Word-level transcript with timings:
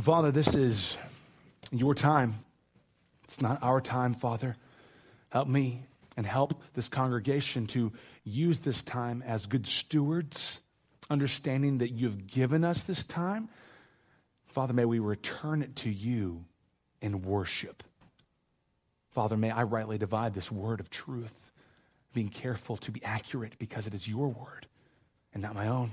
Father, 0.00 0.30
this 0.30 0.54
is 0.54 0.96
your 1.70 1.94
time. 1.94 2.36
It's 3.24 3.42
not 3.42 3.62
our 3.62 3.78
time, 3.78 4.14
Father. 4.14 4.56
Help 5.28 5.48
me 5.48 5.82
and 6.16 6.24
help 6.24 6.62
this 6.72 6.88
congregation 6.88 7.66
to 7.68 7.92
use 8.24 8.60
this 8.60 8.82
time 8.82 9.22
as 9.26 9.44
good 9.44 9.66
stewards, 9.66 10.60
understanding 11.10 11.78
that 11.78 11.90
you've 11.90 12.26
given 12.26 12.64
us 12.64 12.84
this 12.84 13.04
time. 13.04 13.50
Father, 14.46 14.72
may 14.72 14.86
we 14.86 14.98
return 14.98 15.62
it 15.62 15.76
to 15.76 15.90
you 15.90 16.46
in 17.02 17.20
worship. 17.20 17.82
Father, 19.10 19.36
may 19.36 19.50
I 19.50 19.64
rightly 19.64 19.98
divide 19.98 20.32
this 20.32 20.50
word 20.50 20.80
of 20.80 20.88
truth, 20.88 21.52
being 22.14 22.30
careful 22.30 22.78
to 22.78 22.90
be 22.90 23.04
accurate 23.04 23.58
because 23.58 23.86
it 23.86 23.92
is 23.92 24.08
your 24.08 24.28
word 24.28 24.66
and 25.34 25.42
not 25.42 25.54
my 25.54 25.68
own. 25.68 25.90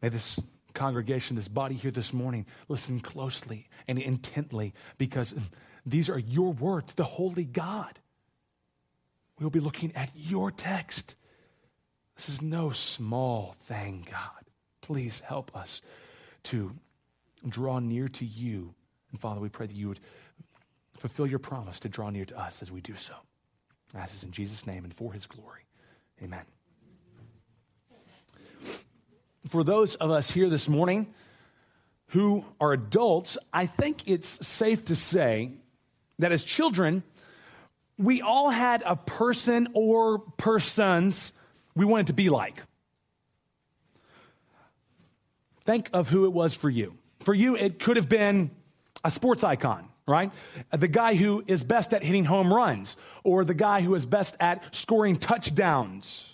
May 0.00 0.10
this 0.10 0.38
congregation, 0.74 1.36
this 1.36 1.48
body 1.48 1.74
here 1.74 1.90
this 1.90 2.12
morning, 2.12 2.46
listen 2.68 3.00
closely 3.00 3.68
and 3.88 3.98
intently 3.98 4.74
because 4.98 5.34
these 5.86 6.08
are 6.10 6.18
your 6.18 6.52
words, 6.52 6.94
the 6.94 7.04
Holy 7.04 7.44
God. 7.44 7.98
We'll 9.38 9.50
be 9.50 9.60
looking 9.60 9.94
at 9.96 10.10
your 10.14 10.50
text. 10.50 11.16
This 12.16 12.28
is 12.28 12.42
no 12.42 12.70
small 12.70 13.56
thing, 13.62 14.06
God. 14.10 14.30
Please 14.80 15.20
help 15.20 15.56
us 15.56 15.80
to 16.44 16.72
draw 17.48 17.78
near 17.78 18.08
to 18.08 18.24
you. 18.24 18.74
And 19.10 19.20
Father, 19.20 19.40
we 19.40 19.48
pray 19.48 19.66
that 19.66 19.76
you 19.76 19.88
would 19.88 20.00
fulfill 20.96 21.26
your 21.26 21.38
promise 21.38 21.80
to 21.80 21.88
draw 21.88 22.10
near 22.10 22.24
to 22.24 22.38
us 22.38 22.62
as 22.62 22.70
we 22.70 22.80
do 22.80 22.94
so. 22.94 23.14
That 23.92 24.12
is 24.12 24.24
in 24.24 24.30
Jesus' 24.30 24.66
name 24.66 24.84
and 24.84 24.94
for 24.94 25.12
his 25.12 25.26
glory. 25.26 25.62
Amen. 26.22 26.44
For 29.48 29.62
those 29.62 29.94
of 29.96 30.10
us 30.10 30.30
here 30.30 30.48
this 30.48 30.68
morning 30.68 31.12
who 32.08 32.44
are 32.60 32.72
adults, 32.72 33.36
I 33.52 33.66
think 33.66 34.08
it's 34.08 34.46
safe 34.46 34.86
to 34.86 34.96
say 34.96 35.52
that 36.18 36.32
as 36.32 36.44
children, 36.44 37.02
we 37.98 38.22
all 38.22 38.50
had 38.50 38.82
a 38.86 38.96
person 38.96 39.68
or 39.74 40.18
persons 40.18 41.32
we 41.74 41.84
wanted 41.84 42.08
to 42.08 42.12
be 42.12 42.30
like. 42.30 42.62
Think 45.64 45.90
of 45.92 46.08
who 46.08 46.24
it 46.24 46.32
was 46.32 46.54
for 46.54 46.70
you. 46.70 46.96
For 47.20 47.34
you, 47.34 47.56
it 47.56 47.78
could 47.78 47.96
have 47.96 48.08
been 48.08 48.50
a 49.02 49.10
sports 49.10 49.44
icon, 49.44 49.88
right? 50.06 50.30
The 50.70 50.88
guy 50.88 51.14
who 51.14 51.42
is 51.46 51.64
best 51.64 51.94
at 51.94 52.02
hitting 52.02 52.24
home 52.24 52.52
runs, 52.52 52.96
or 53.22 53.44
the 53.44 53.54
guy 53.54 53.80
who 53.80 53.94
is 53.94 54.04
best 54.04 54.36
at 54.40 54.62
scoring 54.74 55.16
touchdowns. 55.16 56.33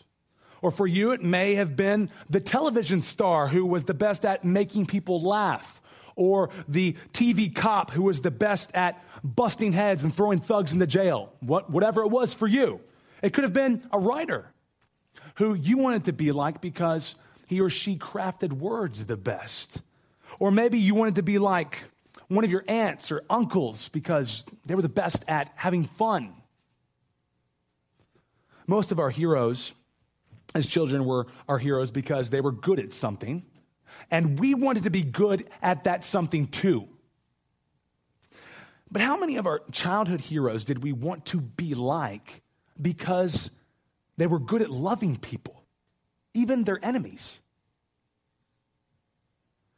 Or 0.62 0.70
for 0.70 0.86
you, 0.86 1.12
it 1.12 1.22
may 1.22 1.55
have 1.55 1.77
been 1.77 2.11
the 2.28 2.41
television 2.41 3.00
star 3.00 3.48
who 3.48 3.64
was 3.64 3.84
the 3.84 3.94
best 3.94 4.25
at 4.25 4.44
making 4.44 4.86
people 4.86 5.22
laugh, 5.22 5.80
or 6.16 6.50
the 6.69 6.97
TV 7.12 7.55
cop 7.55 7.91
who 7.91 8.03
was 8.03 8.20
the 8.20 8.30
best 8.30 8.75
at 8.75 9.03
busting 9.25 9.72
heads 9.72 10.03
and 10.03 10.14
throwing 10.14 10.38
thugs 10.38 10.72
into 10.72 10.86
jail. 10.86 11.33
What, 11.41 11.70
whatever 11.70 12.03
it 12.03 12.08
was 12.08 12.34
for 12.34 12.47
you. 12.47 12.81
It 13.22 13.33
could 13.33 13.44
have 13.44 13.53
been 13.53 13.83
a 13.92 13.98
writer 13.98 14.50
who 15.36 15.55
you 15.55 15.78
wanted 15.78 16.05
to 16.05 16.12
be 16.12 16.33
like 16.33 16.61
because 16.61 17.16
he 17.47 17.61
or 17.61 17.70
she 17.70 17.97
crafted 17.97 18.53
words 18.53 19.05
the 19.05 19.16
best. 19.16 19.81
Or 20.38 20.50
maybe 20.50 20.78
you 20.78 20.94
wanted 20.94 21.16
to 21.16 21.22
be 21.22 21.38
like 21.38 21.84
one 22.28 22.44
of 22.44 22.50
your 22.50 22.64
aunts 22.69 23.11
or 23.11 23.22
uncles 23.28 23.88
because 23.88 24.44
they 24.64 24.75
were 24.75 24.83
the 24.83 24.88
best 24.88 25.25
at 25.27 25.53
having 25.56 25.84
fun. 25.84 26.33
Most 28.66 28.92
of 28.92 29.00
our 29.00 29.11
heroes 29.11 29.75
as 30.54 30.66
children 30.66 31.04
were 31.04 31.26
our 31.48 31.58
heroes 31.58 31.90
because 31.90 32.30
they 32.30 32.40
were 32.40 32.52
good 32.52 32.80
at 32.80 32.92
something, 32.92 33.44
and 34.10 34.38
we 34.38 34.54
wanted 34.54 34.84
to 34.84 34.90
be 34.90 35.02
good 35.02 35.48
at 35.62 35.84
that 35.84 36.04
something 36.04 36.46
too. 36.46 36.88
But 38.90 39.02
how 39.02 39.16
many 39.16 39.36
of 39.36 39.46
our 39.46 39.60
childhood 39.70 40.20
heroes 40.20 40.64
did 40.64 40.82
we 40.82 40.92
want 40.92 41.26
to 41.26 41.40
be 41.40 41.74
like 41.74 42.42
because 42.80 43.50
they 44.16 44.26
were 44.26 44.41
good 44.41 44.62
at 44.62 44.70
loving 44.70 45.16
people, 45.16 45.62
even 46.34 46.64
their 46.64 46.84
enemies? 46.84 47.38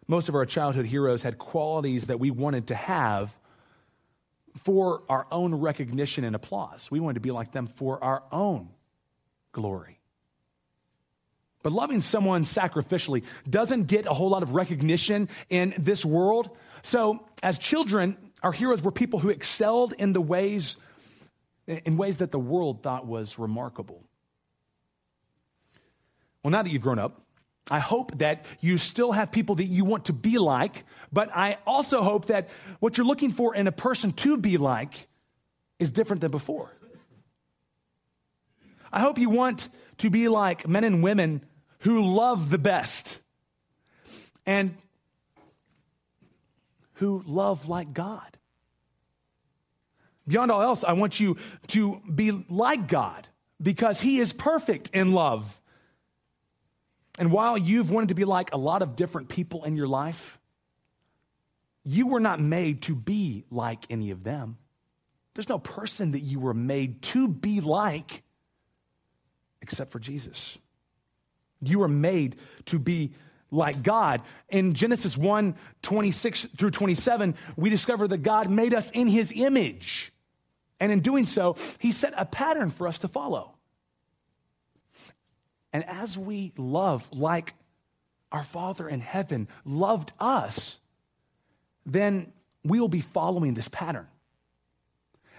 Most 0.08 0.28
of 0.28 0.34
our 0.34 0.46
childhood 0.46 0.86
heroes 0.86 1.22
had 1.22 1.38
qualities 1.38 2.06
that 2.06 2.18
we 2.18 2.30
wanted 2.30 2.68
to 2.68 2.74
have 2.74 3.38
for 4.56 5.02
our 5.08 5.26
own 5.30 5.54
recognition 5.54 6.24
and 6.24 6.34
applause. 6.34 6.90
We 6.90 7.00
wanted 7.00 7.14
to 7.14 7.20
be 7.20 7.30
like 7.30 7.52
them 7.52 7.66
for 7.66 8.02
our 8.02 8.22
own 8.30 8.70
glory. 9.52 10.01
But 11.62 11.72
loving 11.72 12.00
someone 12.00 12.44
sacrificially 12.44 13.24
doesn't 13.48 13.84
get 13.84 14.06
a 14.06 14.12
whole 14.12 14.30
lot 14.30 14.42
of 14.42 14.54
recognition 14.54 15.28
in 15.48 15.74
this 15.78 16.04
world. 16.04 16.50
So, 16.82 17.24
as 17.42 17.58
children, 17.58 18.16
our 18.42 18.52
heroes 18.52 18.82
were 18.82 18.90
people 18.90 19.18
who 19.18 19.30
excelled 19.30 19.94
in 19.98 20.12
the 20.12 20.20
ways 20.20 20.76
in 21.66 21.96
ways 21.96 22.18
that 22.18 22.32
the 22.32 22.38
world 22.38 22.82
thought 22.82 23.06
was 23.06 23.38
remarkable. 23.38 24.02
Well, 26.42 26.50
now 26.50 26.62
that 26.62 26.70
you've 26.70 26.82
grown 26.82 26.98
up, 26.98 27.22
I 27.70 27.78
hope 27.78 28.18
that 28.18 28.44
you 28.60 28.78
still 28.78 29.12
have 29.12 29.30
people 29.30 29.54
that 29.56 29.64
you 29.64 29.84
want 29.84 30.06
to 30.06 30.12
be 30.12 30.38
like, 30.38 30.84
but 31.12 31.30
I 31.34 31.58
also 31.66 32.02
hope 32.02 32.26
that 32.26 32.50
what 32.80 32.98
you're 32.98 33.06
looking 33.06 33.30
for 33.30 33.54
in 33.54 33.68
a 33.68 33.72
person 33.72 34.12
to 34.12 34.36
be 34.36 34.56
like 34.56 35.06
is 35.78 35.92
different 35.92 36.20
than 36.20 36.32
before. 36.32 36.72
I 38.92 39.00
hope 39.00 39.18
you 39.18 39.30
want 39.30 39.68
to 39.98 40.10
be 40.10 40.28
like 40.28 40.66
men 40.66 40.84
and 40.84 41.02
women 41.02 41.44
who 41.82 42.02
love 42.02 42.50
the 42.50 42.58
best 42.58 43.18
and 44.46 44.76
who 46.94 47.22
love 47.26 47.68
like 47.68 47.92
God. 47.92 48.38
Beyond 50.28 50.52
all 50.52 50.62
else, 50.62 50.84
I 50.84 50.92
want 50.92 51.18
you 51.18 51.36
to 51.68 52.00
be 52.12 52.30
like 52.30 52.86
God 52.86 53.26
because 53.60 54.00
He 54.00 54.18
is 54.18 54.32
perfect 54.32 54.90
in 54.90 55.12
love. 55.12 55.60
And 57.18 57.32
while 57.32 57.58
you've 57.58 57.90
wanted 57.90 58.10
to 58.10 58.14
be 58.14 58.24
like 58.24 58.52
a 58.52 58.56
lot 58.56 58.82
of 58.82 58.94
different 58.94 59.28
people 59.28 59.64
in 59.64 59.76
your 59.76 59.88
life, 59.88 60.38
you 61.84 62.06
were 62.06 62.20
not 62.20 62.40
made 62.40 62.82
to 62.82 62.94
be 62.94 63.44
like 63.50 63.84
any 63.90 64.12
of 64.12 64.22
them. 64.22 64.56
There's 65.34 65.48
no 65.48 65.58
person 65.58 66.12
that 66.12 66.20
you 66.20 66.38
were 66.38 66.54
made 66.54 67.02
to 67.02 67.26
be 67.26 67.60
like 67.60 68.22
except 69.60 69.90
for 69.90 69.98
Jesus. 69.98 70.58
You 71.62 71.80
were 71.80 71.88
made 71.88 72.36
to 72.66 72.78
be 72.78 73.12
like 73.50 73.82
God. 73.82 74.22
In 74.48 74.74
Genesis 74.74 75.16
1 75.16 75.54
26 75.82 76.44
through 76.56 76.70
27, 76.70 77.34
we 77.56 77.70
discover 77.70 78.08
that 78.08 78.18
God 78.18 78.50
made 78.50 78.74
us 78.74 78.90
in 78.90 79.08
his 79.08 79.32
image. 79.34 80.12
And 80.80 80.90
in 80.90 81.00
doing 81.00 81.26
so, 81.26 81.56
he 81.78 81.92
set 81.92 82.14
a 82.16 82.24
pattern 82.24 82.70
for 82.70 82.88
us 82.88 82.98
to 82.98 83.08
follow. 83.08 83.54
And 85.72 85.84
as 85.86 86.18
we 86.18 86.52
love 86.56 87.08
like 87.12 87.54
our 88.32 88.42
Father 88.42 88.88
in 88.88 89.00
heaven 89.00 89.48
loved 89.64 90.12
us, 90.18 90.78
then 91.86 92.32
we 92.64 92.80
will 92.80 92.88
be 92.88 93.00
following 93.00 93.54
this 93.54 93.68
pattern. 93.68 94.06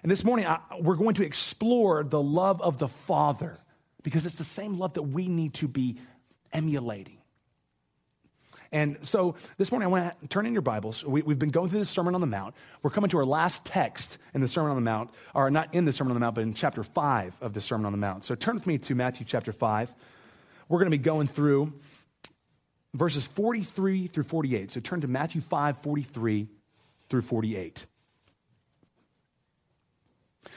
And 0.02 0.12
this 0.12 0.24
morning, 0.24 0.46
I, 0.46 0.60
we're 0.82 0.96
going 0.96 1.16
to 1.16 1.26
explore 1.26 2.04
the 2.04 2.22
love 2.22 2.62
of 2.62 2.78
the 2.78 2.88
Father 2.90 3.58
because 4.04 4.26
it's 4.26 4.38
the 4.38 4.44
same 4.44 4.78
love 4.78 4.94
that 4.94 5.04
we 5.04 5.28
need 5.28 5.54
to 5.56 5.68
be 5.68 5.98
emulating. 6.54 7.18
And 8.72 8.98
so 9.04 9.36
this 9.58 9.72
morning, 9.72 9.86
I 9.86 9.92
want 9.92 10.22
to 10.22 10.28
turn 10.28 10.48
in 10.48 10.54
your 10.54 10.64
Bibles. 10.64 11.06
We, 11.06 11.22
have 11.22 11.38
been 11.38 11.50
going 11.50 11.70
through 11.70 11.80
the 11.80 11.86
Sermon 11.86 12.16
on 12.16 12.22
the 12.22 12.28
Mount. 12.28 12.56
We're 12.82 12.90
coming 12.90 13.10
to 13.12 13.20
our 13.20 13.26
last 13.26 13.64
text 13.66 14.18
in 14.34 14.42
the 14.42 14.48
Sermon 14.48 14.72
on 14.72 14.78
the 14.78 14.82
Mount, 14.82 15.12
or 15.36 15.52
not 15.52 15.76
in 15.76 15.86
the 15.86 15.94
Sermon 15.94 16.12
on 16.12 16.16
the 16.16 16.20
Mount, 16.20 16.36
but 16.36 16.42
in 16.42 16.56
chapter 16.56 16.84
5 16.84 17.38
of 17.42 17.54
the 17.54 17.62
Sermon 17.62 17.86
on 17.86 17.92
the 17.92 18.00
Mount. 18.00 18.24
So 18.24 18.34
turn 18.34 18.56
with 18.56 18.66
me 18.66 18.80
to 18.80 18.96
Matthew 18.96 19.28
chapter 19.28 19.52
5. 19.52 19.94
We're 20.70 20.80
going 20.80 20.92
to 20.92 20.98
be 20.98 21.04
going 21.04 21.28
through 21.28 21.74
verses 22.96 23.28
43 23.28 24.08
through 24.08 24.24
48. 24.24 24.72
So 24.72 24.80
turn 24.80 25.02
to 25.02 25.08
Matthew 25.08 25.42
5, 25.42 25.78
43 25.78 26.48
through 27.10 27.22
48. 27.22 27.86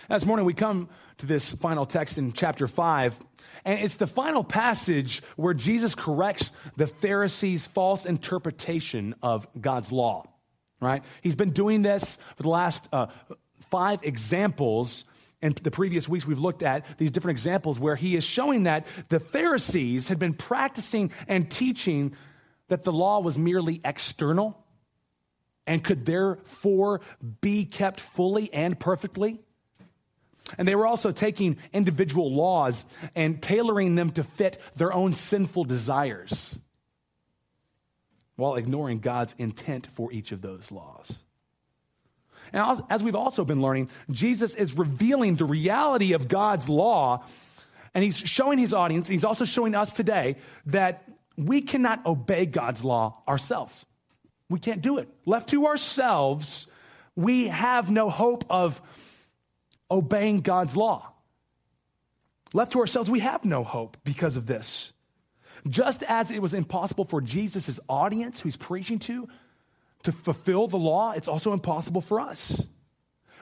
This 0.08 0.26
morning, 0.26 0.46
we 0.46 0.54
come 0.54 0.88
to 1.18 1.26
this 1.26 1.52
final 1.52 1.86
text 1.86 2.18
in 2.18 2.32
chapter 2.32 2.66
5 2.66 3.18
and 3.66 3.80
it's 3.80 3.96
the 3.96 4.06
final 4.06 4.44
passage 4.44 5.22
where 5.34 5.52
Jesus 5.52 5.96
corrects 5.96 6.52
the 6.76 6.86
Pharisees' 6.86 7.66
false 7.66 8.06
interpretation 8.06 9.16
of 9.22 9.48
God's 9.60 9.90
law, 9.90 10.24
right? 10.80 11.02
He's 11.20 11.34
been 11.34 11.50
doing 11.50 11.82
this 11.82 12.16
for 12.36 12.44
the 12.44 12.48
last 12.48 12.88
uh, 12.92 13.08
five 13.70 14.04
examples. 14.04 15.04
In 15.42 15.52
the 15.62 15.72
previous 15.72 16.08
weeks, 16.08 16.24
we've 16.24 16.38
looked 16.38 16.62
at 16.62 16.86
these 16.96 17.10
different 17.10 17.34
examples 17.34 17.80
where 17.80 17.96
he 17.96 18.14
is 18.14 18.22
showing 18.22 18.62
that 18.62 18.86
the 19.08 19.18
Pharisees 19.18 20.06
had 20.06 20.20
been 20.20 20.34
practicing 20.34 21.10
and 21.26 21.50
teaching 21.50 22.14
that 22.68 22.84
the 22.84 22.92
law 22.92 23.18
was 23.18 23.36
merely 23.36 23.80
external 23.84 24.64
and 25.66 25.82
could 25.82 26.06
therefore 26.06 27.00
be 27.40 27.64
kept 27.64 27.98
fully 27.98 28.52
and 28.52 28.78
perfectly. 28.78 29.40
And 30.58 30.68
they 30.68 30.74
were 30.74 30.86
also 30.86 31.10
taking 31.10 31.56
individual 31.72 32.32
laws 32.32 32.84
and 33.14 33.42
tailoring 33.42 33.96
them 33.96 34.10
to 34.10 34.22
fit 34.22 34.58
their 34.76 34.92
own 34.92 35.12
sinful 35.12 35.64
desires. 35.64 36.56
while 38.36 38.56
ignoring 38.56 39.00
God's 39.00 39.34
intent 39.38 39.86
for 39.86 40.12
each 40.12 40.32
of 40.32 40.42
those 40.42 40.70
laws. 40.70 41.12
And 42.52 42.80
as 42.90 43.02
we've 43.02 43.16
also 43.16 43.44
been 43.44 43.60
learning, 43.60 43.90
Jesus 44.10 44.54
is 44.54 44.74
revealing 44.74 45.34
the 45.34 45.44
reality 45.44 46.12
of 46.12 46.28
God's 46.28 46.68
law, 46.68 47.24
and 47.92 48.04
he's 48.04 48.18
showing 48.18 48.58
his 48.58 48.72
audience, 48.72 49.08
he's 49.08 49.24
also 49.24 49.44
showing 49.44 49.74
us 49.74 49.92
today 49.92 50.36
that 50.66 51.04
we 51.36 51.60
cannot 51.60 52.06
obey 52.06 52.46
God's 52.46 52.84
law 52.84 53.22
ourselves. 53.26 53.84
We 54.48 54.60
can't 54.60 54.80
do 54.80 54.98
it. 54.98 55.08
Left 55.24 55.48
to 55.50 55.66
ourselves, 55.66 56.68
we 57.16 57.48
have 57.48 57.90
no 57.90 58.10
hope 58.10 58.44
of 58.48 58.80
obeying 59.90 60.40
God's 60.40 60.76
law. 60.76 61.12
Left 62.52 62.72
to 62.72 62.80
ourselves, 62.80 63.10
we 63.10 63.20
have 63.20 63.44
no 63.44 63.64
hope 63.64 63.96
because 64.04 64.36
of 64.36 64.46
this. 64.46 64.92
Just 65.68 66.02
as 66.04 66.30
it 66.30 66.40
was 66.40 66.54
impossible 66.54 67.04
for 67.04 67.20
Jesus' 67.20 67.80
audience, 67.88 68.40
who 68.40 68.46
he's 68.46 68.56
preaching 68.56 68.98
to, 69.00 69.28
to 70.04 70.12
fulfill 70.12 70.68
the 70.68 70.76
law, 70.76 71.12
it's 71.12 71.28
also 71.28 71.52
impossible 71.52 72.00
for 72.00 72.20
us. 72.20 72.62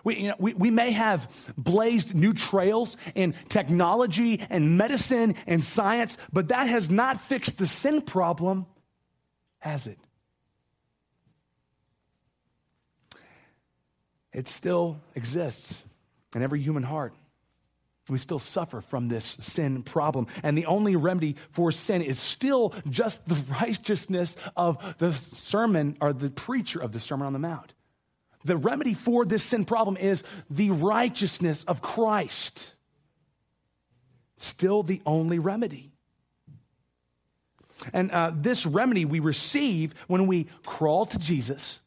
We, 0.04 0.16
you 0.16 0.28
know, 0.28 0.36
we, 0.38 0.54
we 0.54 0.70
may 0.70 0.92
have 0.92 1.52
blazed 1.56 2.14
new 2.14 2.32
trails 2.34 2.96
in 3.14 3.34
technology 3.48 4.44
and 4.50 4.76
medicine 4.76 5.34
and 5.46 5.62
science, 5.62 6.18
but 6.32 6.48
that 6.48 6.68
has 6.68 6.90
not 6.90 7.20
fixed 7.20 7.58
the 7.58 7.66
sin 7.66 8.02
problem, 8.02 8.66
has 9.58 9.86
it? 9.86 9.98
It 14.32 14.48
still 14.48 15.00
exists 15.14 15.82
in 16.34 16.42
every 16.42 16.60
human 16.60 16.82
heart. 16.82 17.14
We 18.08 18.18
still 18.18 18.38
suffer 18.38 18.82
from 18.82 19.08
this 19.08 19.24
sin 19.40 19.82
problem. 19.82 20.26
And 20.42 20.58
the 20.58 20.66
only 20.66 20.94
remedy 20.94 21.36
for 21.50 21.72
sin 21.72 22.02
is 22.02 22.18
still 22.18 22.74
just 22.88 23.26
the 23.26 23.34
righteousness 23.60 24.36
of 24.56 24.78
the 24.98 25.12
sermon 25.12 25.96
or 26.00 26.12
the 26.12 26.30
preacher 26.30 26.80
of 26.80 26.92
the 26.92 27.00
Sermon 27.00 27.26
on 27.26 27.32
the 27.32 27.38
Mount. 27.38 27.72
The 28.44 28.58
remedy 28.58 28.92
for 28.92 29.24
this 29.24 29.42
sin 29.42 29.64
problem 29.64 29.96
is 29.96 30.22
the 30.50 30.70
righteousness 30.70 31.64
of 31.64 31.80
Christ. 31.80 32.74
Still 34.36 34.82
the 34.82 35.00
only 35.06 35.38
remedy. 35.38 35.90
And 37.94 38.10
uh, 38.10 38.32
this 38.34 38.66
remedy 38.66 39.06
we 39.06 39.20
receive 39.20 39.94
when 40.08 40.26
we 40.26 40.48
crawl 40.66 41.06
to 41.06 41.18
Jesus 41.18 41.80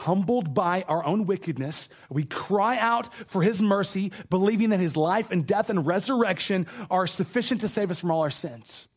humbled 0.00 0.54
by 0.54 0.82
our 0.88 1.04
own 1.04 1.26
wickedness, 1.26 1.88
we 2.08 2.24
cry 2.24 2.78
out 2.78 3.12
for 3.26 3.42
his 3.42 3.60
mercy, 3.60 4.12
believing 4.28 4.70
that 4.70 4.80
his 4.80 4.96
life 4.96 5.30
and 5.30 5.46
death 5.46 5.70
and 5.70 5.86
resurrection 5.86 6.66
are 6.90 7.06
sufficient 7.06 7.60
to 7.60 7.68
save 7.68 7.90
us 7.90 8.00
from 8.00 8.10
all 8.10 8.22
our 8.22 8.30
sins. 8.30 8.88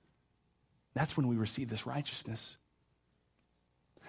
That's 0.93 1.17
when 1.17 1.27
we 1.27 1.35
receive 1.35 1.69
this 1.69 1.85
righteousness. 1.85 2.55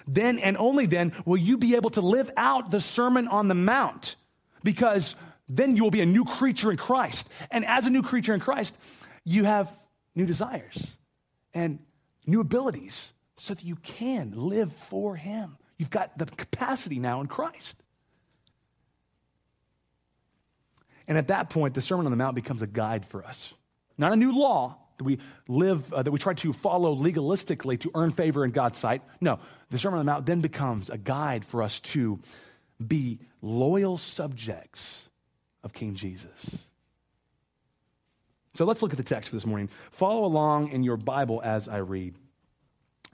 Then 0.06 0.38
and 0.38 0.56
only 0.56 0.86
then 0.86 1.12
will 1.24 1.36
you 1.36 1.56
be 1.56 1.76
able 1.76 1.90
to 1.90 2.00
live 2.00 2.30
out 2.36 2.70
the 2.70 2.80
Sermon 2.80 3.26
on 3.28 3.48
the 3.48 3.54
Mount 3.54 4.16
because 4.62 5.14
then 5.48 5.76
you 5.76 5.82
will 5.82 5.90
be 5.90 6.02
a 6.02 6.06
new 6.06 6.24
creature 6.24 6.70
in 6.70 6.76
Christ. 6.76 7.28
And 7.50 7.64
as 7.64 7.86
a 7.86 7.90
new 7.90 8.02
creature 8.02 8.34
in 8.34 8.40
Christ, 8.40 8.76
you 9.24 9.44
have 9.44 9.70
new 10.14 10.26
desires 10.26 10.96
and 11.52 11.78
new 12.26 12.40
abilities 12.40 13.12
so 13.36 13.54
that 13.54 13.64
you 13.64 13.76
can 13.76 14.32
live 14.34 14.72
for 14.72 15.16
him. 15.16 15.56
You've 15.84 15.90
got 15.90 16.16
the 16.16 16.24
capacity 16.24 16.98
now 16.98 17.20
in 17.20 17.26
Christ. 17.26 17.76
And 21.06 21.18
at 21.18 21.28
that 21.28 21.50
point, 21.50 21.74
the 21.74 21.82
Sermon 21.82 22.06
on 22.06 22.10
the 22.10 22.16
Mount 22.16 22.34
becomes 22.34 22.62
a 22.62 22.66
guide 22.66 23.04
for 23.04 23.22
us. 23.22 23.52
Not 23.98 24.14
a 24.14 24.16
new 24.16 24.32
law 24.32 24.78
that 24.96 25.04
we 25.04 25.18
live, 25.46 25.92
uh, 25.92 26.02
that 26.02 26.10
we 26.10 26.18
try 26.18 26.32
to 26.32 26.54
follow 26.54 26.96
legalistically 26.96 27.78
to 27.80 27.90
earn 27.94 28.12
favor 28.12 28.46
in 28.46 28.50
God's 28.50 28.78
sight. 28.78 29.02
No, 29.20 29.40
the 29.68 29.78
Sermon 29.78 29.98
on 29.98 30.06
the 30.06 30.10
Mount 30.10 30.24
then 30.24 30.40
becomes 30.40 30.88
a 30.88 30.96
guide 30.96 31.44
for 31.44 31.62
us 31.62 31.80
to 31.80 32.18
be 32.84 33.18
loyal 33.42 33.98
subjects 33.98 35.06
of 35.62 35.74
King 35.74 35.96
Jesus. 35.96 36.64
So 38.54 38.64
let's 38.64 38.80
look 38.80 38.92
at 38.92 38.96
the 38.96 39.04
text 39.04 39.28
for 39.28 39.36
this 39.36 39.44
morning. 39.44 39.68
Follow 39.90 40.24
along 40.24 40.68
in 40.68 40.82
your 40.82 40.96
Bible 40.96 41.42
as 41.44 41.68
I 41.68 41.76
read. 41.76 42.14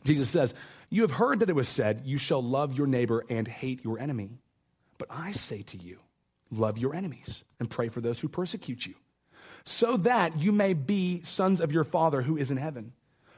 Jesus 0.05 0.31
says, 0.31 0.55
you 0.91 1.03
have 1.03 1.13
heard 1.13 1.41
that 1.41 1.49
it 1.49 1.57
was 1.57 1.69
said, 1.69 2.03
You 2.05 2.19
shall 2.19 2.43
love 2.43 2.77
your 2.77 2.87
neighbor 2.87 3.25
and 3.29 3.47
hate 3.47 3.85
your 3.85 3.99
enemy. 3.99 4.41
But 4.99 5.09
I 5.11 5.33
say 5.33 5.63
to 5.63 5.79
you, 5.79 5.99
love 6.51 6.77
your 6.77 6.95
enemies 6.95 7.45
and 7.59 7.71
pray 7.71 7.89
for 7.89 8.01
those 8.01 8.19
who 8.19 8.29
persecute 8.29 8.85
you, 8.85 8.95
so 9.65 9.97
that 9.99 10.39
you 10.39 10.53
may 10.53 10.75
be 10.75 11.23
sons 11.23 11.61
of 11.61 11.73
your 11.73 11.85
Father 11.85 12.23
who 12.23 12.37
is 12.37 12.51
in 12.51 12.57
heaven. 12.57 12.93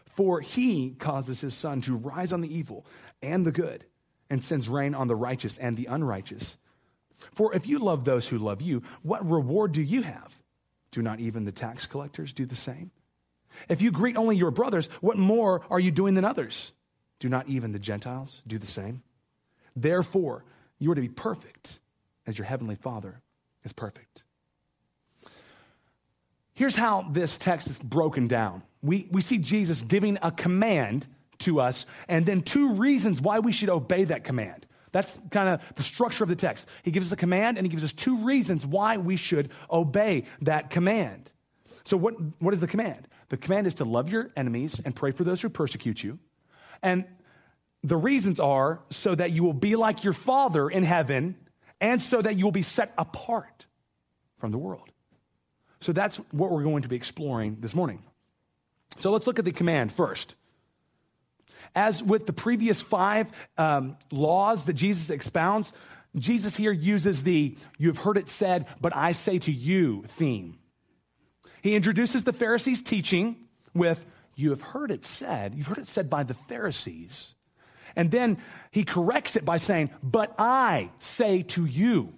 For 0.07 0.41
he 0.41 0.91
causes 0.99 1.41
his 1.41 1.55
sun 1.55 1.81
to 1.83 1.97
rise 1.97 2.33
on 2.33 2.41
the 2.41 2.55
evil 2.55 2.87
and 3.23 3.45
the 3.45 3.53
good, 3.53 3.85
and 4.29 4.43
sends 4.43 4.69
rain 4.69 4.95
on 4.95 5.07
the 5.07 5.15
righteous 5.15 5.59
and 5.59 5.77
the 5.77 5.87
unrighteous. 5.87 6.57
For 7.33 7.55
if 7.55 7.67
you 7.67 7.79
love 7.79 8.05
those 8.05 8.29
who 8.29 8.39
love 8.39 8.61
you, 8.61 8.83
what 9.03 9.29
reward 9.29 9.73
do 9.73 9.83
you 9.83 10.03
have? 10.03 10.43
Do 10.91 11.03
not 11.03 11.21
even 11.21 11.45
the 11.45 11.53
tax 11.53 11.87
collectors 11.87 12.33
do 12.33 12.47
the 12.47 12.57
same? 12.57 12.91
If 13.69 13.83
you 13.83 13.91
greet 13.91 14.17
only 14.17 14.37
your 14.37 14.51
brothers, 14.51 14.89
what 15.01 15.19
more 15.19 15.63
are 15.71 15.81
you 15.81 15.91
doing 15.91 16.15
than 16.15 16.25
others? 16.25 16.73
Do 17.23 17.29
not 17.29 17.47
even 17.47 17.71
the 17.71 17.79
Gentiles 17.79 18.43
do 18.49 18.59
the 18.59 18.67
same? 18.67 19.01
Therefore, 19.77 20.45
you 20.81 20.91
are 20.91 20.97
to 20.97 21.01
be 21.01 21.09
perfect 21.09 21.79
as 22.27 22.37
your 22.37 22.47
heavenly 22.47 22.75
Father 22.75 23.21
is 23.63 23.73
perfect. 23.73 24.25
Here's 26.53 26.75
how 26.75 27.03
this 27.13 27.39
text 27.39 27.71
is 27.71 27.79
broken 27.79 28.27
down 28.27 28.65
we, 28.83 29.07
we 29.13 29.21
see 29.21 29.39
Jesus 29.39 29.83
giving 29.83 30.19
a 30.21 30.33
command 30.33 31.07
to 31.39 31.61
us, 31.61 31.87
and 32.09 32.27
then 32.27 32.41
two 32.41 32.73
reasons 32.73 33.21
why 33.21 33.39
we 33.39 33.53
should 33.53 33.71
obey 33.71 34.03
that 34.03 34.25
command. 34.25 34.67
That's 34.91 35.17
kind 35.31 35.49
of 35.49 35.61
the 35.77 35.85
structure 35.85 36.25
of 36.25 36.29
the 36.29 36.35
text. 36.35 36.67
He 36.83 36.91
gives 36.91 37.07
us 37.07 37.13
a 37.13 37.17
command, 37.17 37.57
and 37.57 37.65
he 37.65 37.71
gives 37.71 37.85
us 37.85 37.93
two 37.93 38.17
reasons 38.25 38.67
why 38.67 38.97
we 38.97 39.15
should 39.15 39.51
obey 39.71 40.25
that 40.41 40.71
command. 40.71 41.31
So, 41.85 41.97
what, 41.97 42.15
what 42.41 42.53
is 42.53 42.59
the 42.59 42.67
command? 42.67 43.07
The 43.29 43.37
command 43.37 43.69
is 43.69 43.75
to 43.75 43.85
love 43.85 44.09
your 44.09 44.33
enemies 44.37 44.83
and 44.85 44.97
pray 44.97 45.13
for 45.13 45.23
those 45.23 45.41
who 45.41 45.51
persecute 45.51 46.03
you. 46.03 46.19
And 46.83 47.05
the 47.83 47.97
reasons 47.97 48.41
are 48.41 48.81
so 48.91 49.15
that 49.15 49.31
you 49.33 49.43
will 49.43 49.53
be 49.53 49.77
like 49.77 50.05
your 50.05 50.13
Father 50.13 50.69
in 50.69 50.85
heaven 50.85 51.37
and 51.81 52.01
so 52.01 52.23
that 52.23 52.37
you 52.37 52.45
will 52.45 52.53
be 52.53 52.63
set 52.63 52.93
apart 52.97 53.67
from 54.37 54.53
the 54.53 54.59
world. 54.59 54.91
So 55.81 55.93
that's 55.93 56.17
what 56.31 56.51
we're 56.51 56.63
going 56.63 56.83
to 56.83 56.89
be 56.89 56.97
exploring 56.97 57.59
this 57.61 57.75
morning. 57.75 58.03
So 58.99 59.11
let's 59.11 59.27
look 59.27 59.39
at 59.39 59.45
the 59.45 59.53
command 59.53 59.93
first. 59.93 60.37
As 61.75 62.03
with 62.03 62.27
the 62.27 62.33
previous 62.33 62.81
five 62.81 63.31
um, 63.59 63.97
laws 64.13 64.65
that 64.67 64.75
Jesus 64.75 65.11
expounds, 65.11 65.73
Jesus 66.15 66.55
here 66.55 66.73
uses 66.73 67.23
the 67.23 67.57
you 67.79 67.89
have 67.89 67.99
heard 67.99 68.19
it 68.19 68.29
said, 68.29 68.67
but 68.81 68.95
I 68.95 69.13
say 69.13 69.39
to 69.41 69.51
you 69.51 70.05
theme. 70.07 70.59
He 71.63 71.75
introduces 71.75 72.25
the 72.25 72.33
Pharisees' 72.33 72.83
teaching 72.83 73.37
with 73.75 74.05
you 74.43 74.51
have 74.51 74.63
heard 74.63 74.91
it 74.91 75.05
said, 75.05 75.55
you've 75.55 75.69
heard 75.69 75.79
it 75.79 75.89
said 75.89 76.11
by 76.11 76.23
the 76.23 76.35
Pharisees. 76.35 77.35
And 77.97 78.11
then 78.11 78.39
he 78.71 78.85
corrects 78.85 79.37
it 79.37 79.45
by 79.45 79.59
saying, 79.59 79.91
But 80.03 80.35
I 80.39 80.91
say 80.99 81.43
to 81.43 81.65
you, 81.65 82.15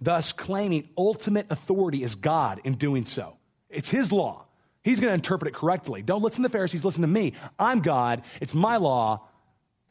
thus 0.00 0.32
claiming 0.32 0.88
ultimate 0.96 1.46
authority 1.50 2.04
as 2.04 2.14
God 2.14 2.60
in 2.64 2.74
doing 2.74 3.04
so. 3.04 3.36
It's 3.70 3.88
his 3.88 4.12
law. 4.12 4.44
He's 4.82 5.00
going 5.00 5.10
to 5.10 5.14
interpret 5.14 5.48
it 5.48 5.54
correctly. 5.54 6.02
Don't 6.02 6.22
listen 6.22 6.42
to 6.42 6.48
the 6.48 6.52
Pharisees, 6.52 6.84
listen 6.84 7.02
to 7.02 7.08
me. 7.08 7.32
I'm 7.58 7.80
God, 7.80 8.22
it's 8.40 8.54
my 8.54 8.76
law. 8.76 9.26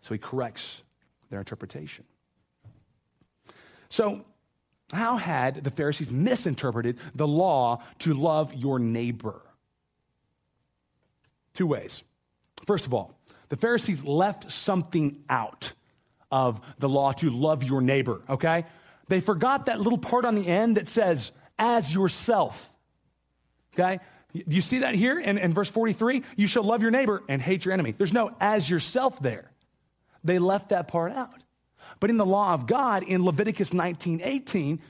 So 0.01 0.13
he 0.13 0.19
corrects 0.19 0.83
their 1.29 1.39
interpretation. 1.39 2.05
So, 3.89 4.25
how 4.93 5.17
had 5.17 5.63
the 5.63 5.71
Pharisees 5.71 6.11
misinterpreted 6.11 6.99
the 7.15 7.27
law 7.27 7.81
to 7.99 8.13
love 8.13 8.53
your 8.53 8.77
neighbor? 8.77 9.41
Two 11.55 11.65
ways. 11.65 12.03
First 12.67 12.85
of 12.85 12.93
all, 12.93 13.17
the 13.49 13.55
Pharisees 13.55 14.03
left 14.03 14.51
something 14.51 15.23
out 15.29 15.73
of 16.31 16.61
the 16.79 16.89
law 16.89 17.11
to 17.13 17.29
love 17.29 17.63
your 17.63 17.81
neighbor, 17.81 18.21
okay? 18.29 18.65
They 19.07 19.21
forgot 19.21 19.67
that 19.67 19.79
little 19.79 19.97
part 19.97 20.25
on 20.25 20.35
the 20.35 20.47
end 20.47 20.77
that 20.77 20.87
says, 20.87 21.31
as 21.57 21.91
yourself, 21.93 22.71
okay? 23.73 23.99
Do 24.33 24.55
you 24.55 24.61
see 24.61 24.79
that 24.79 24.95
here 24.95 25.17
in, 25.17 25.37
in 25.37 25.53
verse 25.53 25.69
43? 25.69 26.23
You 26.35 26.47
shall 26.47 26.63
love 26.63 26.81
your 26.81 26.91
neighbor 26.91 27.23
and 27.29 27.41
hate 27.41 27.63
your 27.63 27.73
enemy. 27.73 27.93
There's 27.97 28.13
no 28.13 28.35
as 28.41 28.69
yourself 28.69 29.21
there. 29.21 29.49
They 30.23 30.39
left 30.39 30.69
that 30.69 30.89
part 30.89 31.13
out. 31.13 31.41
But 32.01 32.09
in 32.09 32.17
the 32.17 32.25
law 32.25 32.53
of 32.53 32.67
God, 32.67 33.03
in 33.03 33.23
Leviticus 33.23 33.73
19 33.73 34.19
18, 34.21 34.81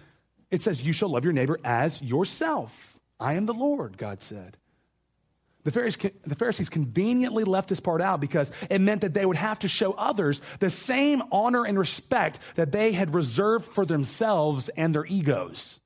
it 0.50 0.62
says, 0.63 0.81
You 0.81 0.93
shall 0.93 1.10
love 1.10 1.24
your 1.24 1.34
neighbor 1.34 1.60
as 1.63 2.01
yourself. 2.01 3.00
I 3.19 3.34
am 3.34 3.45
the 3.45 3.53
Lord, 3.53 3.98
God 3.98 4.24
said. 4.24 4.57
The 5.65 5.72
Pharisees, 5.72 6.12
the 6.24 6.36
Pharisees 6.36 6.69
conveniently 6.69 7.43
left 7.43 7.69
this 7.69 7.79
part 7.79 8.00
out 8.00 8.22
because 8.22 8.51
it 8.69 8.79
meant 8.79 9.01
that 9.01 9.15
they 9.15 9.25
would 9.25 9.36
have 9.36 9.60
to 9.60 9.67
show 9.67 9.93
others 9.93 10.41
the 10.60 10.69
same 10.69 11.24
honor 11.31 11.65
and 11.65 11.77
respect 11.77 12.39
that 12.53 12.72
they 12.72 12.91
had 12.91 13.15
reserved 13.15 13.65
for 13.65 13.84
themselves 13.84 14.69
and 14.69 14.93
their 14.93 15.05
egos. 15.07 15.79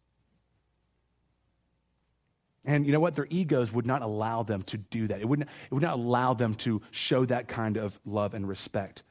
And 2.66 2.86
you 2.86 2.92
know 2.92 3.00
what? 3.00 3.16
Their 3.16 3.28
egos 3.30 3.72
would 3.72 3.88
not 3.88 4.02
allow 4.02 4.44
them 4.44 4.64
to 4.64 4.78
do 4.78 5.08
that. 5.08 5.22
It 5.22 5.30
would 5.30 5.40
not, 5.40 5.48
it 5.48 5.74
would 5.74 5.82
not 5.82 5.94
allow 5.94 6.34
them 6.34 6.56
to 6.56 6.82
show 6.92 7.24
that 7.26 7.48
kind 7.48 7.78
of 7.78 7.98
love 8.06 8.34
and 8.34 8.46
respect 8.48 9.04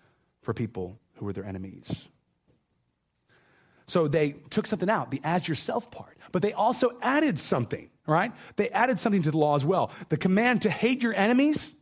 for 0.43 0.53
people 0.53 1.01
who 1.15 1.25
were 1.25 1.33
their 1.33 1.47
enemies. 1.47 2.09
So 3.87 4.07
they 4.07 4.33
took 4.51 4.67
something 4.67 4.91
out, 4.91 5.11
the 5.11 5.23
as 5.25 5.49
yourself 5.49 5.91
part, 5.91 6.19
but 6.31 6.43
they 6.43 6.53
also 6.53 6.99
added 7.01 7.39
something, 7.39 7.89
right? 8.09 8.33
They 8.57 8.71
added 8.71 8.99
something 8.99 9.23
to 9.23 9.31
the 9.31 9.39
law 9.39 9.55
as 9.55 9.65
well. 9.65 9.93
The 10.09 10.17
command 10.17 10.63
to 10.63 10.71
hate 10.71 11.03
your 11.03 11.15
enemies, 11.15 11.75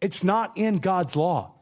it's 0.00 0.22
not 0.24 0.56
in 0.56 0.76
God's 0.76 1.16
law. 1.16 1.54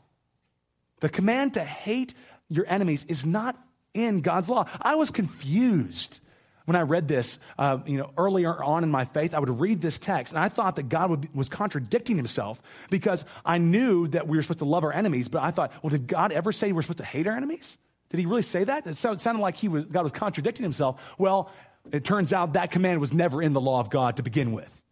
The 1.00 1.08
command 1.08 1.54
to 1.54 1.64
hate 1.64 2.14
your 2.48 2.64
enemies 2.66 3.04
is 3.08 3.24
not 3.24 3.56
in 3.94 4.20
God's 4.20 4.48
law. 4.48 4.66
I 4.80 4.96
was 4.96 5.10
confused 5.10 6.20
when 6.64 6.76
I 6.76 6.82
read 6.82 7.08
this, 7.08 7.38
uh, 7.58 7.78
you 7.86 7.96
know, 7.96 8.10
earlier 8.18 8.62
on 8.62 8.84
in 8.84 8.90
my 8.90 9.06
faith, 9.06 9.32
I 9.32 9.38
would 9.38 9.58
read 9.58 9.80
this 9.80 9.98
text 9.98 10.34
and 10.34 10.38
I 10.38 10.50
thought 10.50 10.76
that 10.76 10.90
God 10.90 11.34
was 11.34 11.48
contradicting 11.48 12.16
himself 12.16 12.60
because 12.90 13.24
I 13.44 13.56
knew 13.56 14.06
that 14.08 14.28
we 14.28 14.36
were 14.36 14.42
supposed 14.42 14.58
to 14.58 14.66
love 14.66 14.84
our 14.84 14.92
enemies, 14.92 15.28
but 15.28 15.42
I 15.42 15.50
thought, 15.50 15.72
well, 15.82 15.88
did 15.88 16.06
God 16.06 16.30
ever 16.30 16.52
say 16.52 16.72
we're 16.72 16.82
supposed 16.82 16.98
to 16.98 17.04
hate 17.04 17.26
our 17.26 17.34
enemies? 17.34 17.78
Did 18.10 18.20
he 18.20 18.26
really 18.26 18.42
say 18.42 18.64
that? 18.64 18.86
It 18.86 18.96
sounded 18.96 19.40
like 19.40 19.56
he 19.56 19.68
was, 19.68 19.84
God 19.84 20.02
was 20.02 20.12
contradicting 20.12 20.62
himself. 20.62 21.00
Well, 21.18 21.50
it 21.92 22.04
turns 22.04 22.32
out 22.32 22.54
that 22.54 22.70
command 22.70 23.00
was 23.00 23.12
never 23.12 23.42
in 23.42 23.52
the 23.52 23.60
law 23.60 23.80
of 23.80 23.90
God 23.90 24.16
to 24.16 24.22
begin 24.22 24.52
with. 24.52 24.82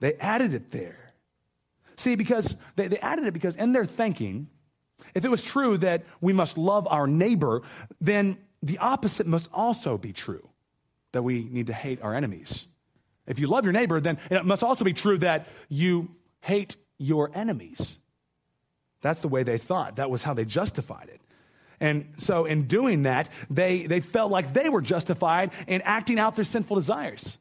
They 0.00 0.14
added 0.14 0.54
it 0.54 0.70
there. 0.70 1.12
See, 1.96 2.14
because 2.14 2.54
they, 2.76 2.88
they 2.88 2.98
added 2.98 3.26
it 3.26 3.32
because 3.32 3.56
in 3.56 3.72
their 3.72 3.86
thinking, 3.86 4.48
if 5.14 5.24
it 5.24 5.30
was 5.30 5.42
true 5.42 5.78
that 5.78 6.04
we 6.20 6.32
must 6.32 6.58
love 6.58 6.86
our 6.88 7.06
neighbor, 7.06 7.62
then 8.00 8.38
the 8.62 8.78
opposite 8.78 9.26
must 9.26 9.48
also 9.52 9.96
be 9.96 10.12
true 10.12 10.48
that 11.12 11.22
we 11.22 11.44
need 11.44 11.68
to 11.68 11.72
hate 11.72 12.02
our 12.02 12.14
enemies. 12.14 12.66
If 13.26 13.38
you 13.38 13.46
love 13.46 13.64
your 13.64 13.72
neighbor, 13.72 14.00
then 14.00 14.18
it 14.30 14.44
must 14.44 14.62
also 14.62 14.84
be 14.84 14.92
true 14.92 15.18
that 15.18 15.48
you 15.68 16.10
hate 16.40 16.76
your 16.98 17.30
enemies. 17.34 17.98
That's 19.00 19.20
the 19.20 19.28
way 19.28 19.42
they 19.42 19.58
thought. 19.58 19.96
That 19.96 20.10
was 20.10 20.22
how 20.22 20.34
they 20.34 20.44
justified 20.44 21.08
it. 21.08 21.20
And 21.80 22.14
so, 22.16 22.46
in 22.46 22.66
doing 22.66 23.02
that, 23.02 23.28
they, 23.50 23.86
they 23.86 24.00
felt 24.00 24.30
like 24.30 24.52
they 24.52 24.68
were 24.68 24.80
justified 24.80 25.50
in 25.66 25.82
acting 25.82 26.18
out 26.18 26.36
their 26.36 26.44
sinful 26.44 26.76
desires. 26.76 27.38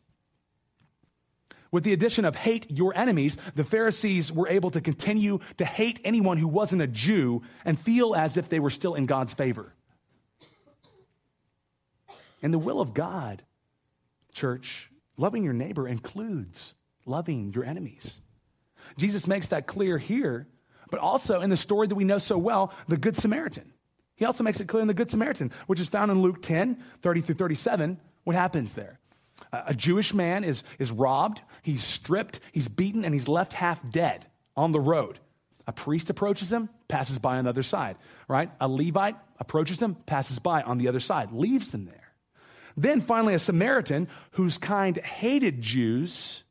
With 1.71 1.83
the 1.83 1.93
addition 1.93 2.25
of 2.25 2.35
hate 2.35 2.71
your 2.71 2.95
enemies, 2.95 3.37
the 3.55 3.63
Pharisees 3.63 4.31
were 4.31 4.47
able 4.47 4.71
to 4.71 4.81
continue 4.81 5.39
to 5.57 5.65
hate 5.65 5.99
anyone 6.03 6.37
who 6.37 6.47
wasn't 6.47 6.81
a 6.81 6.87
Jew 6.87 7.41
and 7.65 7.79
feel 7.79 8.15
as 8.15 8.37
if 8.37 8.47
they 8.47 8.59
were 8.59 8.69
still 8.69 8.95
in 8.95 9.05
God's 9.05 9.33
favor. 9.33 9.73
And 12.41 12.53
the 12.53 12.59
will 12.59 12.79
of 12.79 12.93
God, 12.93 13.43
church, 14.31 14.89
loving 15.17 15.43
your 15.43 15.53
neighbor 15.53 15.87
includes 15.87 16.75
loving 17.05 17.51
your 17.53 17.65
enemies. 17.65 18.21
Jesus 18.97 19.27
makes 19.27 19.47
that 19.47 19.67
clear 19.67 19.97
here, 19.97 20.47
but 20.89 20.99
also 20.99 21.41
in 21.41 21.49
the 21.49 21.57
story 21.57 21.87
that 21.87 21.95
we 21.95 22.03
know 22.03 22.19
so 22.19 22.37
well, 22.37 22.73
the 22.87 22.97
Good 22.97 23.17
Samaritan. 23.17 23.73
He 24.15 24.25
also 24.25 24.43
makes 24.43 24.59
it 24.59 24.67
clear 24.67 24.81
in 24.81 24.87
the 24.87 24.93
Good 24.93 25.09
Samaritan, 25.09 25.51
which 25.67 25.79
is 25.79 25.89
found 25.89 26.11
in 26.11 26.21
Luke 26.21 26.41
10, 26.41 26.77
30 27.01 27.21
through 27.21 27.35
37. 27.35 27.99
What 28.23 28.35
happens 28.35 28.73
there? 28.73 28.99
A 29.51 29.73
Jewish 29.73 30.13
man 30.13 30.43
is, 30.43 30.63
is 30.79 30.91
robbed, 30.91 31.41
he's 31.61 31.83
stripped, 31.83 32.39
he's 32.51 32.69
beaten, 32.69 33.03
and 33.03 33.13
he's 33.13 33.27
left 33.27 33.53
half 33.53 33.87
dead 33.89 34.25
on 34.55 34.71
the 34.71 34.79
road. 34.79 35.19
A 35.67 35.73
priest 35.73 36.09
approaches 36.09 36.51
him, 36.51 36.69
passes 36.87 37.19
by 37.19 37.37
on 37.37 37.45
the 37.45 37.49
other 37.49 37.63
side, 37.63 37.97
right? 38.27 38.49
A 38.61 38.67
Levite 38.67 39.15
approaches 39.39 39.81
him, 39.81 39.95
passes 39.95 40.39
by 40.39 40.61
on 40.61 40.77
the 40.77 40.87
other 40.87 40.99
side, 40.99 41.31
leaves 41.31 41.73
him 41.73 41.85
there. 41.85 42.13
Then 42.77 43.01
finally, 43.01 43.33
a 43.33 43.39
Samaritan 43.39 44.07
whose 44.31 44.57
kind 44.57 44.97
hated 44.97 45.61
Jews 45.61 46.43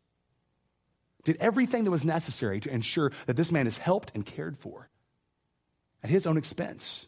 did 1.25 1.37
everything 1.39 1.85
that 1.85 1.91
was 1.91 2.05
necessary 2.05 2.61
to 2.61 2.71
ensure 2.71 3.13
that 3.27 3.37
this 3.37 3.53
man 3.53 3.67
is 3.67 3.79
helped 3.79 4.13
and 4.15 4.27
cared 4.27 4.59
for 4.59 4.89
at 6.03 6.11
his 6.11 6.27
own 6.27 6.37
expense. 6.37 7.07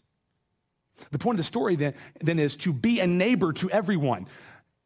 The 1.10 1.18
point 1.18 1.34
of 1.34 1.38
the 1.38 1.48
story 1.48 1.76
then, 1.76 1.94
then 2.20 2.38
is 2.38 2.56
to 2.58 2.72
be 2.72 3.00
a 3.00 3.06
neighbor 3.06 3.52
to 3.54 3.70
everyone, 3.70 4.26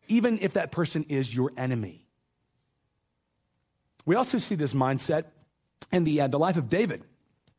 even 0.09 0.39
if 0.41 0.55
that 0.55 0.73
person 0.73 1.05
is 1.09 1.35
your 1.35 1.53
enemy. 1.57 2.05
We 4.07 4.17
also 4.17 4.39
see 4.39 4.55
this 4.55 4.73
mindset 4.73 5.25
in 5.93 6.05
the, 6.05 6.23
uh, 6.23 6.29
the 6.29 6.39
life 6.39 6.57
of 6.57 6.69
David. 6.69 7.05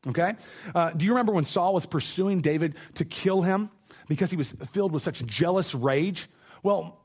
Okay? 0.08 0.34
Uh, 0.74 0.90
do 0.90 1.04
you 1.04 1.12
remember 1.12 1.32
when 1.32 1.44
Saul 1.44 1.74
was 1.74 1.86
pursuing 1.86 2.40
David 2.40 2.74
to 2.94 3.04
kill 3.04 3.42
him 3.42 3.70
because 4.08 4.30
he 4.30 4.36
was 4.36 4.52
filled 4.52 4.92
with 4.92 5.02
such 5.02 5.24
jealous 5.24 5.74
rage? 5.74 6.28
Well, 6.62 7.00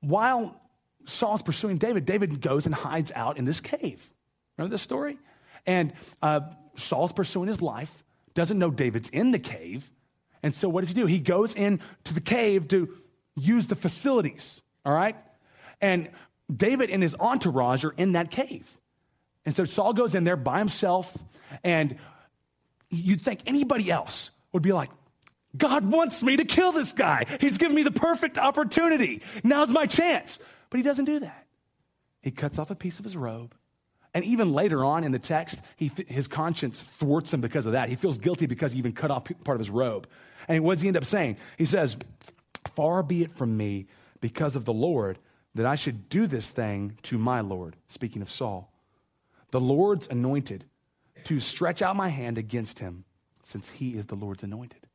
while 0.00 0.60
Saul's 1.06 1.42
pursuing 1.42 1.78
David, 1.78 2.04
David 2.04 2.40
goes 2.40 2.66
and 2.66 2.74
hides 2.74 3.12
out 3.14 3.38
in 3.38 3.44
this 3.44 3.60
cave. 3.60 4.10
Remember 4.56 4.74
this 4.74 4.82
story? 4.82 5.18
And 5.66 5.92
uh, 6.22 6.40
Saul's 6.76 7.12
pursuing 7.12 7.48
his 7.48 7.62
life, 7.62 8.02
doesn't 8.34 8.58
know 8.58 8.70
David's 8.70 9.10
in 9.10 9.30
the 9.30 9.38
cave. 9.38 9.90
And 10.42 10.54
so 10.54 10.68
what 10.68 10.80
does 10.80 10.88
he 10.88 10.94
do? 10.94 11.06
He 11.06 11.18
goes 11.18 11.54
into 11.54 12.14
the 12.14 12.20
cave 12.20 12.68
to 12.68 12.88
use 13.36 13.66
the 13.66 13.76
facilities, 13.76 14.60
all 14.84 14.92
right? 14.92 15.16
And 15.80 16.10
David 16.54 16.90
and 16.90 17.02
his 17.02 17.14
entourage 17.18 17.84
are 17.84 17.94
in 17.96 18.12
that 18.12 18.30
cave. 18.30 18.68
And 19.44 19.54
so 19.54 19.64
Saul 19.64 19.92
goes 19.92 20.14
in 20.14 20.24
there 20.24 20.36
by 20.36 20.58
himself, 20.58 21.16
and 21.64 21.96
you'd 22.90 23.22
think 23.22 23.40
anybody 23.46 23.90
else 23.90 24.30
would 24.52 24.62
be 24.62 24.72
like, 24.72 24.90
God 25.56 25.90
wants 25.90 26.22
me 26.22 26.36
to 26.36 26.44
kill 26.44 26.72
this 26.72 26.92
guy. 26.92 27.24
He's 27.40 27.58
given 27.58 27.74
me 27.74 27.82
the 27.82 27.90
perfect 27.90 28.38
opportunity. 28.38 29.22
Now's 29.42 29.70
my 29.70 29.86
chance. 29.86 30.38
But 30.68 30.76
he 30.76 30.82
doesn't 30.82 31.06
do 31.06 31.20
that. 31.20 31.46
He 32.22 32.30
cuts 32.30 32.58
off 32.58 32.70
a 32.70 32.76
piece 32.76 32.98
of 32.98 33.04
his 33.04 33.16
robe. 33.16 33.54
And 34.12 34.24
even 34.24 34.52
later 34.52 34.84
on 34.84 35.04
in 35.04 35.12
the 35.12 35.18
text, 35.18 35.60
he, 35.76 35.90
his 36.08 36.28
conscience 36.28 36.82
thwarts 36.82 37.32
him 37.32 37.40
because 37.40 37.66
of 37.66 37.72
that. 37.72 37.88
He 37.88 37.96
feels 37.96 38.18
guilty 38.18 38.46
because 38.46 38.72
he 38.72 38.78
even 38.78 38.92
cut 38.92 39.10
off 39.10 39.24
part 39.44 39.56
of 39.56 39.60
his 39.60 39.70
robe. 39.70 40.08
And 40.50 40.64
what 40.64 40.74
does 40.74 40.82
he 40.82 40.88
end 40.88 40.96
up 40.96 41.04
saying? 41.04 41.36
He 41.56 41.64
says, 41.64 41.96
Far 42.74 43.04
be 43.04 43.22
it 43.22 43.30
from 43.30 43.56
me, 43.56 43.86
because 44.20 44.56
of 44.56 44.64
the 44.64 44.72
Lord, 44.72 45.18
that 45.54 45.64
I 45.64 45.76
should 45.76 46.08
do 46.08 46.26
this 46.26 46.50
thing 46.50 46.98
to 47.04 47.18
my 47.18 47.40
Lord. 47.40 47.76
Speaking 47.86 48.20
of 48.20 48.30
Saul, 48.30 48.72
the 49.52 49.60
Lord's 49.60 50.08
anointed, 50.08 50.64
to 51.24 51.38
stretch 51.38 51.82
out 51.82 51.94
my 51.94 52.08
hand 52.08 52.36
against 52.36 52.80
him, 52.80 53.04
since 53.44 53.68
he 53.70 53.90
is 53.90 54.06
the 54.06 54.16
Lord's 54.16 54.42
anointed. 54.42 54.86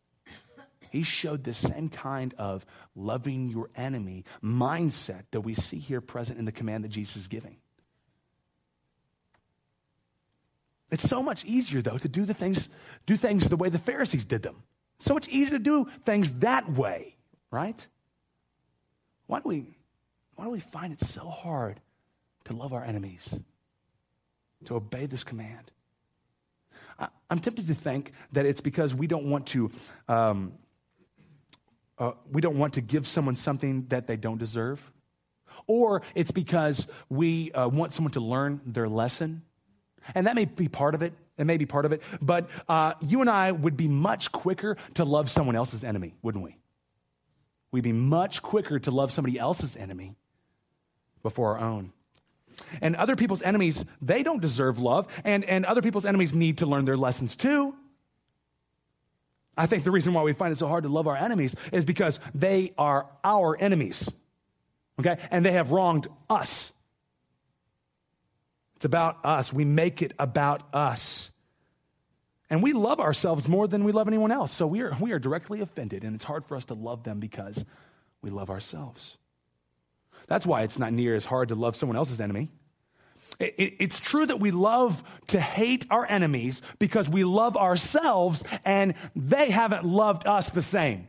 He 0.92 1.04
showed 1.04 1.44
this 1.44 1.58
same 1.58 1.90
kind 1.90 2.34
of 2.38 2.66
loving 2.96 3.48
your 3.50 3.70
enemy 3.76 4.26
mindset 4.44 5.24
that 5.32 5.42
we 5.42 5.56
see 5.56 5.80
here 5.80 6.02
present 6.02 6.38
in 6.38 6.46
the 6.46 6.52
command 6.52 6.84
that 6.84 6.90
Jesus 6.90 7.16
is 7.16 7.28
giving. 7.28 7.58
It's 10.92 11.08
so 11.08 11.24
much 11.24 11.44
easier, 11.46 11.82
though, 11.82 11.98
to 11.98 12.08
do 12.08 12.26
the 12.26 12.34
things, 12.34 12.70
do 13.06 13.18
things 13.18 13.48
the 13.50 13.58
way 13.58 13.70
the 13.70 13.80
Pharisees 13.80 14.26
did 14.26 14.44
them. 14.44 14.64
So 15.00 15.14
much 15.14 15.28
easier 15.28 15.52
to 15.52 15.60
do 15.60 15.90
things 16.06 16.32
that 16.40 16.72
way, 16.72 17.16
right? 17.52 17.86
Why 19.28 19.40
do 19.40 19.50
we, 19.50 19.66
why 20.36 20.46
do 20.46 20.52
we 20.52 20.60
find 20.60 20.94
it 20.94 21.02
so 21.02 21.28
hard 21.28 21.80
to 22.46 22.54
love 22.54 22.74
our 22.74 22.84
enemies, 22.84 23.34
to 24.66 24.76
obey 24.76 25.06
this 25.06 25.24
command? 25.24 25.72
I, 26.98 27.08
am 27.30 27.40
tempted 27.40 27.68
to 27.68 27.74
think 27.74 28.14
that 28.32 28.46
it's 28.46 28.62
because 28.62 28.96
we 28.96 29.08
don't 29.08 29.30
want 29.30 29.48
to 29.48 29.72
um, 30.08 30.54
uh, 31.98 32.12
we 32.30 32.42
don't 32.42 32.58
want 32.58 32.74
to 32.74 32.82
give 32.82 33.08
someone 33.08 33.36
something 33.36 33.86
that 33.88 34.06
they 34.06 34.18
don't 34.18 34.38
deserve, 34.38 34.82
or 35.66 36.02
it's 36.14 36.32
because 36.32 36.88
we 37.10 37.52
uh, 37.54 37.68
want 37.70 37.94
someone 37.94 38.12
to 38.12 38.20
learn 38.20 38.62
their 38.66 38.90
lesson. 38.90 39.44
And 40.14 40.28
that 40.28 40.36
may 40.36 40.46
be 40.46 40.68
part 40.68 40.94
of 40.94 41.02
it. 41.02 41.14
It 41.38 41.46
may 41.46 41.58
be 41.58 41.66
part 41.66 41.86
of 41.86 41.92
it. 41.92 42.02
But 42.22 42.50
uh, 42.68 42.94
you 43.02 43.22
and 43.22 43.30
I 43.30 43.52
would 43.52 43.76
be 43.76 43.88
much 43.88 44.32
quicker 44.32 44.78
to 44.96 45.06
love 45.06 45.30
someone 45.30 45.56
else's 45.56 45.84
enemy, 45.84 46.14
wouldn't 46.22 46.44
we? 46.44 46.58
We'd 47.72 47.84
be 47.84 47.92
much 47.92 48.42
quicker 48.42 48.80
to 48.80 48.92
love 48.92 49.12
somebody 49.12 49.38
else's 49.38 49.76
enemy 49.76 50.16
before 51.24 51.58
our 51.58 51.60
own. 51.60 51.92
And 52.82 52.96
other 52.96 53.16
people's 53.16 53.42
enemies, 53.42 53.84
they 54.02 54.24
don't 54.24 54.42
deserve 54.42 54.80
love. 54.80 55.08
And, 55.26 55.44
and 55.44 55.66
other 55.66 55.82
people's 55.82 56.06
enemies 56.06 56.34
need 56.34 56.60
to 56.60 56.66
learn 56.66 56.86
their 56.86 56.96
lessons 56.96 57.36
too. 57.36 57.76
I 59.58 59.68
think 59.68 59.84
the 59.84 59.92
reason 59.92 60.14
why 60.14 60.24
we 60.24 60.34
find 60.34 60.52
it 60.52 60.58
so 60.58 60.68
hard 60.68 60.84
to 60.84 60.90
love 60.90 61.08
our 61.08 61.16
enemies 61.16 61.56
is 61.72 61.86
because 61.86 62.20
they 62.34 62.74
are 62.78 63.08
our 63.24 63.58
enemies, 63.58 64.10
okay? 65.00 65.18
And 65.32 65.46
they 65.46 65.54
have 65.54 65.72
wronged 65.72 66.08
us. 66.30 66.74
It's 68.76 68.86
about 68.86 69.24
us. 69.24 69.54
We 69.54 69.66
make 69.66 70.02
it 70.02 70.14
about 70.20 70.64
us. 70.74 71.32
And 72.50 72.62
we 72.62 72.74
love 72.74 73.00
ourselves 73.00 73.48
more 73.48 73.68
than 73.68 73.84
we 73.84 73.92
love 73.92 74.08
anyone 74.08 74.32
else. 74.32 74.52
So 74.52 74.68
we 74.68 74.82
are, 74.82 74.94
we 75.00 75.12
are 75.12 75.20
directly 75.20 75.62
offended, 75.62 76.04
and 76.04 76.16
it's 76.16 76.26
hard 76.26 76.46
for 76.46 76.56
us 76.56 76.66
to 76.66 76.74
love 76.74 77.04
them 77.04 77.20
because 77.20 77.66
we 78.22 78.30
love 78.30 78.50
ourselves. 78.50 79.18
That's 80.28 80.46
why 80.46 80.64
it's 80.64 80.78
not 80.78 80.94
near 80.94 81.16
as 81.16 81.26
hard 81.26 81.50
to 81.50 81.56
love 81.56 81.76
someone 81.76 81.98
else's 81.98 82.22
enemy 82.22 82.50
it's 83.40 84.00
true 84.00 84.26
that 84.26 84.40
we 84.40 84.52
love 84.52 85.04
to 85.28 85.40
hate 85.40 85.86
our 85.90 86.06
enemies 86.06 86.62
because 86.80 87.10
we 87.10 87.24
love 87.24 87.58
ourselves 87.58 88.44
and 88.64 88.94
they 89.16 89.52
haven't 89.52 89.86
loved 89.86 90.26
us 90.28 90.50
the 90.52 90.62
same. 90.62 91.08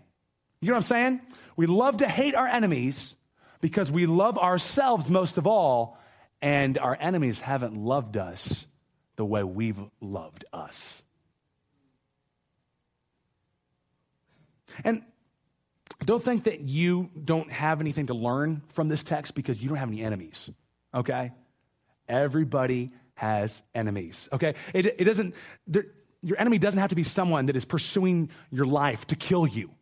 You 0.60 0.68
know 0.68 0.74
what 0.74 0.78
I'm 0.78 0.82
saying? 0.84 1.20
We 1.56 1.66
love 1.66 1.98
to 1.98 2.08
hate 2.08 2.34
our 2.34 2.46
enemies 2.46 3.16
because 3.60 3.92
we 3.92 4.06
love 4.06 4.38
ourselves 4.38 5.10
most 5.10 5.38
of 5.38 5.46
all 5.46 5.98
and 6.46 6.78
our 6.78 6.96
enemies 7.00 7.40
haven't 7.40 7.76
loved 7.76 8.16
us 8.16 8.68
the 9.16 9.24
way 9.24 9.42
we've 9.42 9.80
loved 10.00 10.44
us. 10.52 11.02
And 14.84 15.02
don't 16.04 16.22
think 16.22 16.44
that 16.44 16.60
you 16.60 17.10
don't 17.24 17.50
have 17.50 17.80
anything 17.80 18.06
to 18.06 18.14
learn 18.14 18.62
from 18.74 18.86
this 18.86 19.02
text 19.02 19.34
because 19.34 19.60
you 19.60 19.70
don't 19.70 19.78
have 19.78 19.88
any 19.88 20.04
enemies, 20.04 20.48
okay? 20.94 21.32
Everybody 22.08 22.92
has 23.14 23.64
enemies, 23.74 24.28
okay? 24.32 24.54
It, 24.72 24.86
it 25.00 25.04
doesn't, 25.04 25.34
your 26.22 26.38
enemy 26.38 26.58
doesn't 26.58 26.78
have 26.78 26.90
to 26.90 26.94
be 26.96 27.02
someone 27.02 27.46
that 27.46 27.56
is 27.56 27.64
pursuing 27.64 28.30
your 28.52 28.66
life 28.66 29.04
to 29.08 29.16
kill 29.16 29.48
you. 29.48 29.72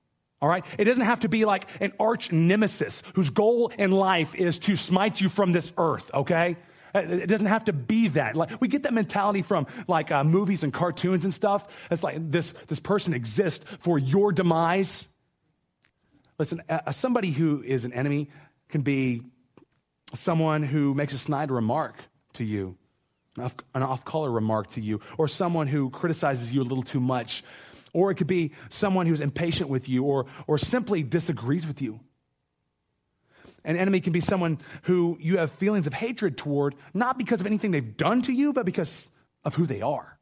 All 0.44 0.50
right? 0.50 0.62
It 0.76 0.84
doesn't 0.84 1.06
have 1.06 1.20
to 1.20 1.28
be 1.30 1.46
like 1.46 1.66
an 1.80 1.94
arch 1.98 2.30
nemesis 2.30 3.02
whose 3.14 3.30
goal 3.30 3.72
in 3.78 3.90
life 3.90 4.34
is 4.34 4.58
to 4.58 4.76
smite 4.76 5.18
you 5.18 5.30
from 5.30 5.52
this 5.52 5.72
earth, 5.78 6.10
okay? 6.12 6.58
It 6.94 7.30
doesn't 7.30 7.46
have 7.46 7.64
to 7.64 7.72
be 7.72 8.08
that. 8.08 8.36
Like 8.36 8.60
we 8.60 8.68
get 8.68 8.82
that 8.82 8.92
mentality 8.92 9.40
from 9.40 9.66
like 9.88 10.10
uh, 10.10 10.22
movies 10.22 10.62
and 10.62 10.70
cartoons 10.70 11.24
and 11.24 11.32
stuff. 11.32 11.66
It's 11.90 12.02
like 12.02 12.30
this 12.30 12.52
this 12.68 12.78
person 12.78 13.14
exists 13.14 13.64
for 13.80 13.98
your 13.98 14.32
demise. 14.32 15.08
Listen, 16.38 16.60
uh, 16.68 16.92
somebody 16.92 17.30
who 17.30 17.62
is 17.62 17.86
an 17.86 17.94
enemy 17.94 18.28
can 18.68 18.82
be 18.82 19.22
someone 20.12 20.62
who 20.62 20.92
makes 20.92 21.14
a 21.14 21.18
snide 21.18 21.50
remark 21.50 21.96
to 22.34 22.44
you, 22.44 22.76
an 23.38 23.82
off 23.82 24.04
color 24.04 24.30
remark 24.30 24.66
to 24.72 24.82
you, 24.82 25.00
or 25.16 25.26
someone 25.26 25.68
who 25.68 25.88
criticizes 25.88 26.54
you 26.54 26.60
a 26.60 26.64
little 26.64 26.84
too 26.84 27.00
much. 27.00 27.42
Or 27.94 28.10
it 28.10 28.16
could 28.16 28.26
be 28.26 28.52
someone 28.68 29.06
who's 29.06 29.22
impatient 29.22 29.70
with 29.70 29.88
you 29.88 30.04
or, 30.04 30.26
or 30.46 30.58
simply 30.58 31.02
disagrees 31.02 31.66
with 31.66 31.80
you. 31.80 32.00
An 33.64 33.76
enemy 33.76 34.00
can 34.00 34.12
be 34.12 34.20
someone 34.20 34.58
who 34.82 35.16
you 35.20 35.38
have 35.38 35.50
feelings 35.52 35.86
of 35.86 35.94
hatred 35.94 36.36
toward, 36.36 36.74
not 36.92 37.16
because 37.16 37.40
of 37.40 37.46
anything 37.46 37.70
they've 37.70 37.96
done 37.96 38.20
to 38.22 38.32
you, 38.32 38.52
but 38.52 38.66
because 38.66 39.10
of 39.42 39.54
who 39.54 39.64
they 39.64 39.80
are. 39.80 40.18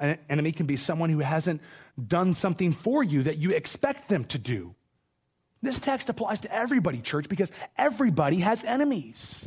An 0.00 0.18
enemy 0.28 0.50
can 0.52 0.66
be 0.66 0.76
someone 0.76 1.10
who 1.10 1.20
hasn't 1.20 1.60
done 2.04 2.34
something 2.34 2.72
for 2.72 3.04
you 3.04 3.24
that 3.24 3.36
you 3.36 3.50
expect 3.50 4.08
them 4.08 4.24
to 4.26 4.38
do. 4.38 4.74
This 5.62 5.80
text 5.80 6.08
applies 6.08 6.40
to 6.42 6.54
everybody, 6.54 7.00
church, 7.00 7.28
because 7.28 7.50
everybody 7.76 8.40
has 8.40 8.64
enemies. 8.64 9.44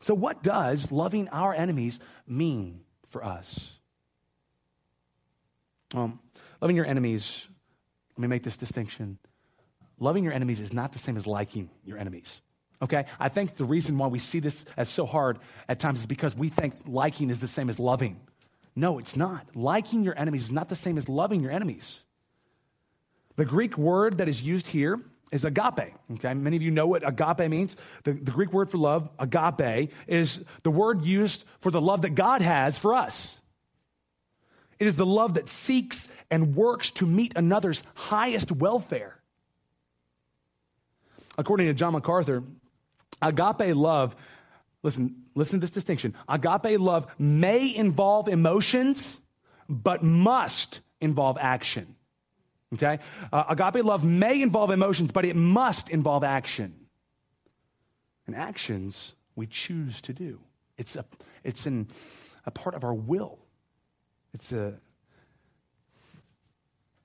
So, 0.00 0.14
what 0.14 0.42
does 0.42 0.92
loving 0.92 1.28
our 1.30 1.54
enemies 1.54 1.98
mean 2.26 2.80
for 3.08 3.24
us? 3.24 3.73
Um, 5.94 6.18
loving 6.60 6.76
your 6.76 6.86
enemies, 6.86 7.48
let 8.16 8.22
me 8.22 8.28
make 8.28 8.42
this 8.42 8.56
distinction. 8.56 9.18
Loving 9.98 10.24
your 10.24 10.32
enemies 10.32 10.60
is 10.60 10.72
not 10.72 10.92
the 10.92 10.98
same 10.98 11.16
as 11.16 11.26
liking 11.26 11.70
your 11.84 11.98
enemies. 11.98 12.40
Okay? 12.82 13.06
I 13.18 13.28
think 13.28 13.56
the 13.56 13.64
reason 13.64 13.96
why 13.96 14.08
we 14.08 14.18
see 14.18 14.40
this 14.40 14.64
as 14.76 14.88
so 14.88 15.06
hard 15.06 15.38
at 15.68 15.78
times 15.78 16.00
is 16.00 16.06
because 16.06 16.36
we 16.36 16.48
think 16.48 16.74
liking 16.86 17.30
is 17.30 17.38
the 17.38 17.46
same 17.46 17.68
as 17.68 17.78
loving. 17.78 18.20
No, 18.76 18.98
it's 18.98 19.16
not. 19.16 19.46
Liking 19.54 20.02
your 20.02 20.18
enemies 20.18 20.44
is 20.44 20.52
not 20.52 20.68
the 20.68 20.76
same 20.76 20.98
as 20.98 21.08
loving 21.08 21.40
your 21.40 21.52
enemies. 21.52 22.00
The 23.36 23.44
Greek 23.44 23.78
word 23.78 24.18
that 24.18 24.28
is 24.28 24.42
used 24.42 24.66
here 24.66 25.00
is 25.30 25.44
agape. 25.44 25.94
Okay, 26.12 26.34
many 26.34 26.56
of 26.56 26.62
you 26.62 26.70
know 26.70 26.86
what 26.86 27.06
agape 27.06 27.48
means. 27.50 27.76
The, 28.02 28.12
the 28.12 28.30
Greek 28.30 28.52
word 28.52 28.70
for 28.70 28.78
love, 28.78 29.10
agape, 29.18 29.92
is 30.06 30.44
the 30.62 30.70
word 30.70 31.04
used 31.04 31.44
for 31.60 31.70
the 31.70 31.80
love 31.80 32.02
that 32.02 32.10
God 32.10 32.42
has 32.42 32.78
for 32.78 32.94
us. 32.94 33.38
It 34.78 34.86
is 34.86 34.96
the 34.96 35.06
love 35.06 35.34
that 35.34 35.48
seeks 35.48 36.08
and 36.30 36.54
works 36.56 36.90
to 36.92 37.06
meet 37.06 37.32
another's 37.36 37.82
highest 37.94 38.52
welfare. 38.52 39.20
According 41.36 41.66
to 41.66 41.74
John 41.74 41.92
MacArthur, 41.92 42.44
agape 43.20 43.74
love, 43.74 44.14
listen, 44.82 45.24
listen 45.34 45.58
to 45.58 45.60
this 45.60 45.70
distinction. 45.70 46.14
Agape 46.28 46.78
love 46.78 47.06
may 47.18 47.74
involve 47.74 48.28
emotions, 48.28 49.20
but 49.68 50.02
must 50.02 50.80
involve 51.00 51.38
action. 51.40 51.96
Okay? 52.74 52.98
Uh, 53.32 53.44
agape 53.48 53.84
love 53.84 54.04
may 54.04 54.42
involve 54.42 54.70
emotions, 54.70 55.10
but 55.10 55.24
it 55.24 55.36
must 55.36 55.90
involve 55.90 56.24
action. 56.24 56.74
And 58.26 58.34
actions 58.34 59.14
we 59.36 59.46
choose 59.46 60.00
to 60.02 60.12
do. 60.12 60.40
It's 60.78 60.96
a, 60.96 61.04
it's 61.42 61.66
an, 61.66 61.88
a 62.46 62.50
part 62.50 62.74
of 62.74 62.84
our 62.84 62.94
will. 62.94 63.38
It's 64.34 64.52
a, 64.52 64.74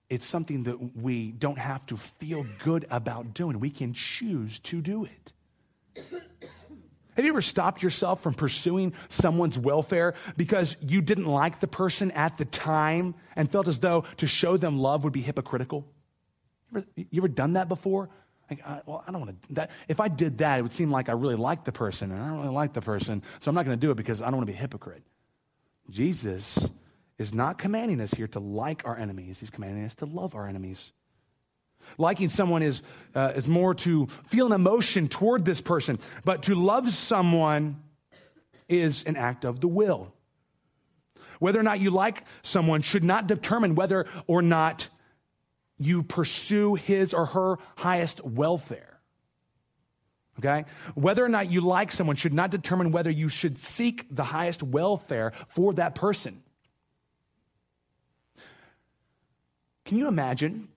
it's 0.09 0.25
something 0.25 0.63
that 0.63 0.97
we 0.97 1.31
don't 1.31 1.59
have 1.59 1.85
to 1.85 1.97
feel 1.97 2.45
good 2.63 2.87
about 2.89 3.35
doing. 3.35 3.59
We 3.59 3.69
can 3.69 3.93
choose 3.93 4.59
to 4.59 4.81
do 4.81 5.05
it. 5.05 5.31
Have 7.15 7.25
you 7.25 7.31
ever 7.31 7.41
stopped 7.41 7.83
yourself 7.83 8.23
from 8.23 8.33
pursuing 8.33 8.93
someone's 9.09 9.59
welfare 9.59 10.15
because 10.37 10.77
you 10.81 11.01
didn't 11.01 11.25
like 11.25 11.59
the 11.59 11.67
person 11.67 12.11
at 12.11 12.37
the 12.37 12.45
time 12.45 13.13
and 13.35 13.51
felt 13.51 13.67
as 13.67 13.79
though 13.79 14.05
to 14.17 14.27
show 14.27 14.57
them 14.57 14.79
love 14.79 15.03
would 15.03 15.13
be 15.13 15.21
hypocritical? 15.21 15.85
You 16.71 16.77
ever, 16.79 16.87
you 16.95 17.21
ever 17.21 17.27
done 17.27 17.53
that 17.53 17.67
before? 17.67 18.09
Like, 18.49 18.65
I, 18.65 18.81
well, 18.85 19.03
I 19.05 19.11
don't 19.11 19.21
want 19.21 19.55
to. 19.55 19.69
If 19.87 19.99
I 19.99 20.07
did 20.07 20.39
that, 20.39 20.59
it 20.59 20.61
would 20.63 20.71
seem 20.71 20.89
like 20.89 21.09
I 21.09 21.11
really 21.11 21.35
like 21.35 21.65
the 21.65 21.71
person, 21.71 22.11
and 22.11 22.19
I 22.19 22.29
don't 22.29 22.39
really 22.41 22.55
like 22.55 22.73
the 22.73 22.81
person, 22.81 23.21
so 23.39 23.49
I'm 23.49 23.55
not 23.55 23.65
going 23.65 23.77
to 23.77 23.85
do 23.85 23.91
it 23.91 23.95
because 23.95 24.21
I 24.23 24.25
don't 24.25 24.37
want 24.37 24.47
to 24.47 24.53
be 24.53 24.57
a 24.57 24.61
hypocrite. 24.61 25.03
Jesus 25.89 26.69
is 27.19 27.33
not 27.33 27.59
commanding 27.59 28.01
us 28.01 28.11
here 28.11 28.27
to 28.29 28.39
like 28.39 28.81
our 28.85 28.97
enemies, 28.97 29.39
he's 29.39 29.51
commanding 29.51 29.85
us 29.85 29.93
to 29.95 30.05
love 30.05 30.33
our 30.33 30.47
enemies. 30.47 30.91
Liking 31.97 32.29
someone 32.29 32.63
is, 32.63 32.81
uh, 33.13 33.33
is 33.35 33.47
more 33.47 33.73
to 33.75 34.07
feel 34.27 34.45
an 34.47 34.51
emotion 34.51 35.07
toward 35.07 35.45
this 35.45 35.61
person, 35.61 35.99
but 36.23 36.43
to 36.43 36.55
love 36.55 36.91
someone 36.93 37.81
is 38.67 39.03
an 39.03 39.15
act 39.15 39.43
of 39.43 39.59
the 39.59 39.67
will. 39.67 40.13
Whether 41.39 41.59
or 41.59 41.63
not 41.63 41.79
you 41.79 41.89
like 41.89 42.23
someone 42.41 42.81
should 42.81 43.03
not 43.03 43.27
determine 43.27 43.75
whether 43.75 44.05
or 44.27 44.41
not 44.41 44.87
you 45.77 46.03
pursue 46.03 46.75
his 46.75 47.13
or 47.13 47.25
her 47.27 47.57
highest 47.77 48.23
welfare. 48.23 48.99
Okay? 50.39 50.65
Whether 50.95 51.23
or 51.23 51.29
not 51.29 51.51
you 51.51 51.61
like 51.61 51.91
someone 51.91 52.15
should 52.15 52.33
not 52.33 52.51
determine 52.51 52.91
whether 52.91 53.09
you 53.09 53.29
should 53.29 53.57
seek 53.57 54.05
the 54.09 54.23
highest 54.23 54.61
welfare 54.61 55.33
for 55.49 55.73
that 55.73 55.95
person. 55.95 56.43
Can 59.89 59.97
you 59.97 60.07
imagine 60.07 60.67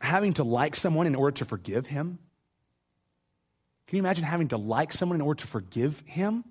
having 0.00 0.32
to 0.32 0.42
like 0.42 0.74
someone 0.74 1.06
in 1.06 1.14
order 1.14 1.34
to 1.34 1.44
forgive 1.44 1.84
him? 1.84 2.18
Can 3.86 3.96
you 3.98 4.02
imagine 4.02 4.24
having 4.24 4.48
to 4.48 4.56
like 4.56 4.94
someone 4.94 5.16
in 5.16 5.20
order 5.20 5.42
to 5.42 5.46
forgive 5.46 6.02
him? 6.06 6.42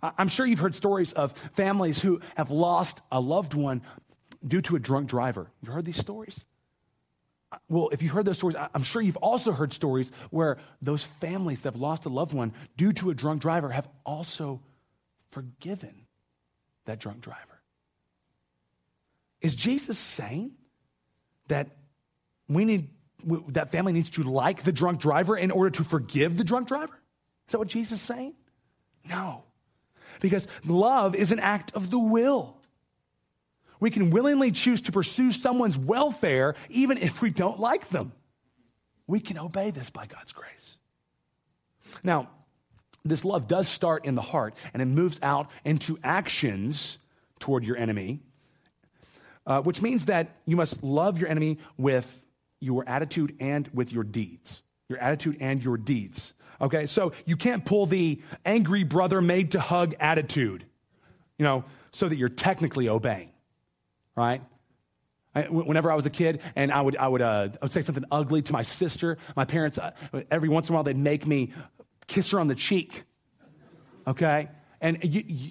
I'm 0.00 0.28
sure 0.28 0.46
you've 0.46 0.60
heard 0.60 0.76
stories 0.76 1.12
of 1.12 1.32
families 1.32 2.00
who 2.00 2.20
have 2.36 2.52
lost 2.52 3.00
a 3.10 3.18
loved 3.18 3.54
one 3.54 3.82
due 4.46 4.62
to 4.62 4.76
a 4.76 4.78
drunk 4.78 5.08
driver. 5.08 5.50
You've 5.62 5.74
heard 5.74 5.84
these 5.84 5.96
stories? 5.96 6.44
Uh, 7.50 7.56
well, 7.68 7.88
if 7.90 8.00
you've 8.00 8.12
heard 8.12 8.24
those 8.24 8.38
stories, 8.38 8.54
I'm 8.72 8.84
sure 8.84 9.02
you've 9.02 9.16
also 9.16 9.50
heard 9.50 9.72
stories 9.72 10.12
where 10.30 10.58
those 10.80 11.02
families 11.02 11.62
that 11.62 11.72
have 11.72 11.80
lost 11.82 12.06
a 12.06 12.08
loved 12.08 12.34
one 12.34 12.52
due 12.76 12.92
to 12.92 13.10
a 13.10 13.14
drunk 13.14 13.42
driver 13.42 13.70
have 13.70 13.88
also 14.04 14.60
forgiven 15.32 16.06
that 16.84 17.00
drunk 17.00 17.20
driver. 17.20 17.55
Is 19.40 19.54
Jesus 19.54 19.98
saying 19.98 20.52
that 21.48 21.68
we 22.48 22.64
need 22.64 22.90
that 23.48 23.72
family 23.72 23.92
needs 23.92 24.10
to 24.10 24.22
like 24.22 24.62
the 24.62 24.72
drunk 24.72 25.00
driver 25.00 25.36
in 25.36 25.50
order 25.50 25.70
to 25.70 25.84
forgive 25.84 26.36
the 26.36 26.44
drunk 26.44 26.68
driver? 26.68 26.94
Is 27.46 27.52
that 27.52 27.58
what 27.58 27.68
Jesus 27.68 28.00
is 28.00 28.06
saying? 28.06 28.34
No. 29.08 29.44
Because 30.20 30.48
love 30.64 31.14
is 31.14 31.32
an 31.32 31.40
act 31.40 31.74
of 31.74 31.90
the 31.90 31.98
will. 31.98 32.56
We 33.80 33.90
can 33.90 34.10
willingly 34.10 34.52
choose 34.52 34.82
to 34.82 34.92
pursue 34.92 35.32
someone's 35.32 35.76
welfare 35.76 36.54
even 36.70 36.98
if 36.98 37.20
we 37.20 37.30
don't 37.30 37.60
like 37.60 37.88
them. 37.90 38.12
We 39.06 39.20
can 39.20 39.38
obey 39.38 39.70
this 39.70 39.90
by 39.90 40.06
God's 40.06 40.32
grace. 40.32 40.76
Now, 42.02 42.30
this 43.04 43.24
love 43.24 43.46
does 43.46 43.68
start 43.68 44.04
in 44.04 44.14
the 44.14 44.22
heart 44.22 44.54
and 44.72 44.82
it 44.82 44.86
moves 44.86 45.20
out 45.22 45.50
into 45.64 45.98
actions 46.02 46.98
toward 47.38 47.64
your 47.64 47.76
enemy 47.76 48.20
uh, 49.46 49.62
which 49.62 49.80
means 49.80 50.06
that 50.06 50.36
you 50.44 50.56
must 50.56 50.82
love 50.82 51.18
your 51.18 51.28
enemy 51.28 51.58
with 51.76 52.20
your 52.60 52.88
attitude 52.88 53.36
and 53.40 53.68
with 53.72 53.92
your 53.92 54.04
deeds. 54.04 54.62
Your 54.88 54.98
attitude 54.98 55.36
and 55.40 55.62
your 55.62 55.76
deeds. 55.76 56.34
Okay, 56.60 56.86
so 56.86 57.12
you 57.26 57.36
can't 57.36 57.64
pull 57.64 57.86
the 57.86 58.22
angry 58.44 58.82
brother 58.82 59.20
made 59.20 59.52
to 59.52 59.60
hug 59.60 59.94
attitude, 60.00 60.64
you 61.38 61.44
know, 61.44 61.64
so 61.92 62.08
that 62.08 62.16
you're 62.16 62.28
technically 62.30 62.88
obeying, 62.88 63.30
right? 64.16 64.40
I, 65.34 65.42
whenever 65.42 65.92
I 65.92 65.94
was 65.94 66.06
a 66.06 66.10
kid 66.10 66.40
and 66.54 66.72
I 66.72 66.80
would, 66.80 66.96
I 66.96 67.08
would, 67.08 67.20
uh, 67.20 67.48
I 67.52 67.58
would 67.60 67.72
say 67.72 67.82
something 67.82 68.04
ugly 68.10 68.40
to 68.40 68.52
my 68.54 68.62
sister, 68.62 69.18
my 69.36 69.44
parents, 69.44 69.76
uh, 69.76 69.90
every 70.30 70.48
once 70.48 70.70
in 70.70 70.74
a 70.74 70.76
while, 70.76 70.84
they'd 70.84 70.96
make 70.96 71.26
me 71.26 71.52
kiss 72.06 72.30
her 72.30 72.40
on 72.40 72.46
the 72.46 72.54
cheek, 72.54 73.04
okay? 74.06 74.48
And 74.80 75.04
you, 75.04 75.24
you 75.26 75.50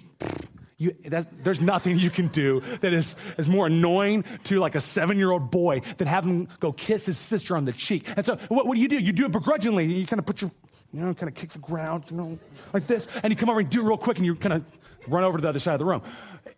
you, 0.78 0.94
that, 1.06 1.42
there's 1.42 1.60
nothing 1.60 1.98
you 1.98 2.10
can 2.10 2.26
do 2.26 2.60
that 2.80 2.92
is, 2.92 3.16
is 3.38 3.48
more 3.48 3.66
annoying 3.66 4.24
to 4.44 4.60
like 4.60 4.74
a 4.74 4.80
seven 4.80 5.16
year 5.16 5.30
old 5.30 5.50
boy 5.50 5.80
than 5.96 6.06
have 6.06 6.26
him 6.26 6.48
go 6.60 6.70
kiss 6.70 7.06
his 7.06 7.16
sister 7.16 7.56
on 7.56 7.64
the 7.64 7.72
cheek. 7.72 8.06
And 8.14 8.26
so, 8.26 8.36
what, 8.48 8.66
what 8.66 8.74
do 8.74 8.82
you 8.82 8.88
do? 8.88 8.98
You 8.98 9.12
do 9.12 9.24
it 9.24 9.32
begrudgingly. 9.32 9.86
You 9.86 10.06
kind 10.06 10.18
of 10.18 10.26
put 10.26 10.42
your 10.42 10.50
you 10.92 11.00
know, 11.00 11.14
kind 11.14 11.28
of 11.28 11.34
kick 11.34 11.50
the 11.50 11.58
ground, 11.58 12.04
you 12.10 12.16
know, 12.16 12.38
like 12.72 12.86
this. 12.86 13.08
And 13.22 13.32
you 13.32 13.36
come 13.36 13.50
over 13.50 13.60
and 13.60 13.68
do 13.68 13.80
it 13.80 13.84
real 13.84 13.98
quick 13.98 14.16
and 14.18 14.26
you 14.26 14.34
kind 14.34 14.54
of 14.54 14.78
run 15.08 15.24
over 15.24 15.38
to 15.38 15.42
the 15.42 15.48
other 15.48 15.58
side 15.58 15.74
of 15.74 15.78
the 15.78 15.84
room. 15.84 16.02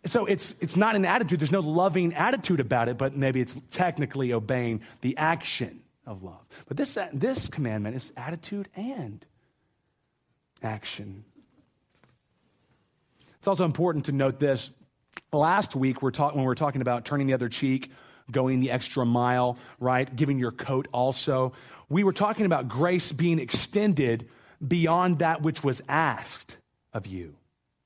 So 0.05 0.27
it's, 0.27 0.55
it's 0.61 0.77
not 0.77 0.97
an 0.97 1.05
attitude. 1.05 1.41
There's 1.41 1.53
no 1.53 1.61
loving 1.61 2.15
attitude 2.15 2.61
about 2.61 2.89
it, 2.89 2.99
but 2.99 3.17
maybe 3.17 3.41
it's 3.41 3.57
technically 3.71 4.33
obeying 4.33 4.83
the 5.01 5.17
action 5.17 5.81
of 6.07 6.23
love. 6.23 6.47
But 6.67 6.77
this, 6.77 6.99
this 7.13 7.49
commandment 7.49 7.97
is 7.97 8.13
attitude 8.17 8.69
and 8.77 9.25
action. 10.63 11.25
It's 13.49 13.61
also 13.61 13.65
important 13.65 14.05
to 14.05 14.13
note 14.13 14.39
this. 14.39 14.71
Last 15.33 15.75
week, 15.75 16.03
we're 16.03 16.11
talk- 16.11 16.35
when 16.35 16.43
we 16.43 16.47
were 16.47 16.55
talking 16.55 16.83
about 16.83 17.07
turning 17.07 17.27
the 17.27 17.33
other 17.33 17.49
cheek, 17.49 17.91
going 18.31 18.61
the 18.61 18.71
extra 18.71 19.07
mile, 19.07 19.57
right? 19.81 20.15
Giving 20.15 20.39
your 20.39 20.53
coat 20.53 20.87
also 20.93 21.55
we 21.89 22.05
were 22.05 22.13
talking 22.13 22.45
about 22.45 22.69
grace 22.69 23.11
being 23.11 23.39
extended 23.39 24.29
beyond 24.67 25.21
that 25.21 25.41
which 25.41 25.65
was 25.65 25.81
asked 25.89 26.59
of 26.93 27.07
you. 27.07 27.37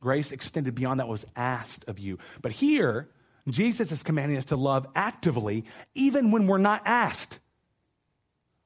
Grace 0.00 0.32
extended 0.32 0.74
beyond 0.74 0.98
that 0.98 1.06
was 1.06 1.24
asked 1.36 1.84
of 1.88 2.00
you. 2.00 2.18
But 2.40 2.50
here, 2.50 3.08
Jesus 3.48 3.92
is 3.92 4.02
commanding 4.02 4.38
us 4.38 4.46
to 4.46 4.56
love 4.56 4.88
actively, 4.96 5.64
even 5.94 6.32
when 6.32 6.48
we're 6.48 6.58
not 6.58 6.82
asked. 6.84 7.38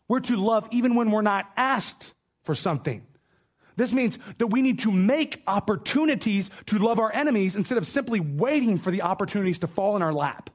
We're 0.09 0.21
to 0.21 0.37
love 0.37 0.67
even 0.71 0.95
when 0.95 1.11
we're 1.11 1.21
not 1.21 1.51
asked 1.59 2.15
for 2.43 2.55
something. 2.55 3.07
This 3.77 3.93
means 3.93 4.19
that 4.39 4.47
we 4.47 4.63
need 4.63 4.81
to 4.81 4.91
make 4.91 5.43
opportunities 5.47 6.51
to 6.67 6.79
love 6.79 6.99
our 6.99 7.13
enemies 7.13 7.57
instead 7.57 7.77
of 7.79 7.87
simply 7.87 8.21
waiting 8.21 8.79
for 8.79 8.91
the 8.91 9.03
opportunities 9.03 9.59
to 9.61 9.67
fall 9.67 9.97
in 9.97 10.03
our 10.03 10.13
lap. 10.13 10.51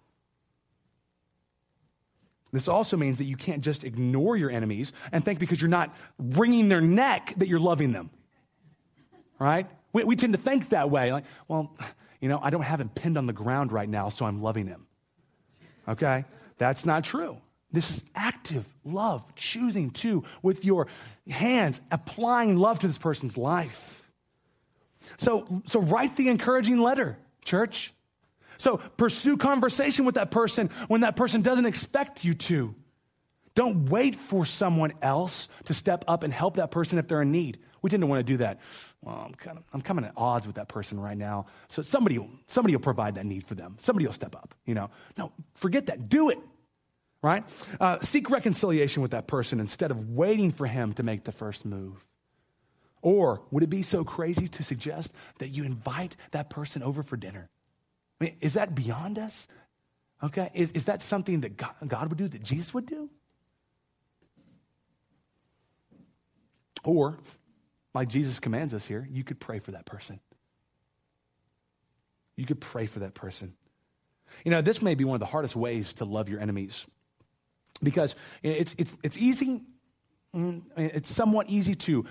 This 2.51 2.67
also 2.67 2.97
means 2.97 3.19
that 3.19 3.25
you 3.25 3.37
can't 3.37 3.61
just 3.61 3.83
ignore 3.83 4.35
your 4.35 4.49
enemies 4.49 4.91
and 5.11 5.23
think 5.23 5.39
because 5.39 5.61
you're 5.61 5.69
not 5.69 5.95
wringing 6.17 6.67
their 6.67 6.81
neck 6.81 7.33
that 7.37 7.47
you're 7.47 7.59
loving 7.59 7.91
them. 7.91 8.09
Right? 9.39 9.67
We, 9.93 10.03
we 10.03 10.15
tend 10.15 10.33
to 10.33 10.39
think 10.39 10.69
that 10.69 10.89
way. 10.89 11.13
Like, 11.13 11.23
well, 11.47 11.73
you 12.19 12.27
know, 12.27 12.39
I 12.41 12.49
don't 12.49 12.61
have 12.63 12.81
him 12.81 12.89
pinned 12.89 13.17
on 13.17 13.25
the 13.25 13.33
ground 13.33 13.71
right 13.71 13.87
now, 13.87 14.09
so 14.09 14.25
I'm 14.25 14.41
loving 14.41 14.67
him. 14.67 14.85
Okay? 15.87 16.25
That's 16.57 16.85
not 16.85 17.03
true. 17.03 17.37
This 17.71 17.89
is 17.89 18.03
active 18.15 18.65
love, 18.83 19.35
choosing 19.35 19.91
to, 19.91 20.23
with 20.41 20.65
your 20.65 20.87
hands, 21.29 21.81
applying 21.89 22.57
love 22.57 22.79
to 22.79 22.87
this 22.87 22.97
person's 22.97 23.37
life. 23.37 24.11
So, 25.17 25.61
so 25.65 25.79
write 25.79 26.15
the 26.15 26.29
encouraging 26.29 26.79
letter, 26.79 27.17
church. 27.45 27.93
So 28.57 28.77
pursue 28.77 29.37
conversation 29.37 30.05
with 30.05 30.15
that 30.15 30.31
person 30.31 30.69
when 30.87 31.01
that 31.01 31.15
person 31.15 31.41
doesn't 31.41 31.65
expect 31.65 32.23
you 32.23 32.33
to. 32.35 32.75
Don't 33.55 33.89
wait 33.89 34.15
for 34.15 34.45
someone 34.45 34.93
else 35.01 35.49
to 35.65 35.73
step 35.73 36.05
up 36.07 36.23
and 36.23 36.33
help 36.33 36.55
that 36.55 36.71
person 36.71 36.99
if 36.99 37.07
they're 37.07 37.21
in 37.21 37.31
need. 37.31 37.59
We 37.81 37.89
to 37.89 38.05
want 38.05 38.19
to 38.19 38.23
do 38.23 38.37
that. 38.37 38.59
Well, 39.01 39.23
I'm 39.25 39.33
kind 39.33 39.57
of 39.57 39.63
I'm 39.73 39.81
coming 39.81 40.05
at 40.05 40.13
odds 40.15 40.45
with 40.45 40.57
that 40.57 40.67
person 40.67 40.99
right 40.99 41.17
now. 41.17 41.47
So 41.67 41.81
somebody 41.81 42.19
somebody 42.45 42.75
will 42.75 42.81
provide 42.81 43.15
that 43.15 43.25
need 43.25 43.47
for 43.47 43.55
them. 43.55 43.75
Somebody 43.79 44.05
will 44.05 44.13
step 44.13 44.35
up. 44.35 44.53
You 44.65 44.75
know, 44.75 44.91
no, 45.17 45.31
forget 45.55 45.87
that. 45.87 46.07
Do 46.07 46.29
it. 46.29 46.37
Right? 47.23 47.43
Uh, 47.79 47.99
seek 47.99 48.29
reconciliation 48.29 49.01
with 49.01 49.11
that 49.11 49.27
person 49.27 49.59
instead 49.59 49.91
of 49.91 50.09
waiting 50.09 50.51
for 50.51 50.65
him 50.65 50.93
to 50.93 51.03
make 51.03 51.23
the 51.23 51.31
first 51.31 51.65
move. 51.65 52.05
Or 53.01 53.41
would 53.51 53.63
it 53.63 53.69
be 53.69 53.83
so 53.83 54.03
crazy 54.03 54.47
to 54.47 54.63
suggest 54.63 55.13
that 55.39 55.49
you 55.49 55.63
invite 55.63 56.15
that 56.31 56.49
person 56.49 56.83
over 56.83 57.03
for 57.03 57.17
dinner? 57.17 57.49
I 58.19 58.25
mean, 58.25 58.37
is 58.41 58.53
that 58.53 58.75
beyond 58.75 59.19
us? 59.19 59.47
Okay, 60.23 60.49
is, 60.53 60.71
is 60.71 60.85
that 60.85 61.01
something 61.01 61.41
that 61.41 61.57
God, 61.57 61.73
God 61.87 62.09
would 62.09 62.17
do, 62.17 62.27
that 62.27 62.43
Jesus 62.43 62.73
would 62.73 62.85
do? 62.85 63.09
Or, 66.83 67.17
like 67.93 68.07
Jesus 68.07 68.39
commands 68.39 68.73
us 68.73 68.85
here, 68.85 69.07
you 69.11 69.23
could 69.23 69.39
pray 69.39 69.59
for 69.59 69.71
that 69.71 69.85
person. 69.85 70.19
You 72.35 72.45
could 72.45 72.61
pray 72.61 72.85
for 72.85 72.99
that 72.99 73.13
person. 73.13 73.53
You 74.45 74.51
know, 74.51 74.61
this 74.61 74.81
may 74.81 74.95
be 74.95 75.03
one 75.03 75.15
of 75.15 75.19
the 75.19 75.25
hardest 75.25 75.55
ways 75.55 75.93
to 75.95 76.05
love 76.05 76.29
your 76.29 76.39
enemies 76.39 76.85
because 77.83 78.15
it's, 78.43 78.75
it's, 78.77 78.93
it's 79.03 79.17
easy, 79.17 79.61
mm, 80.35 80.61
it's 80.77 81.13
somewhat 81.13 81.49
easy 81.49 81.75
to 81.75 82.05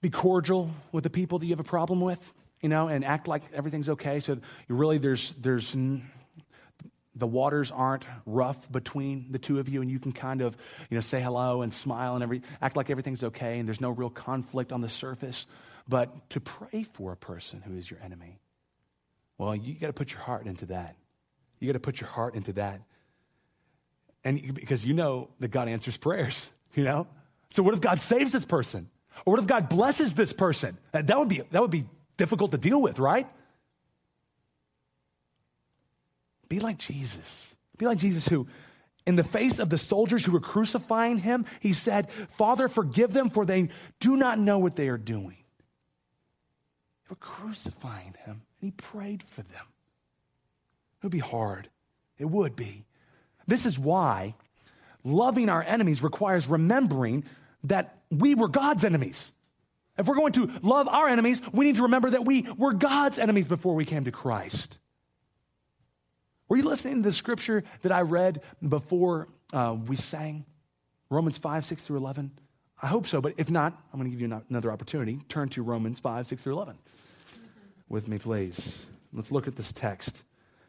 be 0.00 0.10
cordial 0.10 0.70
with 0.92 1.04
the 1.04 1.10
people 1.10 1.38
that 1.38 1.46
you 1.46 1.52
have 1.52 1.60
a 1.60 1.64
problem 1.64 2.00
with 2.00 2.32
you 2.60 2.68
know, 2.68 2.88
and 2.88 3.04
act 3.04 3.28
like 3.28 3.42
everything's 3.52 3.88
okay. 3.88 4.20
So 4.20 4.38
really, 4.68 4.98
there's, 4.98 5.32
there's, 5.34 5.76
the 7.14 7.26
waters 7.26 7.70
aren't 7.70 8.04
rough 8.26 8.70
between 8.70 9.30
the 9.30 9.38
two 9.38 9.58
of 9.60 9.68
you, 9.68 9.80
and 9.82 9.90
you 9.90 9.98
can 9.98 10.12
kind 10.12 10.42
of, 10.42 10.56
you 10.90 10.96
know, 10.96 11.00
say 11.00 11.20
hello 11.20 11.62
and 11.62 11.72
smile 11.72 12.14
and 12.14 12.22
every, 12.22 12.42
act 12.60 12.76
like 12.76 12.90
everything's 12.90 13.24
okay, 13.24 13.58
and 13.58 13.68
there's 13.68 13.80
no 13.80 13.90
real 13.90 14.10
conflict 14.10 14.72
on 14.72 14.80
the 14.80 14.88
surface. 14.88 15.46
But 15.88 16.30
to 16.30 16.40
pray 16.40 16.82
for 16.82 17.12
a 17.12 17.16
person 17.16 17.62
who 17.62 17.76
is 17.76 17.90
your 17.90 18.00
enemy, 18.04 18.40
well, 19.38 19.54
you 19.54 19.74
got 19.74 19.86
to 19.86 19.92
put 19.92 20.12
your 20.12 20.20
heart 20.20 20.46
into 20.46 20.66
that. 20.66 20.96
You 21.60 21.68
got 21.68 21.74
to 21.74 21.80
put 21.80 22.00
your 22.00 22.10
heart 22.10 22.34
into 22.34 22.52
that. 22.54 22.80
And 24.28 24.54
because 24.54 24.84
you 24.84 24.92
know 24.92 25.30
that 25.40 25.48
God 25.48 25.68
answers 25.68 25.96
prayers, 25.96 26.52
you 26.74 26.84
know? 26.84 27.06
So 27.48 27.62
what 27.62 27.72
if 27.72 27.80
God 27.80 28.00
saves 28.00 28.32
this 28.32 28.44
person? 28.44 28.90
Or 29.24 29.32
what 29.32 29.40
if 29.40 29.46
God 29.46 29.70
blesses 29.70 30.14
this 30.14 30.34
person? 30.34 30.76
That 30.92 31.18
would 31.18 31.28
be, 31.28 31.40
that 31.50 31.62
would 31.62 31.70
be 31.70 31.86
difficult 32.18 32.50
to 32.50 32.58
deal 32.58 32.80
with, 32.80 32.98
right? 32.98 33.26
Be 36.48 36.60
like 36.60 36.76
Jesus. 36.76 37.54
Be 37.78 37.86
like 37.86 37.98
Jesus, 37.98 38.28
who, 38.28 38.46
in 39.06 39.16
the 39.16 39.24
face 39.24 39.58
of 39.58 39.70
the 39.70 39.78
soldiers 39.78 40.26
who 40.26 40.32
were 40.32 40.40
crucifying 40.40 41.16
him, 41.16 41.46
he 41.60 41.72
said, 41.72 42.10
Father, 42.32 42.68
forgive 42.68 43.14
them, 43.14 43.30
for 43.30 43.46
they 43.46 43.70
do 43.98 44.14
not 44.14 44.38
know 44.38 44.58
what 44.58 44.76
they 44.76 44.88
are 44.88 44.98
doing. 44.98 45.38
They 47.04 47.10
were 47.10 47.16
crucifying 47.16 48.14
him, 48.26 48.42
and 48.60 48.60
he 48.60 48.72
prayed 48.72 49.22
for 49.22 49.40
them. 49.40 49.64
It 50.98 51.04
would 51.04 51.12
be 51.12 51.18
hard. 51.18 51.70
It 52.18 52.26
would 52.26 52.56
be. 52.56 52.84
This 53.48 53.66
is 53.66 53.76
why 53.78 54.34
loving 55.02 55.48
our 55.48 55.62
enemies 55.62 56.02
requires 56.02 56.46
remembering 56.46 57.24
that 57.64 57.98
we 58.10 58.36
were 58.36 58.46
God's 58.46 58.84
enemies. 58.84 59.32
If 59.98 60.06
we're 60.06 60.14
going 60.14 60.34
to 60.34 60.52
love 60.62 60.86
our 60.86 61.08
enemies, 61.08 61.42
we 61.52 61.64
need 61.64 61.76
to 61.76 61.82
remember 61.82 62.10
that 62.10 62.24
we 62.24 62.42
were 62.56 62.72
God's 62.72 63.18
enemies 63.18 63.48
before 63.48 63.74
we 63.74 63.84
came 63.84 64.04
to 64.04 64.12
Christ. 64.12 64.78
Were 66.48 66.56
you 66.56 66.62
listening 66.62 67.02
to 67.02 67.02
the 67.02 67.12
scripture 67.12 67.64
that 67.82 67.90
I 67.90 68.02
read 68.02 68.40
before 68.66 69.28
uh, 69.52 69.76
we 69.86 69.96
sang? 69.96 70.44
Romans 71.10 71.36
5, 71.38 71.66
6 71.66 71.82
through 71.82 71.96
11? 71.96 72.30
I 72.80 72.86
hope 72.86 73.08
so, 73.08 73.20
but 73.20 73.34
if 73.38 73.50
not, 73.50 73.72
I'm 73.92 73.98
going 73.98 74.10
to 74.10 74.16
give 74.16 74.20
you 74.20 74.42
another 74.48 74.70
opportunity. 74.70 75.18
Turn 75.28 75.48
to 75.50 75.62
Romans 75.62 75.98
5, 75.98 76.28
6 76.28 76.42
through 76.42 76.52
11 76.52 76.78
with 77.88 78.08
me, 78.08 78.18
please. 78.18 78.86
Let's 79.12 79.32
look 79.32 79.48
at 79.48 79.56
this 79.56 79.72
text 79.72 80.22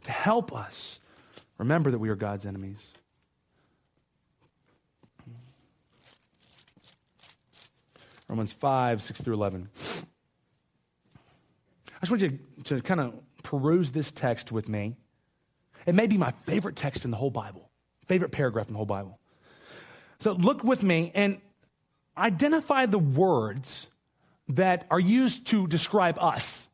to 0.04 0.12
help 0.12 0.56
us 0.56 1.00
remember 1.60 1.92
that 1.92 2.00
we 2.00 2.10
are 2.10 2.16
God's 2.16 2.48
enemies. 2.48 2.84
Romans 8.28 8.54
5, 8.54 9.02
6 9.02 9.22
through 9.22 9.34
11. 9.34 9.70
I 11.88 12.00
just 12.02 12.12
want 12.12 12.22
you 12.22 12.40
to 12.66 12.82
kind 12.82 13.00
of 13.00 13.14
peruse 13.44 13.92
this 13.92 14.12
text 14.12 14.52
with 14.52 14.70
me. 14.70 14.96
It 15.86 15.96
may 15.96 16.08
be 16.08 16.18
my 16.18 16.32
favorite 16.46 16.76
text 16.76 17.06
in 17.06 17.12
the 17.12 17.18
whole 17.18 17.32
Bible, 17.32 17.70
favorite 18.08 18.32
paragraph 18.32 18.68
in 18.68 18.74
the 18.74 18.78
whole 18.78 18.86
Bible. 18.86 19.20
So 20.20 20.34
look 20.34 20.64
with 20.64 20.84
me 20.84 21.12
and 21.16 21.42
identify 22.18 22.86
the 22.86 23.00
words 23.00 23.90
that 24.50 24.86
are 24.92 25.00
used 25.00 25.48
to 25.48 25.68
describe 25.68 26.20
us. 26.20 26.68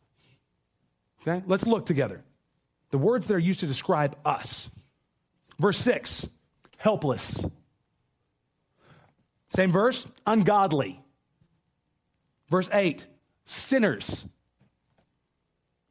Okay, 1.21 1.43
let's 1.47 1.65
look 1.65 1.85
together. 1.85 2.23
The 2.91 2.97
words 2.97 3.27
that 3.27 3.33
are 3.33 3.39
used 3.39 3.61
to 3.61 3.67
describe 3.67 4.15
us. 4.25 4.69
Verse 5.59 5.77
6, 5.77 6.27
helpless. 6.77 7.43
Same 9.49 9.71
verse, 9.71 10.07
ungodly. 10.25 11.01
Verse 12.49 12.69
8, 12.71 13.05
sinners. 13.45 14.25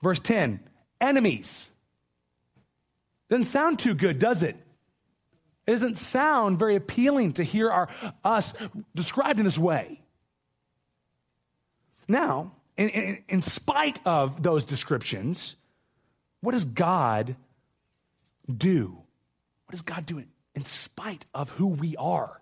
Verse 0.02 0.18
10, 0.18 0.60
enemies. 1.00 1.70
Doesn't 3.30 3.44
sound 3.44 3.78
too 3.78 3.94
good, 3.94 4.18
does 4.18 4.42
it? 4.42 4.56
It 5.66 5.72
doesn't 5.72 5.96
sound 5.96 6.58
very 6.58 6.76
appealing 6.76 7.32
to 7.34 7.42
hear 7.42 7.70
our, 7.70 7.88
us 8.22 8.52
described 8.94 9.38
in 9.38 9.46
this 9.46 9.56
way. 9.56 10.02
Now, 12.06 12.52
in, 12.76 12.90
in, 12.90 13.24
in 13.28 13.42
spite 13.42 13.98
of 14.04 14.42
those 14.42 14.64
descriptions, 14.64 15.56
what 16.40 16.52
does 16.52 16.66
God 16.66 17.36
do? 18.46 19.03
What 19.66 19.72
does 19.72 19.82
God 19.82 20.06
do 20.06 20.22
in 20.54 20.64
spite 20.64 21.24
of 21.34 21.50
who 21.50 21.68
we 21.68 21.96
are? 21.96 22.40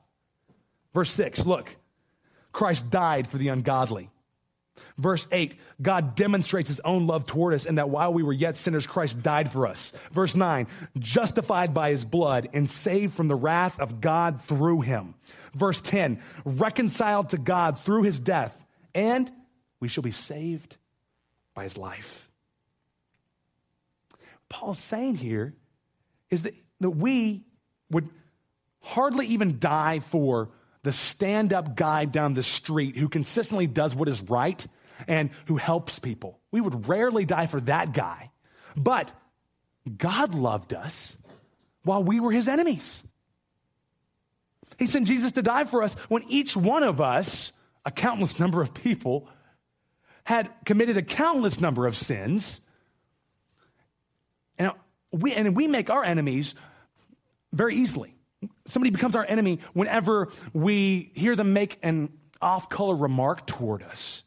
Verse 0.93 1.11
6, 1.11 1.47
look. 1.47 1.77
Christ 2.53 2.91
died 2.91 3.29
for 3.29 3.39
the 3.39 3.49
ungodly. 3.49 4.11
Verse 4.99 5.27
8, 5.33 5.55
God 5.81 6.15
demonstrates 6.15 6.69
his 6.69 6.81
own 6.81 7.07
love 7.07 7.25
toward 7.27 7.55
us 7.55 7.65
in 7.65 7.77
that 7.77 7.89
while 7.89 8.13
we 8.13 8.23
were 8.23 8.33
yet 8.33 8.57
sinners, 8.57 8.87
Christ 8.87 9.23
died 9.23 9.51
for 9.51 9.67
us. 9.67 9.93
Verse 10.11 10.35
9, 10.35 10.67
justified 10.99 11.73
by 11.73 11.91
his 11.91 12.05
blood 12.05 12.49
and 12.53 12.69
saved 12.69 13.15
from 13.15 13.29
the 13.29 13.35
wrath 13.35 13.81
of 13.81 14.01
God 14.01 14.43
through 14.43 14.83
him. 14.83 15.15
Verse 15.55 15.81
10, 15.81 16.21
reconciled 16.45 17.31
to 17.31 17.39
God 17.39 17.81
through 17.81 18.03
his 18.03 18.19
death, 18.19 18.63
and 18.95 19.31
we 19.81 19.89
shall 19.89 20.03
be 20.03 20.11
saved 20.11 20.77
by 21.55 21.65
his 21.65 21.79
life. 21.79 22.31
Paul's 24.49 24.79
saying 24.79 25.17
here 25.17 25.55
is 26.31 26.43
that, 26.43 26.55
that 26.83 26.91
we 26.91 27.45
would 27.91 28.09
hardly 28.81 29.27
even 29.29 29.59
die 29.59 30.01
for 30.01 30.51
the 30.83 30.93
stand 30.93 31.53
up 31.53 31.77
guy 31.77 32.05
down 32.05 32.35
the 32.35 32.43
street 32.43 32.97
who 32.97 33.09
consistently 33.09 33.67
does 33.67 33.95
what 33.95 34.09
is 34.09 34.21
right 34.23 34.67
and 35.07 35.31
who 35.47 35.57
helps 35.57 35.99
people. 35.99 36.39
We 36.51 36.61
would 36.61 36.89
rarely 36.89 37.25
die 37.25 37.47
for 37.47 37.61
that 37.63 37.93
guy. 37.93 38.31
But 38.77 39.13
God 39.97 40.35
loved 40.35 40.75
us 40.75 41.17
while 41.85 42.03
we 42.03 42.21
were 42.21 42.33
his 42.33 42.49
enemies. 42.49 43.03
He 44.79 44.87
sent 44.87 45.07
Jesus 45.07 45.33
to 45.33 45.43
die 45.43 45.65
for 45.65 45.83
us 45.83 45.95
when 46.09 46.25
each 46.29 46.57
one 46.57 46.83
of 46.83 47.01
us, 47.01 47.53
a 47.85 47.91
countless 47.91 48.41
number 48.41 48.63
of 48.63 48.75
people, 48.75 49.29
had 50.25 50.51
committed 50.65 50.97
a 50.97 51.03
countless 51.03 51.61
number 51.61 51.87
of 51.87 51.97
sins. 51.97 52.61
And 54.59 54.73
we, 55.11 55.35
and 55.35 55.57
we 55.57 55.67
make 55.69 55.91
our 55.91 56.05
enemies 56.05 56.55
very 57.53 57.77
easily. 57.77 58.15
Somebody 58.67 58.91
becomes 58.91 59.15
our 59.15 59.25
enemy 59.29 59.61
whenever 59.73 60.29
we 60.53 61.13
hear 61.15 61.37
them 61.37 61.53
make 61.53 61.79
an 61.83 62.13
off 62.41 62.69
color 62.69 62.97
remark 62.97 63.47
toward 63.47 63.83
us 63.83 64.25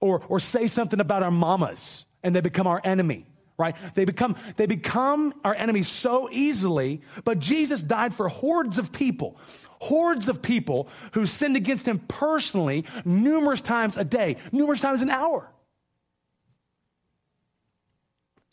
or, 0.00 0.22
or 0.28 0.38
say 0.38 0.66
something 0.66 1.00
about 1.00 1.22
our 1.22 1.30
mamas 1.30 2.04
and 2.22 2.34
they 2.34 2.40
become 2.40 2.66
our 2.66 2.80
enemy 2.84 3.26
right? 3.60 3.76
They 3.94 4.06
become 4.06 4.36
they 4.56 4.64
become 4.64 5.34
our 5.44 5.54
enemies 5.54 5.86
so 5.86 6.30
easily 6.32 7.02
but 7.24 7.38
jesus 7.38 7.82
died 7.82 8.14
for 8.14 8.26
hordes 8.28 8.78
of 8.78 8.90
people 8.90 9.38
hordes 9.80 10.30
of 10.30 10.40
people 10.40 10.88
who 11.12 11.26
sinned 11.26 11.56
against 11.56 11.86
him 11.86 11.98
personally 11.98 12.86
numerous 13.04 13.60
times 13.60 13.98
a 13.98 14.04
day 14.04 14.38
numerous 14.50 14.80
times 14.80 15.02
an 15.02 15.10
hour. 15.10 15.52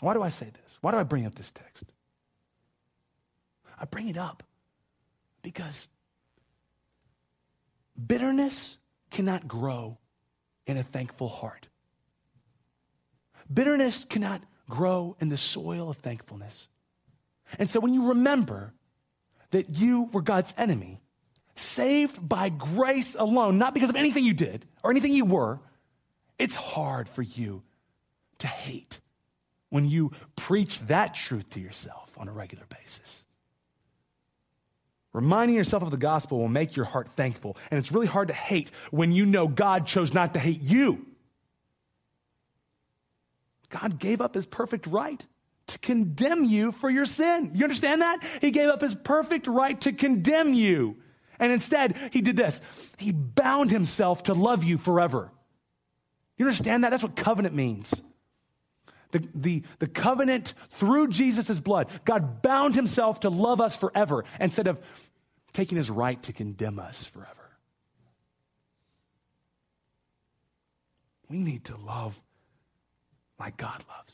Why 0.02 0.14
do 0.14 0.22
i 0.22 0.30
say 0.30 0.48
this? 0.48 0.78
Why 0.82 0.92
do 0.92 0.98
i 0.98 1.04
bring 1.04 1.26
up 1.26 1.36
this 1.36 1.52
text 1.52 1.86
I 3.78 3.86
bring 3.86 4.10
it 4.10 4.18
up 4.18 4.44
because 5.42 5.88
bitterness 8.06 8.78
cannot 9.12 9.48
grow 9.48 9.98
in 10.66 10.78
a 10.78 10.84
thankful 10.84 11.30
heart. 11.30 11.68
Bitterness 13.52 14.04
cannot 14.04 14.42
grow 14.70 15.16
in 15.20 15.30
the 15.30 15.38
soil 15.38 15.90
of 15.90 15.98
thankfulness. 15.98 16.68
And 17.58 17.70
so 17.70 17.80
when 17.80 17.94
you 17.94 18.10
remember 18.10 18.74
that 19.52 19.78
you 19.78 20.10
were 20.12 20.22
God's 20.22 20.54
enemy, 20.58 21.02
saved 21.56 22.28
by 22.28 22.50
grace 22.50 23.16
alone, 23.16 23.58
not 23.58 23.74
because 23.74 23.90
of 23.90 23.96
anything 23.96 24.26
you 24.26 24.34
did 24.34 24.66
or 24.84 24.92
anything 24.92 25.14
you 25.14 25.26
were, 25.26 25.60
it's 26.38 26.56
hard 26.56 27.08
for 27.08 27.22
you 27.22 27.64
to 28.40 28.48
hate 28.48 29.00
when 29.70 29.86
you 29.86 30.12
preach 30.36 30.82
that 30.82 31.14
truth 31.14 31.50
to 31.52 31.60
yourself 31.60 32.14
on 32.18 32.28
a 32.28 32.32
regular 32.32 32.66
basis. 32.66 33.26
Reminding 35.18 35.56
yourself 35.56 35.82
of 35.82 35.90
the 35.90 35.98
gospel 35.98 36.38
will 36.38 36.48
make 36.48 36.76
your 36.76 36.86
heart 36.86 37.10
thankful. 37.14 37.58
And 37.72 37.80
it's 37.80 37.92
really 37.92 38.06
hard 38.06 38.28
to 38.28 38.36
hate 38.36 38.70
when 38.92 39.12
you 39.12 39.26
know 39.26 39.48
God 39.48 39.88
chose 39.88 40.14
not 40.14 40.36
to 40.36 40.40
hate 40.40 40.62
you. 40.62 41.08
God 43.70 43.98
gave 43.98 44.22
up 44.22 44.36
his 44.36 44.46
perfect 44.46 44.86
right 44.86 45.26
to 45.66 45.80
condemn 45.80 46.44
you 46.44 46.72
for 46.72 46.88
your 46.88 47.08
sin. 47.08 47.50
You 47.56 47.64
understand 47.66 48.04
that? 48.04 48.20
He 48.42 48.52
gave 48.52 48.70
up 48.70 48.80
his 48.80 48.94
perfect 48.94 49.48
right 49.48 49.82
to 49.82 49.92
condemn 49.92 50.54
you. 50.54 50.98
And 51.40 51.52
instead, 51.52 51.98
he 52.12 52.22
did 52.22 52.38
this 52.38 52.62
he 52.98 53.12
bound 53.12 53.72
himself 53.72 54.22
to 54.24 54.36
love 54.36 54.64
you 54.64 54.78
forever. 54.78 55.32
You 56.38 56.46
understand 56.46 56.84
that? 56.84 56.92
That's 56.92 57.02
what 57.02 57.16
covenant 57.16 57.56
means. 57.56 57.92
The, 59.12 59.28
the, 59.34 59.64
the 59.80 59.88
covenant 59.88 60.54
through 60.70 61.08
Jesus' 61.08 61.60
blood, 61.60 61.90
God 62.04 62.42
bound 62.42 62.76
himself 62.76 63.22
to 63.22 63.30
love 63.30 63.62
us 63.62 63.76
forever 63.76 64.26
instead 64.40 64.68
of 64.68 64.80
taking 65.58 65.76
his 65.76 65.90
right 65.90 66.22
to 66.22 66.32
condemn 66.32 66.78
us 66.78 67.04
forever. 67.04 67.50
We 71.30 71.40
need 71.40 71.66
to 71.66 71.78
love 71.78 72.16
like 73.40 73.58
God 73.58 73.84
loves. 73.90 74.14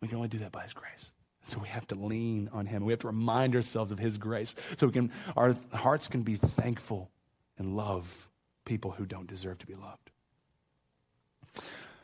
We 0.00 0.08
can 0.08 0.16
only 0.16 0.28
do 0.28 0.38
that 0.38 0.50
by 0.50 0.64
his 0.64 0.72
grace. 0.72 1.12
So 1.46 1.60
we 1.60 1.68
have 1.68 1.86
to 1.86 1.94
lean 1.94 2.50
on 2.52 2.66
him. 2.66 2.84
We 2.84 2.92
have 2.92 2.98
to 3.02 3.06
remind 3.06 3.54
ourselves 3.54 3.92
of 3.92 4.00
his 4.00 4.18
grace 4.18 4.56
so 4.76 4.88
we 4.88 4.92
can 4.92 5.12
our 5.36 5.54
hearts 5.72 6.08
can 6.08 6.22
be 6.22 6.34
thankful 6.34 7.08
and 7.56 7.76
love 7.76 8.28
people 8.64 8.90
who 8.90 9.06
don't 9.06 9.28
deserve 9.28 9.58
to 9.58 9.66
be 9.66 9.76
loved. 9.76 10.10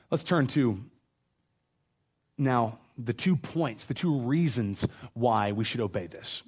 Let's 0.08 0.22
turn 0.22 0.46
to 0.48 0.84
now 2.38 2.78
the 2.96 3.12
two 3.12 3.34
points, 3.34 3.86
the 3.86 3.94
two 3.94 4.20
reasons 4.20 4.86
why 5.14 5.50
we 5.50 5.64
should 5.64 5.80
obey 5.80 6.06
this. 6.06 6.44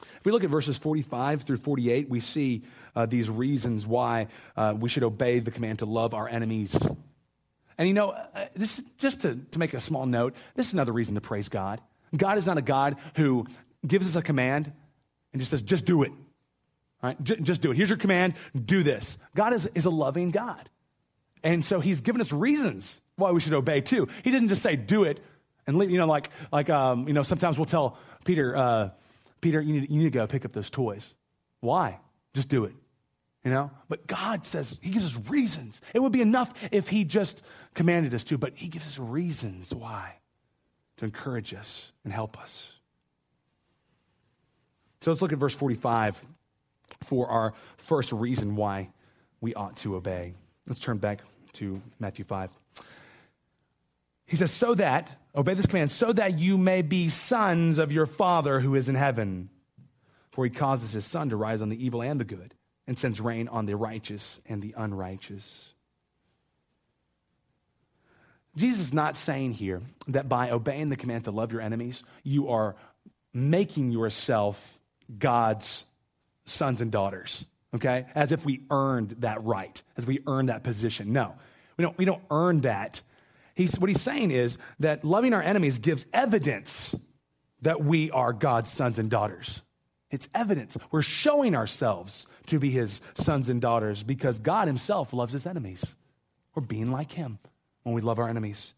If 0.00 0.24
we 0.24 0.32
look 0.32 0.44
at 0.44 0.50
verses 0.50 0.78
45 0.78 1.42
through 1.42 1.56
48, 1.58 2.08
we 2.08 2.20
see 2.20 2.62
uh, 2.94 3.06
these 3.06 3.30
reasons 3.30 3.86
why 3.86 4.28
uh, 4.56 4.74
we 4.78 4.88
should 4.88 5.02
obey 5.02 5.38
the 5.38 5.50
command 5.50 5.80
to 5.80 5.86
love 5.86 6.14
our 6.14 6.28
enemies. 6.28 6.76
And 7.78 7.88
you 7.88 7.94
know, 7.94 8.10
uh, 8.10 8.46
this 8.54 8.82
just 8.98 9.22
to, 9.22 9.36
to 9.52 9.58
make 9.58 9.74
a 9.74 9.80
small 9.80 10.06
note, 10.06 10.34
this 10.54 10.68
is 10.68 10.72
another 10.74 10.92
reason 10.92 11.14
to 11.14 11.20
praise 11.20 11.48
God. 11.48 11.80
God 12.16 12.38
is 12.38 12.46
not 12.46 12.58
a 12.58 12.62
God 12.62 12.96
who 13.16 13.46
gives 13.86 14.06
us 14.08 14.16
a 14.16 14.22
command 14.22 14.72
and 15.32 15.40
just 15.40 15.50
says, 15.50 15.62
just 15.62 15.84
do 15.84 16.02
it. 16.02 16.10
All 16.10 17.10
right, 17.10 17.22
J- 17.22 17.36
just 17.36 17.60
do 17.60 17.70
it. 17.70 17.76
Here's 17.76 17.90
your 17.90 17.98
command, 17.98 18.34
do 18.54 18.82
this. 18.82 19.18
God 19.34 19.52
is, 19.52 19.66
is 19.74 19.84
a 19.84 19.90
loving 19.90 20.30
God. 20.30 20.68
And 21.42 21.64
so 21.64 21.80
he's 21.80 22.00
given 22.00 22.20
us 22.20 22.32
reasons 22.32 23.00
why 23.16 23.30
we 23.32 23.40
should 23.40 23.54
obey 23.54 23.80
too. 23.80 24.08
He 24.24 24.30
didn't 24.30 24.48
just 24.48 24.62
say, 24.62 24.76
do 24.76 25.04
it 25.04 25.20
and 25.66 25.76
leave, 25.76 25.90
you 25.90 25.98
know, 25.98 26.06
like, 26.06 26.30
like 26.52 26.70
um, 26.70 27.06
you 27.06 27.14
know, 27.14 27.22
sometimes 27.22 27.58
we'll 27.58 27.66
tell 27.66 27.98
Peter, 28.24 28.56
uh, 28.56 28.90
Peter, 29.40 29.60
you 29.60 29.80
need, 29.80 29.90
you 29.90 29.98
need 29.98 30.04
to 30.04 30.10
go 30.10 30.26
pick 30.26 30.44
up 30.44 30.52
those 30.52 30.70
toys. 30.70 31.14
Why? 31.60 31.98
Just 32.34 32.48
do 32.48 32.64
it. 32.64 32.74
You 33.44 33.50
know? 33.50 33.70
But 33.88 34.06
God 34.06 34.44
says, 34.44 34.78
He 34.82 34.90
gives 34.90 35.06
us 35.06 35.28
reasons. 35.28 35.80
It 35.94 36.00
would 36.00 36.12
be 36.12 36.20
enough 36.20 36.52
if 36.72 36.88
He 36.88 37.04
just 37.04 37.42
commanded 37.74 38.12
us 38.14 38.24
to, 38.24 38.38
but 38.38 38.54
He 38.56 38.68
gives 38.68 38.86
us 38.86 38.98
reasons 38.98 39.74
why 39.74 40.14
to 40.96 41.04
encourage 41.04 41.54
us 41.54 41.92
and 42.04 42.12
help 42.12 42.38
us. 42.40 42.72
So 45.00 45.10
let's 45.10 45.22
look 45.22 45.32
at 45.32 45.38
verse 45.38 45.54
45 45.54 46.24
for 47.04 47.28
our 47.28 47.52
first 47.76 48.12
reason 48.12 48.56
why 48.56 48.90
we 49.40 49.54
ought 49.54 49.76
to 49.78 49.96
obey. 49.96 50.34
Let's 50.66 50.80
turn 50.80 50.98
back 50.98 51.20
to 51.54 51.80
Matthew 52.00 52.24
5. 52.24 52.50
He 54.26 54.36
says, 54.36 54.50
so 54.50 54.74
that, 54.74 55.08
obey 55.34 55.54
this 55.54 55.66
command, 55.66 55.92
so 55.92 56.12
that 56.12 56.38
you 56.38 56.58
may 56.58 56.82
be 56.82 57.08
sons 57.08 57.78
of 57.78 57.92
your 57.92 58.06
Father 58.06 58.60
who 58.60 58.74
is 58.74 58.88
in 58.88 58.94
heaven. 58.94 59.50
For 60.32 60.44
he 60.44 60.50
causes 60.50 60.92
his 60.92 61.04
sun 61.04 61.30
to 61.30 61.36
rise 61.36 61.62
on 61.62 61.68
the 61.68 61.84
evil 61.84 62.02
and 62.02 62.20
the 62.20 62.24
good, 62.24 62.54
and 62.86 62.98
sends 62.98 63.20
rain 63.20 63.48
on 63.48 63.66
the 63.66 63.76
righteous 63.76 64.40
and 64.46 64.60
the 64.60 64.74
unrighteous. 64.76 65.72
Jesus 68.56 68.80
is 68.80 68.94
not 68.94 69.16
saying 69.16 69.52
here 69.52 69.82
that 70.08 70.28
by 70.28 70.50
obeying 70.50 70.88
the 70.88 70.96
command 70.96 71.24
to 71.24 71.30
love 71.30 71.52
your 71.52 71.60
enemies, 71.60 72.02
you 72.22 72.48
are 72.48 72.74
making 73.32 73.90
yourself 73.90 74.80
God's 75.18 75.84
sons 76.46 76.80
and 76.80 76.90
daughters, 76.90 77.44
okay? 77.74 78.06
As 78.14 78.32
if 78.32 78.44
we 78.44 78.62
earned 78.70 79.10
that 79.20 79.44
right, 79.44 79.80
as 79.96 80.06
we 80.06 80.20
earned 80.26 80.48
that 80.48 80.62
position. 80.62 81.12
No, 81.12 81.34
we 81.76 81.82
don't, 81.82 81.98
we 81.98 82.04
don't 82.06 82.22
earn 82.30 82.62
that 82.62 83.02
He's, 83.56 83.78
what 83.80 83.88
he's 83.88 84.02
saying 84.02 84.30
is 84.30 84.58
that 84.80 85.02
loving 85.02 85.32
our 85.32 85.42
enemies 85.42 85.78
gives 85.78 86.04
evidence 86.12 86.94
that 87.62 87.82
we 87.82 88.10
are 88.10 88.34
God's 88.34 88.70
sons 88.70 88.98
and 88.98 89.10
daughters. 89.10 89.62
It's 90.10 90.28
evidence. 90.34 90.76
We're 90.90 91.02
showing 91.02 91.56
ourselves 91.56 92.26
to 92.48 92.60
be 92.60 92.70
his 92.70 93.00
sons 93.14 93.48
and 93.48 93.60
daughters 93.60 94.02
because 94.02 94.38
God 94.38 94.68
himself 94.68 95.14
loves 95.14 95.32
his 95.32 95.46
enemies. 95.46 95.84
We're 96.54 96.62
being 96.62 96.92
like 96.92 97.12
him 97.12 97.38
when 97.82 97.94
we 97.94 98.02
love 98.02 98.18
our 98.18 98.28
enemies. 98.28 98.74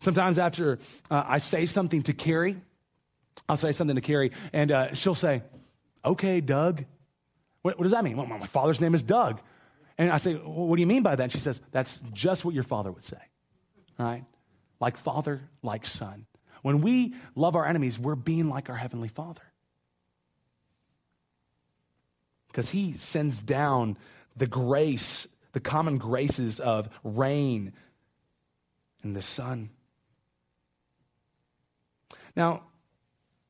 Sometimes 0.00 0.38
after 0.38 0.78
uh, 1.08 1.24
I 1.26 1.38
say 1.38 1.66
something 1.66 2.02
to 2.02 2.12
Carrie, 2.12 2.56
I'll 3.48 3.56
say 3.56 3.70
something 3.70 3.96
to 3.96 4.02
Carrie, 4.02 4.32
and 4.52 4.72
uh, 4.72 4.94
she'll 4.94 5.14
say, 5.14 5.42
Okay, 6.04 6.40
Doug. 6.40 6.84
What, 7.62 7.78
what 7.78 7.82
does 7.82 7.92
that 7.92 8.02
mean? 8.02 8.16
Well, 8.16 8.26
my 8.26 8.46
father's 8.46 8.80
name 8.80 8.94
is 8.94 9.02
Doug. 9.02 9.40
And 9.98 10.10
I 10.10 10.16
say, 10.16 10.34
well, 10.34 10.66
What 10.66 10.76
do 10.76 10.80
you 10.80 10.86
mean 10.86 11.02
by 11.02 11.14
that? 11.14 11.22
And 11.22 11.32
she 11.32 11.38
says, 11.40 11.60
That's 11.70 12.00
just 12.12 12.44
what 12.44 12.54
your 12.54 12.64
father 12.64 12.90
would 12.90 13.04
say 13.04 13.18
right? 14.04 14.24
Like 14.80 14.96
father, 14.96 15.42
like 15.62 15.86
son. 15.86 16.26
When 16.62 16.80
we 16.80 17.14
love 17.34 17.56
our 17.56 17.66
enemies, 17.66 17.98
we're 17.98 18.14
being 18.14 18.48
like 18.48 18.68
our 18.68 18.76
Heavenly 18.76 19.08
Father. 19.08 19.42
Because 22.48 22.68
He 22.68 22.92
sends 22.92 23.40
down 23.42 23.96
the 24.36 24.46
grace 24.46 25.26
the 25.52 25.60
common 25.60 25.96
graces 25.96 26.60
of 26.60 26.88
rain 27.02 27.72
and 29.02 29.16
the 29.16 29.22
sun. 29.22 29.70
Now, 32.36 32.62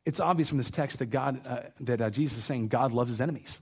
it's 0.06 0.20
obvious 0.20 0.48
from 0.48 0.58
this 0.58 0.70
text 0.70 0.98
that 1.00 1.06
God, 1.06 1.46
uh, 1.46 1.60
that 1.80 2.00
uh, 2.00 2.10
Jesus 2.10 2.38
is 2.38 2.44
saying 2.44 2.68
God 2.68 2.92
loves 2.92 3.10
his 3.10 3.20
enemies. 3.20 3.58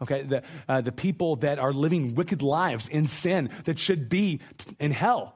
Okay, 0.00 0.22
the, 0.22 0.42
uh, 0.68 0.80
the 0.80 0.92
people 0.92 1.36
that 1.36 1.58
are 1.58 1.72
living 1.72 2.14
wicked 2.14 2.42
lives 2.42 2.88
in 2.88 3.06
sin 3.06 3.50
that 3.64 3.78
should 3.78 4.08
be 4.08 4.40
in 4.78 4.90
hell. 4.90 5.34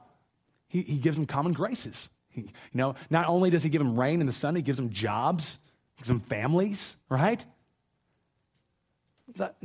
He, 0.67 0.81
he 0.81 0.97
gives 0.97 1.17
them 1.17 1.25
common 1.25 1.53
graces. 1.53 2.09
He, 2.29 2.41
you 2.41 2.51
know, 2.73 2.95
not 3.09 3.27
only 3.27 3.49
does 3.49 3.63
he 3.63 3.69
give 3.69 3.81
them 3.81 3.99
rain 3.99 4.19
and 4.19 4.27
the 4.27 4.33
sun, 4.33 4.55
he 4.55 4.61
gives 4.61 4.77
them 4.77 4.89
jobs, 4.89 5.57
gives 5.97 6.07
them 6.07 6.19
families, 6.19 6.95
right? 7.09 7.43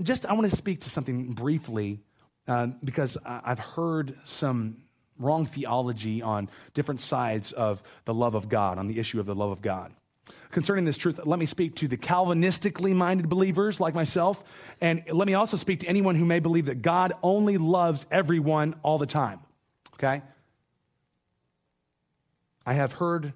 Just, 0.03 0.27
I 0.27 0.33
want 0.33 0.51
to 0.51 0.57
speak 0.57 0.81
to 0.83 0.91
something 0.91 1.33
briefly 1.33 2.01
uh, 2.49 2.69
because 2.83 3.17
I've 3.25 3.59
heard 3.59 4.17
some 4.25 4.79
wrong 5.19 5.47
theology 5.47 6.21
on 6.23 6.49
different 6.75 7.01
sides 7.01 7.53
of 7.53 7.83
the 8.05 8.15
love 8.15 8.35
of 8.35 8.49
God, 8.49 8.79
on 8.79 8.89
the 8.89 8.99
issue 8.99 9.21
of 9.21 9.27
the 9.27 9.35
love 9.35 9.51
of 9.51 9.63
God. 9.63 9.93
Concerning 10.51 10.85
this 10.85 10.99
truth, 10.99 11.21
let 11.25 11.39
me 11.39 11.47
speak 11.47 11.77
to 11.77 11.89
the 11.89 11.97
Calvinistically 11.97 12.95
minded 12.95 13.29
believers 13.29 13.81
like 13.81 13.95
myself, 13.95 14.45
and 14.81 15.03
let 15.11 15.27
me 15.27 15.35
also 15.35 15.57
speak 15.57 15.81
to 15.81 15.87
anyone 15.87 16.15
who 16.15 16.25
may 16.25 16.41
believe 16.41 16.67
that 16.67 16.83
God 16.83 17.13
only 17.23 17.59
loves 17.59 18.07
everyone 18.11 18.75
all 18.83 18.99
the 18.99 19.07
time. 19.07 19.41
Okay? 19.95 20.23
I 22.65 22.75
have 22.75 22.95
heard 22.95 23.33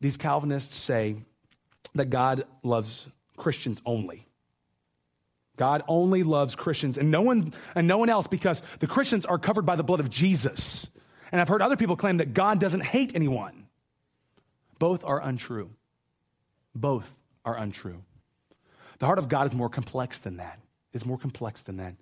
these 0.00 0.16
Calvinists 0.16 0.76
say 0.76 1.16
that 1.94 2.06
God 2.06 2.44
loves 2.62 3.08
Christians 3.36 3.80
only. 3.84 4.26
God 5.56 5.82
only 5.86 6.22
loves 6.22 6.56
Christians 6.56 6.98
and 6.98 7.10
no 7.10 7.22
one 7.22 7.52
and 7.74 7.86
no 7.86 7.98
one 7.98 8.08
else 8.08 8.26
because 8.26 8.62
the 8.80 8.86
Christians 8.86 9.26
are 9.26 9.38
covered 9.38 9.66
by 9.66 9.76
the 9.76 9.84
blood 9.84 10.00
of 10.00 10.10
Jesus. 10.10 10.88
And 11.30 11.40
I've 11.40 11.48
heard 11.48 11.62
other 11.62 11.76
people 11.76 11.96
claim 11.96 12.18
that 12.18 12.34
God 12.34 12.58
doesn't 12.58 12.84
hate 12.84 13.12
anyone. 13.14 13.66
Both 14.78 15.04
are 15.04 15.20
untrue. 15.22 15.70
Both 16.74 17.14
are 17.44 17.56
untrue. 17.56 18.02
The 18.98 19.06
heart 19.06 19.18
of 19.18 19.28
God 19.28 19.46
is 19.46 19.54
more 19.54 19.68
complex 19.68 20.18
than 20.18 20.38
that. 20.38 20.58
It's 20.92 21.06
more 21.06 21.18
complex 21.18 21.62
than 21.62 21.76
that. 21.78 21.94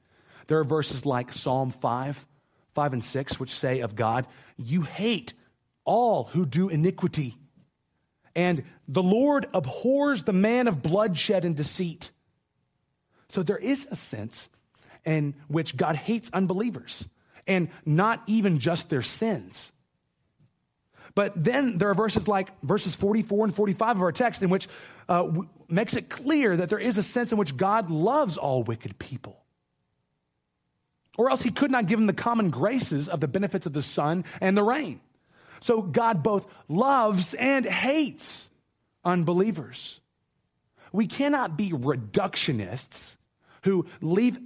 There 0.47 0.59
are 0.59 0.64
verses 0.64 1.07
like 1.07 1.33
Psalm 1.33 1.71
5, 1.71 2.27
5 2.75 2.93
and 2.93 3.05
6, 3.05 3.40
which 3.40 3.51
say 3.51 3.81
of 3.81 3.95
God, 3.95 4.27
You 4.57 4.83
hate 4.83 5.33
all 5.85 6.25
who 6.25 6.47
do 6.47 6.69
iniquity. 6.69 7.37
And 8.35 8.64
the 8.87 9.03
Lord 9.03 9.47
abhors 9.53 10.23
the 10.23 10.33
man 10.33 10.69
of 10.69 10.83
bloodshed 10.83 11.45
and 11.45 11.57
deceit. 11.57 12.11
So 13.29 13.43
there 13.43 13.57
is 13.57 13.87
a 13.90 13.97
sense 13.97 14.49
in 15.05 15.35
which 15.49 15.77
God 15.77 15.97
hates 15.97 16.31
unbelievers 16.33 17.09
and 17.47 17.69
not 17.85 18.23
even 18.27 18.59
just 18.59 18.90
their 18.90 19.03
sins. 19.03 19.73
But 21.14 21.33
then 21.43 21.79
there 21.79 21.90
are 21.90 21.95
verses 21.95 22.29
like 22.29 22.61
verses 22.61 22.95
44 22.95 23.47
and 23.47 23.55
45 23.55 23.97
of 23.97 24.03
our 24.03 24.12
text 24.12 24.43
in 24.43 24.51
which 24.51 24.69
uh, 25.09 25.25
w- 25.25 25.49
makes 25.69 25.97
it 25.97 26.09
clear 26.09 26.57
that 26.57 26.69
there 26.69 26.79
is 26.79 26.99
a 26.99 27.03
sense 27.03 27.33
in 27.33 27.38
which 27.38 27.57
God 27.57 27.90
loves 27.90 28.37
all 28.37 28.62
wicked 28.62 28.99
people. 28.99 29.43
Or 31.19 31.31
else 31.31 31.43
he 31.43 31.51
could 31.51 31.71
not 31.71 31.87
give 31.87 31.99
them 31.99 32.07
the 32.07 32.12
common 32.12 32.51
graces 32.51 33.09
of 33.09 33.21
the 33.21 33.29
benefits 33.29 33.66
of 33.66 33.73
the 33.73 33.83
sun 33.83 34.25
and 34.40 34.57
the 34.57 34.62
rain. 34.62 35.01
So 35.61 35.83
God 35.83 36.23
both 36.23 36.46
loves 36.68 37.35
and 37.35 37.64
hates 37.64 38.49
unbelievers. 39.05 40.01
We 40.92 41.07
cannot 41.07 41.57
be 41.57 41.70
reductionists 41.70 43.16
who 43.62 43.87
leave 44.01 44.38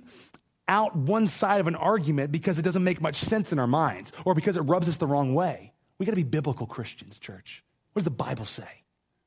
out 0.67 0.97
one 0.97 1.27
side 1.27 1.61
of 1.61 1.67
an 1.67 1.77
argument 1.77 2.33
because 2.33 2.59
it 2.59 2.63
doesn't 2.63 2.85
make 2.85 3.01
much 3.01 3.17
sense 3.17 3.53
in 3.53 3.59
our 3.59 3.67
minds 3.67 4.13
or 4.25 4.35
because 4.35 4.57
it 4.57 4.63
rubs 4.63 4.89
us 4.89 4.97
the 4.97 5.07
wrong 5.07 5.35
way. 5.35 5.73
We 5.99 6.07
got 6.07 6.13
to 6.13 6.17
be 6.17 6.23
biblical 6.23 6.67
Christians, 6.67 7.19
church. 7.19 7.63
What 7.93 8.01
does 8.01 8.05
the 8.05 8.11
Bible 8.11 8.45
say? 8.45 8.83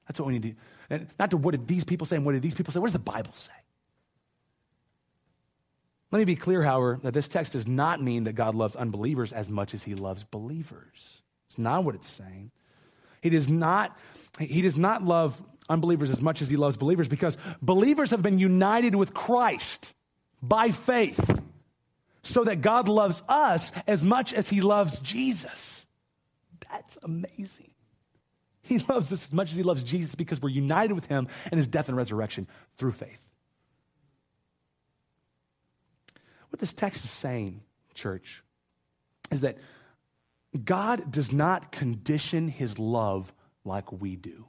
That's 0.08 0.20
what 0.20 0.28
we 0.28 0.34
need 0.34 0.44
to 0.44 0.50
do. 0.50 0.56
And 0.90 1.08
not 1.20 1.32
to 1.32 1.38
what 1.38 1.52
did 1.52 1.68
these 1.68 1.84
people 1.84 2.06
say 2.06 2.16
and 2.16 2.26
what 2.26 2.34
did 2.34 2.42
these 2.42 2.56
people 2.56 2.74
say. 2.74 2.80
What 2.80 2.88
does 2.88 2.94
the 2.94 3.00
Bible 3.00 3.34
say? 3.34 3.52
Let 6.12 6.20
me 6.20 6.26
be 6.26 6.36
clear, 6.36 6.64
however, 6.64 7.00
that 7.04 7.14
this 7.14 7.28
text 7.28 7.52
does 7.54 7.68
not 7.68 8.02
mean 8.02 8.24
that 8.24 8.34
God 8.34 8.56
loves 8.56 8.76
unbelievers 8.76 9.34
as 9.34 9.50
much 9.50 9.74
as 9.74 9.84
he 9.84 9.96
loves 9.96 10.24
believers. 10.24 11.22
Not 11.58 11.84
what 11.84 11.96
it's 11.96 12.10
saying. 12.10 12.52
He 13.22 13.30
does 13.30 13.50
not, 13.50 13.98
he 14.40 14.62
does 14.62 14.78
not 14.78 15.04
love 15.04 15.42
unbelievers 15.70 16.10
as 16.10 16.22
much 16.22 16.42
as 16.42 16.50
he 16.50 16.56
loves 16.58 16.78
believers 16.78 17.08
because 17.08 17.38
believers 17.62 18.12
have 18.12 18.22
been 18.22 18.40
united 18.40 18.96
with 18.96 19.14
Christ 19.14 19.94
by 20.42 20.72
faith 20.72 21.42
so 22.22 22.44
that 22.44 22.62
God 22.62 22.88
loves 22.88 23.24
us 23.28 23.72
as 23.86 24.04
much 24.04 24.34
as 24.34 24.50
he 24.50 24.62
loves 24.62 25.00
Jesus. 25.00 25.86
That's 26.72 26.98
amazing. 27.04 27.72
He 28.62 28.80
loves 28.80 29.14
us 29.14 29.24
as 29.24 29.34
much 29.34 29.52
as 29.52 29.58
he 29.58 29.64
loves 29.64 29.82
Jesus 29.82 30.16
because 30.16 30.42
we're 30.42 30.50
united 30.50 30.94
with 30.94 31.06
him 31.06 31.28
and 31.52 31.58
his 31.58 31.68
death 31.68 31.88
and 31.88 31.98
resurrection 31.98 32.48
through 32.78 32.92
faith. 32.92 33.22
What 36.50 36.60
this 36.60 36.74
text 36.74 37.06
is 37.06 37.12
saying, 37.12 37.62
church, 37.94 38.44
is 39.32 39.42
that 39.42 39.58
God 40.66 41.12
does 41.12 41.32
not 41.34 41.72
condition 41.72 42.48
his 42.48 42.80
love 42.80 43.34
like 43.64 43.92
we 43.92 44.16
do. 44.16 44.46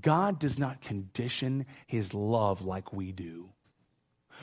God 0.00 0.38
does 0.38 0.58
not 0.58 0.80
condition 0.80 1.66
his 1.86 2.14
love 2.14 2.62
like 2.62 2.92
we 2.92 3.12
do. 3.12 3.50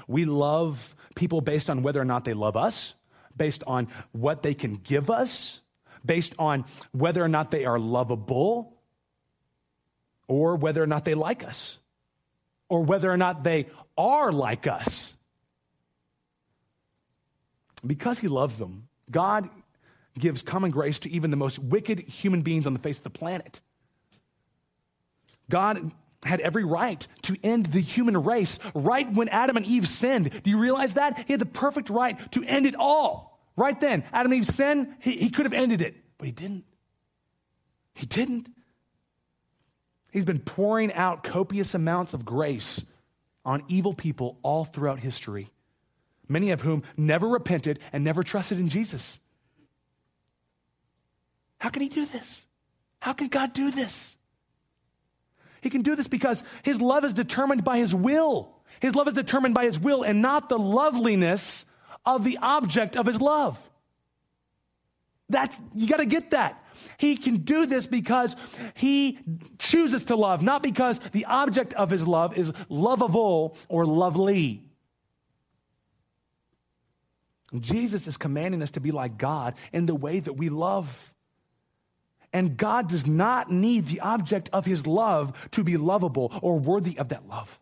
We 0.07 0.25
love 0.25 0.95
people 1.15 1.41
based 1.41 1.69
on 1.69 1.83
whether 1.83 1.99
or 1.99 2.05
not 2.05 2.25
they 2.25 2.33
love 2.33 2.55
us, 2.55 2.93
based 3.35 3.63
on 3.67 3.87
what 4.11 4.43
they 4.43 4.53
can 4.53 4.75
give 4.75 5.09
us, 5.09 5.61
based 6.05 6.33
on 6.39 6.65
whether 6.91 7.23
or 7.23 7.27
not 7.27 7.51
they 7.51 7.65
are 7.65 7.79
lovable, 7.79 8.77
or 10.27 10.55
whether 10.55 10.81
or 10.81 10.87
not 10.87 11.05
they 11.05 11.13
like 11.13 11.43
us, 11.43 11.77
or 12.69 12.83
whether 12.83 13.11
or 13.11 13.17
not 13.17 13.43
they 13.43 13.67
are 13.97 14.31
like 14.31 14.67
us. 14.67 15.15
Because 17.85 18.19
he 18.19 18.27
loves 18.27 18.57
them, 18.57 18.87
God 19.09 19.49
gives 20.19 20.41
common 20.41 20.71
grace 20.71 20.99
to 20.99 21.09
even 21.09 21.31
the 21.31 21.37
most 21.37 21.59
wicked 21.59 21.99
human 21.99 22.41
beings 22.41 22.67
on 22.67 22.73
the 22.73 22.79
face 22.79 22.97
of 22.97 23.03
the 23.03 23.09
planet. 23.09 23.61
God 25.49 25.91
had 26.23 26.39
every 26.41 26.63
right 26.63 27.07
to 27.23 27.35
end 27.43 27.67
the 27.67 27.81
human 27.81 28.21
race 28.23 28.59
right 28.73 29.11
when 29.11 29.27
Adam 29.29 29.57
and 29.57 29.65
Eve 29.65 29.87
sinned. 29.87 30.43
Do 30.43 30.49
you 30.49 30.57
realize 30.57 30.93
that? 30.95 31.25
He 31.25 31.33
had 31.33 31.39
the 31.39 31.45
perfect 31.45 31.89
right 31.89 32.31
to 32.33 32.43
end 32.43 32.65
it 32.65 32.75
all. 32.75 33.39
Right 33.55 33.79
then, 33.79 34.03
Adam 34.13 34.31
and 34.31 34.41
Eve 34.41 34.49
sinned, 34.49 34.95
he, 34.99 35.11
he 35.13 35.29
could 35.29 35.45
have 35.45 35.53
ended 35.53 35.81
it, 35.81 35.95
but 36.17 36.25
he 36.25 36.31
didn't. 36.31 36.65
He 37.93 38.05
didn't. 38.05 38.47
He's 40.11 40.25
been 40.25 40.39
pouring 40.39 40.93
out 40.93 41.23
copious 41.23 41.73
amounts 41.73 42.13
of 42.13 42.25
grace 42.25 42.81
on 43.43 43.63
evil 43.67 43.93
people 43.93 44.37
all 44.43 44.65
throughout 44.65 44.99
history, 44.99 45.51
many 46.27 46.51
of 46.51 46.61
whom 46.61 46.83
never 46.97 47.27
repented 47.27 47.79
and 47.91 48.03
never 48.03 48.23
trusted 48.23 48.59
in 48.59 48.67
Jesus. 48.67 49.19
How 51.61 51.69
can 51.69 51.83
he 51.83 51.89
do 51.89 52.07
this? 52.07 52.47
How 52.99 53.13
can 53.13 53.27
God 53.27 53.53
do 53.53 53.69
this? 53.69 54.15
He 55.61 55.69
can 55.69 55.83
do 55.83 55.95
this 55.95 56.07
because 56.07 56.43
his 56.63 56.81
love 56.81 57.05
is 57.05 57.13
determined 57.13 57.63
by 57.63 57.77
his 57.77 57.93
will. 57.93 58.49
His 58.79 58.95
love 58.95 59.07
is 59.07 59.13
determined 59.13 59.53
by 59.53 59.65
his 59.65 59.77
will 59.77 60.01
and 60.01 60.23
not 60.23 60.49
the 60.49 60.57
loveliness 60.57 61.65
of 62.03 62.23
the 62.23 62.39
object 62.41 62.97
of 62.97 63.05
his 63.05 63.21
love. 63.21 63.69
That's, 65.29 65.61
you 65.75 65.85
got 65.85 65.97
to 65.97 66.07
get 66.07 66.31
that. 66.31 66.65
He 66.97 67.15
can 67.15 67.37
do 67.37 67.67
this 67.67 67.85
because 67.85 68.35
he 68.73 69.19
chooses 69.59 70.05
to 70.05 70.15
love, 70.15 70.41
not 70.41 70.63
because 70.63 70.97
the 71.11 71.25
object 71.25 71.73
of 71.73 71.91
his 71.91 72.07
love 72.07 72.35
is 72.35 72.51
lovable 72.69 73.55
or 73.69 73.85
lovely. 73.85 74.63
Jesus 77.59 78.07
is 78.07 78.17
commanding 78.17 78.63
us 78.63 78.71
to 78.71 78.79
be 78.79 78.89
like 78.89 79.19
God 79.19 79.53
in 79.71 79.85
the 79.85 79.93
way 79.93 80.19
that 80.19 80.33
we 80.33 80.49
love. 80.49 81.13
And 82.33 82.55
God 82.57 82.87
does 82.87 83.07
not 83.07 83.51
need 83.51 83.87
the 83.87 83.99
object 83.99 84.49
of 84.53 84.65
his 84.65 84.87
love 84.87 85.49
to 85.51 85.63
be 85.63 85.77
lovable 85.77 86.31
or 86.41 86.57
worthy 86.59 86.97
of 86.97 87.09
that 87.09 87.27
love. 87.27 87.59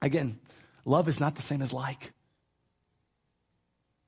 Again, 0.00 0.38
love 0.84 1.08
is 1.08 1.18
not 1.18 1.34
the 1.34 1.42
same 1.42 1.62
as 1.62 1.72
like. 1.72 2.12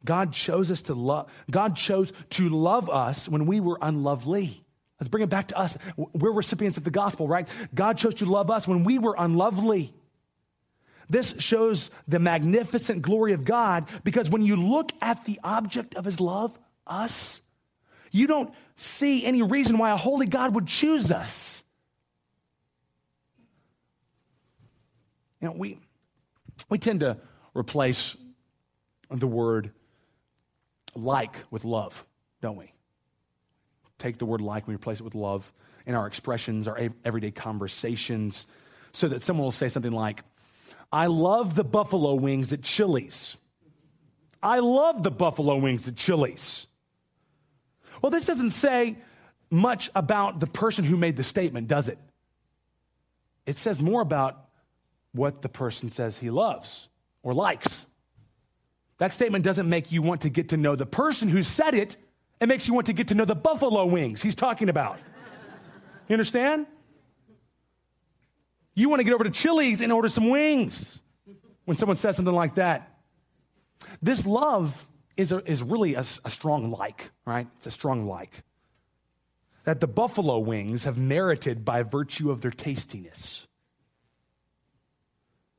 God 0.05 0.33
chose 0.33 0.71
us 0.71 0.83
to 0.83 0.95
love. 0.95 1.29
God 1.51 1.75
chose 1.77 2.13
to 2.31 2.49
love 2.49 2.89
us 2.89 3.29
when 3.29 3.47
we 3.47 3.61
were 3.61 3.79
unlovely. 3.83 4.65
Let's 5.01 5.09
bring 5.09 5.25
it 5.25 5.31
back 5.31 5.49
to 5.49 5.59
us. 5.59 5.77
We're 5.97 6.33
recipients 6.33 6.79
of 6.79 6.85
the 6.85 6.91
gospel, 6.91 7.27
right? 7.29 7.49
God 7.75 7.99
chose 7.99 8.15
to 8.17 8.27
love 8.27 8.51
us 8.51 8.69
when 8.69 8.85
we 8.85 8.99
were 8.99 9.15
unlovely. 9.19 9.93
This 11.09 11.35
shows 11.39 11.91
the 12.09 12.19
magnificent 12.19 13.03
glory 13.03 13.33
of 13.33 13.45
God 13.45 13.87
because 14.05 14.31
when 14.31 14.43
you 14.43 14.57
look 14.57 14.93
at 15.01 15.25
the 15.25 15.39
object 15.45 15.95
of 15.95 16.05
his 16.05 16.21
love, 16.21 16.59
us, 16.87 17.41
you 18.11 18.27
don't 18.27 18.53
see 18.77 19.25
any 19.25 19.43
reason 19.43 19.79
why 19.79 19.91
a 19.91 19.97
holy 19.97 20.27
God 20.27 20.55
would 20.55 20.67
choose 20.67 21.11
us. 21.11 21.63
You 25.41 25.49
know, 25.49 25.55
we, 25.57 25.79
We 26.69 26.79
tend 26.79 27.01
to 27.01 27.19
replace 27.55 28.17
the 29.11 29.27
word 29.27 29.71
like 30.95 31.37
with 31.51 31.65
love, 31.65 32.05
don't 32.41 32.57
we? 32.57 32.73
Take 33.99 34.19
the 34.19 34.27
word 34.27 34.41
like, 34.41 34.67
we 34.67 34.75
replace 34.75 35.01
it 35.01 35.05
with 35.05 35.15
love 35.15 35.53
in 35.87 35.95
our 35.95 36.07
expressions, 36.07 36.67
our 36.67 36.79
everyday 37.05 37.31
conversations, 37.31 38.47
so 38.93 39.09
that 39.09 39.23
someone 39.23 39.45
will 39.45 39.53
say 39.53 39.69
something 39.69 39.93
like, 39.93 40.23
I 40.93 41.07
love 41.07 41.55
the 41.55 41.65
buffalo 41.65 42.15
wings 42.15 42.53
at 42.53 42.63
Chili's. 42.63 43.37
I 44.43 44.59
love 44.59 45.03
the 45.03 45.11
buffalo 45.11 45.57
wings 45.57 45.89
at 45.89 45.97
Chili's. 45.97 46.67
Well, 48.03 48.11
this 48.11 48.25
doesn't 48.25 48.51
say 48.53 48.99
much 49.51 49.91
about 49.95 50.41
the 50.41 50.47
person 50.47 50.85
who 50.85 50.97
made 50.97 51.17
the 51.17 51.25
statement, 51.25 51.69
does 51.69 51.89
it? 51.89 51.99
It 53.47 53.57
says 53.57 53.81
more 53.81 54.01
about 54.01 54.49
what 55.13 55.43
the 55.43 55.49
person 55.49 55.89
says 55.89 56.19
he 56.19 56.31
loves 56.31 56.89
or 57.23 57.33
likes. 57.33 57.87
That 58.99 59.13
statement 59.13 59.45
doesn't 59.45 59.69
make 59.69 59.93
you 59.93 60.03
want 60.03 60.23
to 60.23 60.31
get 60.31 60.51
to 60.51 60.57
know 60.57 60.75
the 60.75 60.87
person 60.87 61.29
who 61.29 61.43
said 61.43 61.75
it, 61.75 61.97
it 62.41 62.49
makes 62.49 62.69
you 62.69 62.75
want 62.75 62.87
to 62.87 62.93
get 62.93 63.09
to 63.09 63.15
know 63.15 63.25
the 63.25 63.35
buffalo 63.35 63.87
wings 63.87 64.21
he's 64.21 64.35
talking 64.35 64.69
about. 64.69 64.99
You 66.09 66.15
understand? 66.15 66.67
You 68.75 68.89
want 68.89 69.01
to 69.01 69.05
get 69.05 69.15
over 69.15 69.25
to 69.25 69.31
Chili's 69.31 69.81
and 69.81 69.93
order 69.93 70.09
some 70.09 70.29
wings 70.29 70.99
when 71.65 71.77
someone 71.77 71.97
says 71.97 72.17
something 72.17 72.35
like 72.35 72.57
that. 72.57 72.99
This 74.03 74.27
love 74.27 74.87
is, 75.17 75.33
a, 75.33 75.49
is 75.51 75.63
really 75.63 75.95
a, 75.95 76.01
a 76.01 76.31
strong 76.31 76.71
like, 76.71 77.11
right? 77.25 77.47
It's 77.57 77.67
a 77.67 77.71
strong 77.71 78.07
like. 78.07 78.43
That 79.65 79.81
the 79.81 79.87
buffalo 79.87 80.39
wings 80.39 80.85
have 80.85 80.99
merited 80.99 81.65
by 81.65 81.83
virtue 81.83 82.31
of 82.31 82.41
their 82.41 82.51
tastiness. 82.51 83.47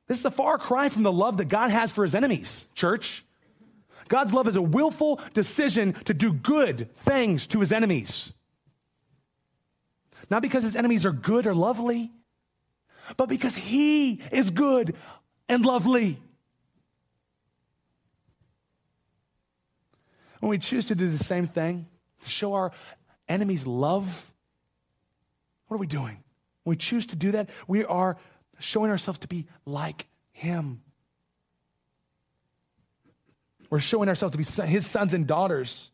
This 0.07 0.19
is 0.19 0.25
a 0.25 0.31
far 0.31 0.57
cry 0.57 0.89
from 0.89 1.03
the 1.03 1.11
love 1.11 1.37
that 1.37 1.45
God 1.45 1.71
has 1.71 1.91
for 1.91 2.03
his 2.03 2.15
enemies, 2.15 2.67
church. 2.73 3.25
God's 4.07 4.33
love 4.33 4.47
is 4.47 4.55
a 4.55 4.61
willful 4.61 5.19
decision 5.33 5.93
to 6.05 6.13
do 6.13 6.31
good 6.31 6.93
things 6.95 7.47
to 7.47 7.59
his 7.59 7.73
enemies. 7.73 8.31
Not 10.29 10.41
because 10.41 10.63
his 10.63 10.75
enemies 10.75 11.05
are 11.05 11.11
good 11.11 11.45
or 11.45 11.53
lovely, 11.53 12.11
but 13.17 13.27
because 13.29 13.55
he 13.55 14.21
is 14.31 14.49
good 14.49 14.95
and 15.49 15.65
lovely. 15.65 16.19
When 20.39 20.49
we 20.49 20.57
choose 20.57 20.87
to 20.87 20.95
do 20.95 21.09
the 21.09 21.17
same 21.17 21.47
thing, 21.47 21.87
to 22.23 22.29
show 22.29 22.53
our 22.53 22.71
enemies 23.27 23.65
love, 23.65 24.31
what 25.67 25.75
are 25.75 25.79
we 25.79 25.87
doing? 25.87 26.23
When 26.63 26.73
we 26.73 26.77
choose 26.77 27.05
to 27.07 27.15
do 27.15 27.31
that, 27.31 27.49
we 27.67 27.85
are 27.85 28.17
showing 28.59 28.91
ourselves 28.91 29.19
to 29.19 29.27
be 29.27 29.47
like 29.65 30.07
him. 30.31 30.81
We're 33.69 33.79
showing 33.79 34.09
ourselves 34.09 34.31
to 34.31 34.37
be 34.37 34.67
his 34.67 34.87
sons 34.87 35.13
and 35.13 35.27
daughters. 35.27 35.91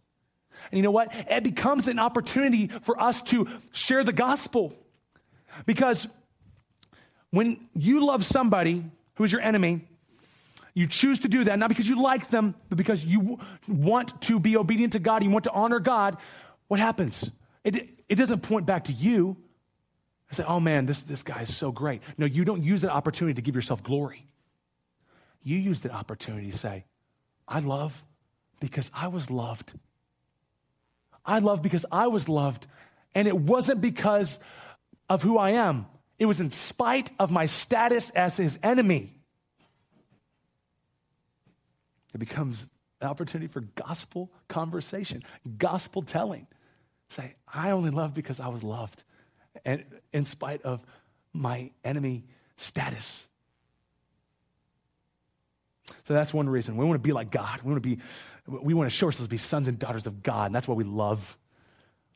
And 0.72 0.78
you 0.78 0.84
know 0.84 0.92
what? 0.92 1.14
It 1.30 1.44
becomes 1.44 1.88
an 1.88 2.00
opportunity 2.00 2.68
for 2.68 3.02
us 3.02 3.22
to 3.24 3.48
share 3.72 4.04
the 4.04 4.14
gospel. 4.14 4.74
Because 5.66 6.08
when 7.32 7.68
you 7.74 8.06
love 8.06 8.24
somebody 8.24 8.86
who's 9.16 9.32
your 9.32 9.42
enemy, 9.42 9.88
you 10.74 10.88
choose 10.88 11.20
to 11.20 11.28
do 11.28 11.44
that, 11.44 11.60
not 11.60 11.70
because 11.70 11.88
you 11.88 12.02
like 12.02 12.30
them, 12.30 12.56
but 12.70 12.78
because 12.78 13.06
you 13.06 13.40
want 13.68 14.20
to 14.24 14.40
be 14.40 14.58
obedient 14.58 14.94
to 14.94 15.00
God, 15.00 15.24
you 15.24 15.30
want 15.30 15.44
to 15.44 15.52
honor 15.52 15.80
God. 15.80 16.18
What 16.68 16.80
happens? 16.80 17.30
It, 17.64 17.90
it 18.10 18.16
doesn't 18.16 18.42
point 18.42 18.66
back 18.66 18.86
to 18.86 18.92
you. 18.92 19.38
I 20.32 20.36
say, 20.36 20.44
oh 20.48 20.60
man, 20.60 20.88
this, 20.88 21.04
this 21.04 21.22
guy 21.22 21.42
is 21.42 21.56
so 21.56 21.72
great. 21.72 22.02
No, 22.18 22.26
you 22.26 22.44
don't 22.44 22.64
use 22.64 22.82
that 22.82 22.92
opportunity 22.92 23.36
to 23.36 23.42
give 23.42 23.56
yourself 23.56 23.84
glory. 23.84 24.26
You 25.44 25.58
use 25.58 25.82
that 25.82 25.92
opportunity 25.92 26.50
to 26.50 26.58
say, 26.58 26.86
I 27.48 27.60
love 27.60 28.04
because 28.60 28.90
I 28.94 29.10
was 29.10 29.30
loved. 29.30 29.74
I 31.26 31.40
love 31.40 31.62
because 31.62 31.86
I 31.92 32.08
was 32.08 32.28
loved. 32.28 32.66
And 33.14 33.28
it 33.28 33.38
wasn't 33.38 33.82
because 33.82 34.40
of 35.10 35.22
who 35.22 35.38
I 35.38 35.52
am, 35.52 35.86
it 36.18 36.26
was 36.26 36.40
in 36.40 36.50
spite 36.50 37.12
of 37.20 37.30
my 37.30 37.46
status 37.46 38.10
as 38.12 38.38
his 38.38 38.58
enemy. 38.64 39.13
It 42.14 42.20
becomes 42.20 42.68
an 43.02 43.08
opportunity 43.08 43.48
for 43.48 43.62
gospel 43.62 44.32
conversation, 44.48 45.24
gospel 45.58 46.02
telling. 46.02 46.48
Say, 47.10 47.36
I 47.52 47.72
only 47.72 47.90
love 47.90 48.14
because 48.14 48.40
I 48.40 48.48
was 48.48 48.64
loved, 48.64 49.04
and 49.66 49.84
in 50.12 50.26
spite 50.26 50.62
of 50.64 50.84
my 51.34 51.72
enemy 51.84 52.24
status. 52.56 53.28
So 56.06 56.14
that's 56.14 56.34
one 56.34 56.48
reason. 56.48 56.78
We 56.78 56.86
want 56.86 56.96
to 56.96 57.08
be 57.08 57.14
like 57.14 57.32
God. 57.32 57.62
We 57.64 57.72
want 57.72 57.84
to 57.84 57.90
be, 57.96 58.02
we 58.48 58.74
want 58.74 58.90
to 58.90 58.96
show 58.96 59.08
ourselves 59.08 59.28
to 59.28 59.30
be 59.30 59.38
sons 59.38 59.68
and 59.68 59.78
daughters 59.78 60.08
of 60.08 60.24
God, 60.24 60.48
and 60.48 60.56
that's 60.56 60.68
why 60.68 60.76
we 60.76 60.84
love 60.84 61.38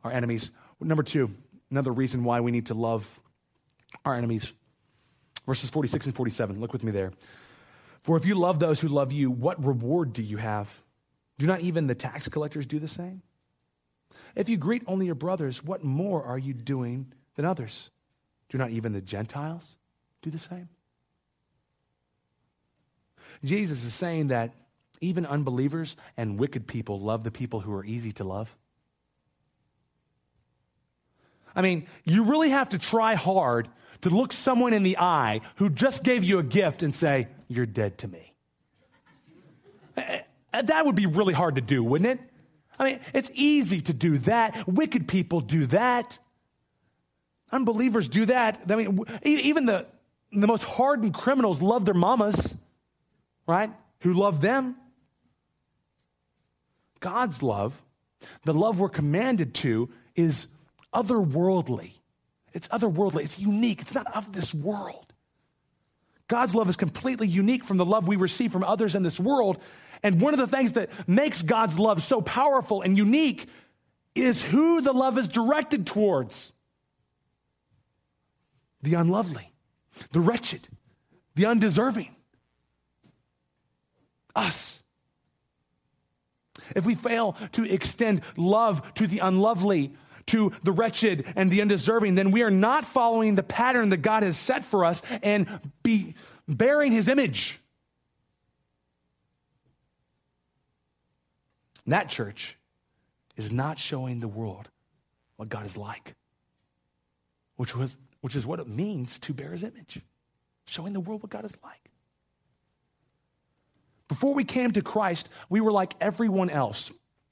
our 0.03 0.11
enemies. 0.11 0.51
Number 0.79 1.03
two, 1.03 1.29
another 1.71 1.91
reason 1.91 2.23
why 2.23 2.39
we 2.39 2.51
need 2.51 2.67
to 2.67 2.73
love 2.73 3.19
our 4.05 4.15
enemies. 4.15 4.53
Verses 5.45 5.69
46 5.69 6.07
and 6.07 6.15
47. 6.15 6.59
Look 6.59 6.73
with 6.73 6.83
me 6.83 6.91
there. 6.91 7.11
For 8.07 8.15
if 8.15 8.25
you 8.25 8.35
love 8.35 8.59
those 8.59 8.79
who 8.79 8.87
love 8.87 9.11
you, 9.11 9.29
what 9.29 9.61
reward 9.61 10.13
do 10.13 10.23
you 10.23 10.37
have? 10.37 10.73
Do 11.39 11.45
not 11.45 11.59
even 11.59 11.87
the 11.87 11.93
tax 11.93 12.29
collectors 12.29 12.65
do 12.65 12.79
the 12.79 12.87
same? 12.87 13.21
If 14.33 14.47
you 14.47 14.55
greet 14.55 14.81
only 14.87 15.07
your 15.07 15.15
brothers, 15.15 15.61
what 15.61 15.83
more 15.83 16.23
are 16.23 16.39
you 16.39 16.53
doing 16.53 17.11
than 17.35 17.43
others? 17.43 17.89
Do 18.47 18.57
not 18.57 18.69
even 18.69 18.93
the 18.93 19.01
Gentiles 19.01 19.75
do 20.21 20.31
the 20.31 20.39
same? 20.39 20.69
Jesus 23.43 23.83
is 23.83 23.93
saying 23.93 24.27
that 24.27 24.53
even 25.01 25.25
unbelievers 25.25 25.97
and 26.15 26.39
wicked 26.39 26.65
people 26.65 27.01
love 27.01 27.25
the 27.25 27.31
people 27.31 27.59
who 27.59 27.73
are 27.73 27.83
easy 27.83 28.13
to 28.13 28.23
love. 28.23 28.55
I 31.53 31.61
mean, 31.61 31.87
you 32.05 32.23
really 32.23 32.51
have 32.51 32.69
to 32.69 32.77
try 32.77 33.15
hard 33.15 33.67
to 34.01 34.09
look 34.09 34.33
someone 34.33 34.73
in 34.73 34.83
the 34.83 34.97
eye 34.97 35.41
who 35.55 35.69
just 35.69 36.03
gave 36.03 36.23
you 36.23 36.39
a 36.39 36.43
gift 36.43 36.83
and 36.83 36.93
say, 36.93 37.27
You're 37.47 37.65
dead 37.65 37.97
to 37.99 38.07
me. 38.07 38.33
That 39.95 40.85
would 40.85 40.95
be 40.95 41.05
really 41.05 41.33
hard 41.33 41.55
to 41.55 41.61
do, 41.61 41.83
wouldn't 41.83 42.19
it? 42.19 42.19
I 42.79 42.85
mean, 42.85 42.99
it's 43.13 43.31
easy 43.33 43.81
to 43.81 43.93
do 43.93 44.17
that. 44.19 44.67
Wicked 44.67 45.07
people 45.07 45.41
do 45.41 45.65
that. 45.67 46.19
Unbelievers 47.51 48.07
do 48.07 48.25
that. 48.25 48.61
I 48.69 48.75
mean, 48.75 49.03
even 49.23 49.65
the, 49.65 49.87
the 50.31 50.47
most 50.47 50.63
hardened 50.63 51.13
criminals 51.13 51.61
love 51.61 51.85
their 51.85 51.93
mamas 51.93 52.55
right? 53.47 53.71
Who 54.01 54.13
love 54.13 54.41
them. 54.41 54.75
God's 56.99 57.41
love, 57.41 57.81
the 58.43 58.53
love 58.53 58.79
we're 58.79 58.89
commanded 58.89 59.53
to, 59.55 59.89
is 60.15 60.47
otherworldly. 60.93 61.93
It's 62.57 62.67
otherworldly. 62.69 63.23
It's 63.23 63.37
unique. 63.37 63.81
It's 63.81 63.93
not 63.93 64.07
of 64.15 64.33
this 64.33 64.51
world. 64.53 65.13
God's 66.27 66.55
love 66.55 66.67
is 66.67 66.75
completely 66.75 67.27
unique 67.27 67.63
from 67.63 67.77
the 67.77 67.85
love 67.85 68.07
we 68.07 68.15
receive 68.15 68.51
from 68.51 68.63
others 68.63 68.95
in 68.95 69.03
this 69.03 69.19
world. 69.19 69.61
And 70.01 70.19
one 70.19 70.33
of 70.33 70.39
the 70.39 70.47
things 70.47 70.73
that 70.73 70.89
makes 71.07 71.43
God's 71.43 71.77
love 71.77 72.01
so 72.01 72.19
powerful 72.19 72.81
and 72.81 72.97
unique 72.97 73.47
is 74.15 74.43
who 74.43 74.81
the 74.81 74.91
love 74.91 75.17
is 75.19 75.27
directed 75.27 75.85
towards 75.85 76.51
the 78.81 78.95
unlovely, 78.95 79.53
the 80.11 80.19
wretched, 80.19 80.67
the 81.35 81.45
undeserving 81.45 82.15
us. 84.35 84.81
If 86.75 86.85
we 86.85 86.95
fail 86.95 87.37
to 87.53 87.63
extend 87.63 88.21
love 88.35 88.93
to 88.95 89.05
the 89.05 89.19
unlovely, 89.19 89.93
to 90.27 90.51
the 90.63 90.71
wretched 90.71 91.25
and 91.35 91.49
the 91.49 91.61
undeserving, 91.61 92.15
then 92.15 92.31
we 92.31 92.43
are 92.43 92.51
not 92.51 92.85
following 92.85 93.35
the 93.35 93.43
pattern 93.43 93.89
that 93.89 93.97
God 93.97 94.23
has 94.23 94.37
set 94.37 94.63
for 94.63 94.85
us 94.85 95.01
and 95.21 95.47
be 95.83 96.15
bearing 96.47 96.91
his 96.91 97.07
image. 97.07 97.59
That 101.87 102.09
church 102.09 102.57
is 103.37 103.51
not 103.51 103.79
showing 103.79 104.19
the 104.19 104.27
world 104.27 104.69
what 105.37 105.49
God 105.49 105.65
is 105.65 105.77
like, 105.77 106.15
which, 107.55 107.75
was, 107.75 107.97
which 108.21 108.35
is 108.35 108.45
what 108.45 108.59
it 108.59 108.67
means 108.67 109.19
to 109.19 109.33
bear 109.33 109.51
his 109.51 109.63
image, 109.63 110.01
showing 110.65 110.93
the 110.93 110.99
world 110.99 111.23
what 111.23 111.29
God 111.29 111.45
is 111.45 111.55
like. 111.63 111.89
Before 114.07 114.33
we 114.33 114.43
came 114.43 114.71
to 114.71 114.81
Christ, 114.81 115.29
we 115.49 115.61
were 115.61 115.71
like 115.71 115.93
everyone 116.01 116.49
else 116.49 116.91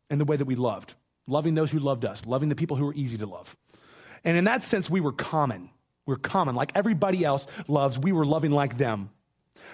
in 0.09 0.19
the 0.19 0.25
way 0.25 0.37
that 0.37 0.45
we 0.45 0.55
loved, 0.55 0.93
loving 1.27 1.55
those 1.55 1.71
who 1.71 1.79
loved 1.79 2.05
us, 2.05 2.25
loving 2.25 2.49
the 2.49 2.55
people 2.55 2.77
who 2.77 2.85
were 2.85 2.93
easy 2.93 3.17
to 3.17 3.25
love. 3.25 3.55
And 4.23 4.37
in 4.37 4.45
that 4.45 4.63
sense, 4.63 4.89
we 4.89 5.01
were 5.01 5.11
common. 5.11 5.69
We 6.05 6.13
we're 6.13 6.19
common. 6.19 6.55
Like 6.55 6.71
everybody 6.75 7.23
else 7.23 7.47
loves, 7.67 7.97
we 7.97 8.11
were 8.11 8.25
loving 8.25 8.51
like 8.51 8.77
them. 8.77 9.09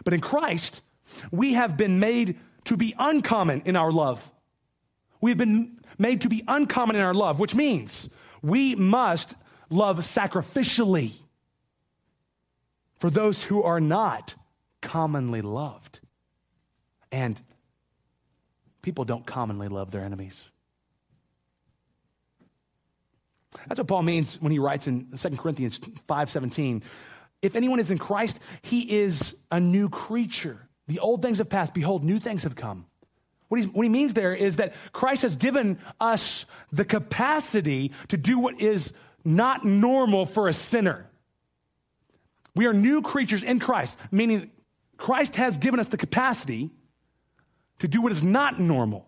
But 0.04 0.14
in 0.14 0.22
Christ, 0.22 0.82
we 1.32 1.54
have 1.54 1.78
been 1.78 2.00
made 2.00 2.38
to 2.66 2.78
be 2.78 2.94
uncommon 2.98 3.64
in 3.66 3.76
our 3.76 3.92
love. 3.92 4.32
We 5.20 5.32
have 5.32 5.38
been 5.38 5.80
made 5.98 6.22
to 6.22 6.30
be 6.30 6.44
uncommon 6.48 6.96
in 6.96 7.02
our 7.02 7.14
love, 7.14 7.40
which 7.40 7.56
means 7.56 8.10
we 8.42 8.76
must 8.76 9.36
love 9.70 10.00
sacrificially 10.00 11.14
for 12.98 13.10
those 13.10 13.44
who 13.44 13.64
are 13.64 13.80
not 13.80 14.36
commonly 14.82 15.42
loved. 15.42 16.00
And 17.12 17.40
people 18.82 19.06
don't 19.06 19.26
commonly 19.26 19.68
love 19.68 19.92
their 19.92 20.04
enemies. 20.04 20.46
That's 23.68 23.80
what 23.80 23.88
Paul 23.88 24.04
means 24.04 24.42
when 24.42 24.52
he 24.52 24.60
writes 24.60 24.88
in 24.88 25.08
2 25.16 25.30
Corinthians 25.38 25.80
5:17, 25.80 26.84
if 27.42 27.56
anyone 27.56 27.80
is 27.80 27.92
in 27.92 27.98
Christ, 27.98 28.40
he 28.62 29.00
is 29.00 29.36
a 29.52 29.60
new 29.60 29.90
creature. 29.90 30.68
The 30.88 31.00
old 31.00 31.22
things 31.22 31.40
have 31.40 31.50
passed, 31.50 31.74
behold 31.74 32.04
new 32.04 32.20
things 32.20 32.44
have 32.44 32.56
come. 32.56 32.86
What, 33.50 33.64
what 33.66 33.84
he 33.84 33.90
means 33.90 34.14
there 34.14 34.34
is 34.34 34.58
that 34.58 34.74
Christ 34.94 35.24
has 35.24 35.36
given 35.36 35.80
us 36.00 36.46
the 36.72 36.86
capacity 36.86 37.92
to 38.10 38.18
do 38.18 38.40
what 38.40 38.62
is 38.62 38.94
not 39.26 39.66
normal 39.66 40.26
for 40.26 40.48
a 40.48 40.54
sinner. 40.54 41.08
We 42.56 42.66
are 42.66 42.74
new 42.74 43.02
creatures 43.02 43.44
in 43.44 43.60
Christ, 43.60 43.98
meaning 44.12 44.52
Christ 44.98 45.36
has 45.36 45.58
given 45.58 45.80
us 45.80 45.88
the 45.88 45.98
capacity 45.98 46.72
to 47.80 47.88
do 47.88 48.02
what 48.02 48.12
is 48.12 48.22
not 48.22 48.60
normal 48.60 49.08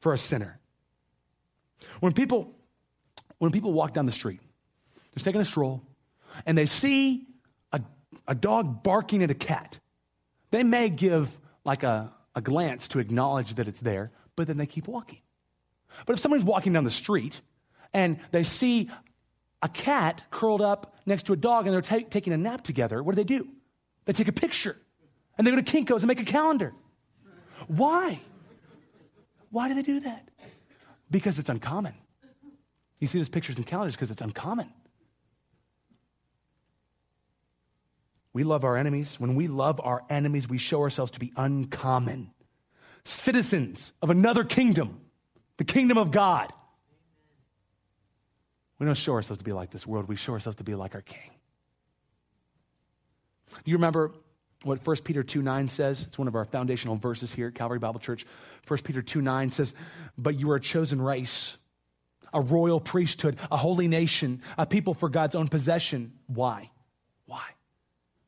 for 0.00 0.12
a 0.12 0.18
sinner. 0.18 0.58
When 2.00 2.12
people, 2.12 2.54
when 3.40 3.50
people 3.50 3.72
walk 3.72 3.94
down 3.94 4.06
the 4.06 4.12
street, 4.12 4.40
they're 5.14 5.24
taking 5.24 5.40
a 5.40 5.44
stroll, 5.44 5.82
and 6.46 6.56
they 6.56 6.66
see 6.66 7.26
a, 7.72 7.80
a 8.28 8.34
dog 8.34 8.82
barking 8.82 9.22
at 9.22 9.30
a 9.30 9.34
cat, 9.34 9.80
they 10.50 10.62
may 10.62 10.90
give 10.90 11.40
like 11.64 11.82
a, 11.82 12.12
a 12.34 12.40
glance 12.40 12.86
to 12.88 12.98
acknowledge 12.98 13.54
that 13.56 13.66
it's 13.66 13.80
there, 13.80 14.12
but 14.36 14.46
then 14.46 14.58
they 14.58 14.66
keep 14.66 14.86
walking. 14.86 15.20
But 16.06 16.12
if 16.12 16.20
somebody's 16.20 16.44
walking 16.44 16.72
down 16.72 16.84
the 16.84 16.90
street 16.90 17.40
and 17.92 18.20
they 18.30 18.42
see 18.42 18.90
a 19.62 19.68
cat 19.68 20.22
curled 20.30 20.62
up 20.62 20.94
next 21.06 21.24
to 21.24 21.32
a 21.32 21.36
dog 21.36 21.66
and 21.66 21.74
they're 21.74 21.80
ta- 21.80 22.06
taking 22.08 22.32
a 22.32 22.36
nap 22.36 22.62
together, 22.62 23.02
what 23.02 23.14
do 23.14 23.16
they 23.16 23.24
do? 23.24 23.48
They 24.04 24.12
take 24.12 24.28
a 24.28 24.32
picture 24.32 24.76
and 25.36 25.46
they 25.46 25.50
go 25.50 25.60
to 25.60 25.62
Kinko's 25.62 26.02
and 26.02 26.08
make 26.08 26.20
a 26.20 26.24
calendar. 26.24 26.74
Why? 27.66 28.20
Why 29.50 29.68
do 29.68 29.74
they 29.74 29.82
do 29.82 30.00
that? 30.00 30.28
Because 31.10 31.38
it's 31.38 31.48
uncommon. 31.48 31.94
You 33.00 33.06
see 33.06 33.18
those 33.18 33.28
pictures 33.28 33.56
and 33.56 33.66
calendars 33.66 33.96
because 33.96 34.10
it's 34.10 34.22
uncommon. 34.22 34.70
We 38.32 38.44
love 38.44 38.62
our 38.62 38.76
enemies. 38.76 39.18
When 39.18 39.34
we 39.34 39.48
love 39.48 39.80
our 39.82 40.04
enemies, 40.08 40.48
we 40.48 40.58
show 40.58 40.82
ourselves 40.82 41.12
to 41.12 41.20
be 41.20 41.32
uncommon, 41.36 42.30
citizens 43.04 43.92
of 44.00 44.10
another 44.10 44.44
kingdom, 44.44 45.00
the 45.56 45.64
kingdom 45.64 45.98
of 45.98 46.10
God. 46.10 46.52
We 48.78 48.86
don't 48.86 48.94
show 48.94 49.14
ourselves 49.14 49.38
to 49.38 49.44
be 49.44 49.52
like 49.52 49.70
this 49.70 49.86
world, 49.86 50.08
we 50.08 50.16
show 50.16 50.32
ourselves 50.32 50.56
to 50.58 50.64
be 50.64 50.74
like 50.74 50.94
our 50.94 51.02
King. 51.02 51.30
You 53.64 53.74
remember 53.74 54.12
what 54.62 54.86
1 54.86 54.96
Peter 54.98 55.22
2 55.22 55.42
9 55.42 55.68
says? 55.68 56.04
It's 56.04 56.18
one 56.18 56.28
of 56.28 56.34
our 56.34 56.44
foundational 56.44 56.96
verses 56.96 57.32
here 57.32 57.48
at 57.48 57.54
Calvary 57.54 57.78
Bible 57.78 58.00
Church. 58.00 58.24
1 58.68 58.78
Peter 58.80 59.02
2 59.02 59.20
9 59.20 59.50
says, 59.50 59.74
But 60.16 60.38
you 60.38 60.50
are 60.50 60.56
a 60.56 60.60
chosen 60.60 61.00
race, 61.02 61.58
a 62.32 62.40
royal 62.40 62.80
priesthood, 62.80 63.38
a 63.50 63.56
holy 63.56 63.88
nation, 63.88 64.42
a 64.58 64.66
people 64.66 64.94
for 64.94 65.08
God's 65.08 65.34
own 65.34 65.48
possession. 65.48 66.12
Why? 66.26 66.70
Why? 67.26 67.44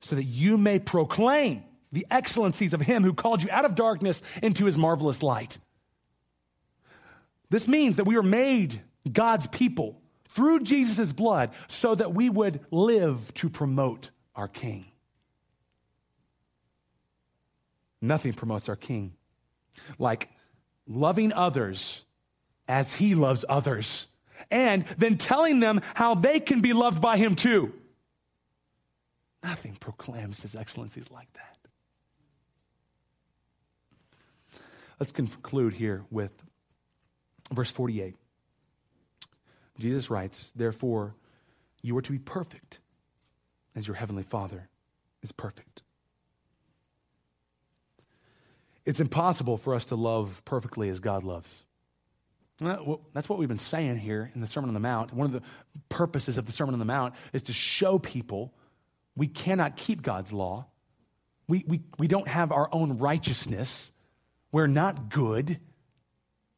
So 0.00 0.16
that 0.16 0.24
you 0.24 0.56
may 0.56 0.78
proclaim 0.78 1.64
the 1.92 2.06
excellencies 2.10 2.74
of 2.74 2.80
Him 2.80 3.02
who 3.02 3.12
called 3.12 3.42
you 3.42 3.48
out 3.50 3.64
of 3.64 3.74
darkness 3.74 4.22
into 4.42 4.64
His 4.64 4.78
marvelous 4.78 5.22
light. 5.22 5.58
This 7.50 7.68
means 7.68 7.96
that 7.96 8.04
we 8.04 8.16
are 8.16 8.22
made 8.22 8.80
God's 9.10 9.46
people 9.46 10.00
through 10.30 10.60
Jesus' 10.60 11.12
blood 11.12 11.50
so 11.68 11.94
that 11.94 12.14
we 12.14 12.30
would 12.30 12.60
live 12.70 13.32
to 13.34 13.50
promote 13.50 14.10
our 14.34 14.48
King. 14.48 14.86
Nothing 18.00 18.32
promotes 18.32 18.68
our 18.68 18.76
King 18.76 19.12
like 19.98 20.28
loving 20.86 21.32
others 21.32 22.04
as 22.72 22.90
he 22.90 23.14
loves 23.14 23.44
others 23.50 24.06
and 24.50 24.86
then 24.96 25.18
telling 25.18 25.60
them 25.60 25.82
how 25.92 26.14
they 26.14 26.40
can 26.40 26.62
be 26.62 26.72
loved 26.72 27.02
by 27.02 27.18
him 27.18 27.34
too. 27.34 27.70
Nothing 29.44 29.76
proclaims 29.78 30.40
his 30.40 30.56
excellencies 30.56 31.10
like 31.10 31.30
that. 31.34 31.58
Let's 34.98 35.12
conclude 35.12 35.74
here 35.74 36.04
with 36.10 36.32
verse 37.52 37.70
48. 37.70 38.14
Jesus 39.78 40.08
writes, 40.08 40.50
Therefore, 40.56 41.14
you 41.82 41.94
are 41.98 42.02
to 42.02 42.12
be 42.12 42.18
perfect 42.18 42.78
as 43.76 43.86
your 43.86 43.96
heavenly 43.96 44.22
Father 44.22 44.70
is 45.22 45.30
perfect. 45.30 45.82
It's 48.86 49.00
impossible 49.00 49.58
for 49.58 49.74
us 49.74 49.84
to 49.86 49.96
love 49.96 50.40
perfectly 50.46 50.88
as 50.88 51.00
God 51.00 51.22
loves. 51.22 51.64
That's 52.58 53.28
what 53.28 53.38
we've 53.38 53.48
been 53.48 53.58
saying 53.58 53.98
here 53.98 54.30
in 54.34 54.40
the 54.40 54.46
Sermon 54.46 54.70
on 54.70 54.74
the 54.74 54.80
Mount. 54.80 55.12
One 55.12 55.26
of 55.26 55.32
the 55.32 55.42
purposes 55.88 56.38
of 56.38 56.46
the 56.46 56.52
Sermon 56.52 56.74
on 56.74 56.78
the 56.78 56.84
Mount 56.84 57.14
is 57.32 57.42
to 57.44 57.52
show 57.52 57.98
people 57.98 58.54
we 59.16 59.26
cannot 59.26 59.76
keep 59.76 60.02
God's 60.02 60.32
law. 60.32 60.66
We, 61.48 61.64
we, 61.66 61.80
we 61.98 62.08
don't 62.08 62.28
have 62.28 62.52
our 62.52 62.68
own 62.72 62.98
righteousness. 62.98 63.92
We're 64.52 64.68
not 64.68 65.10
good. 65.10 65.58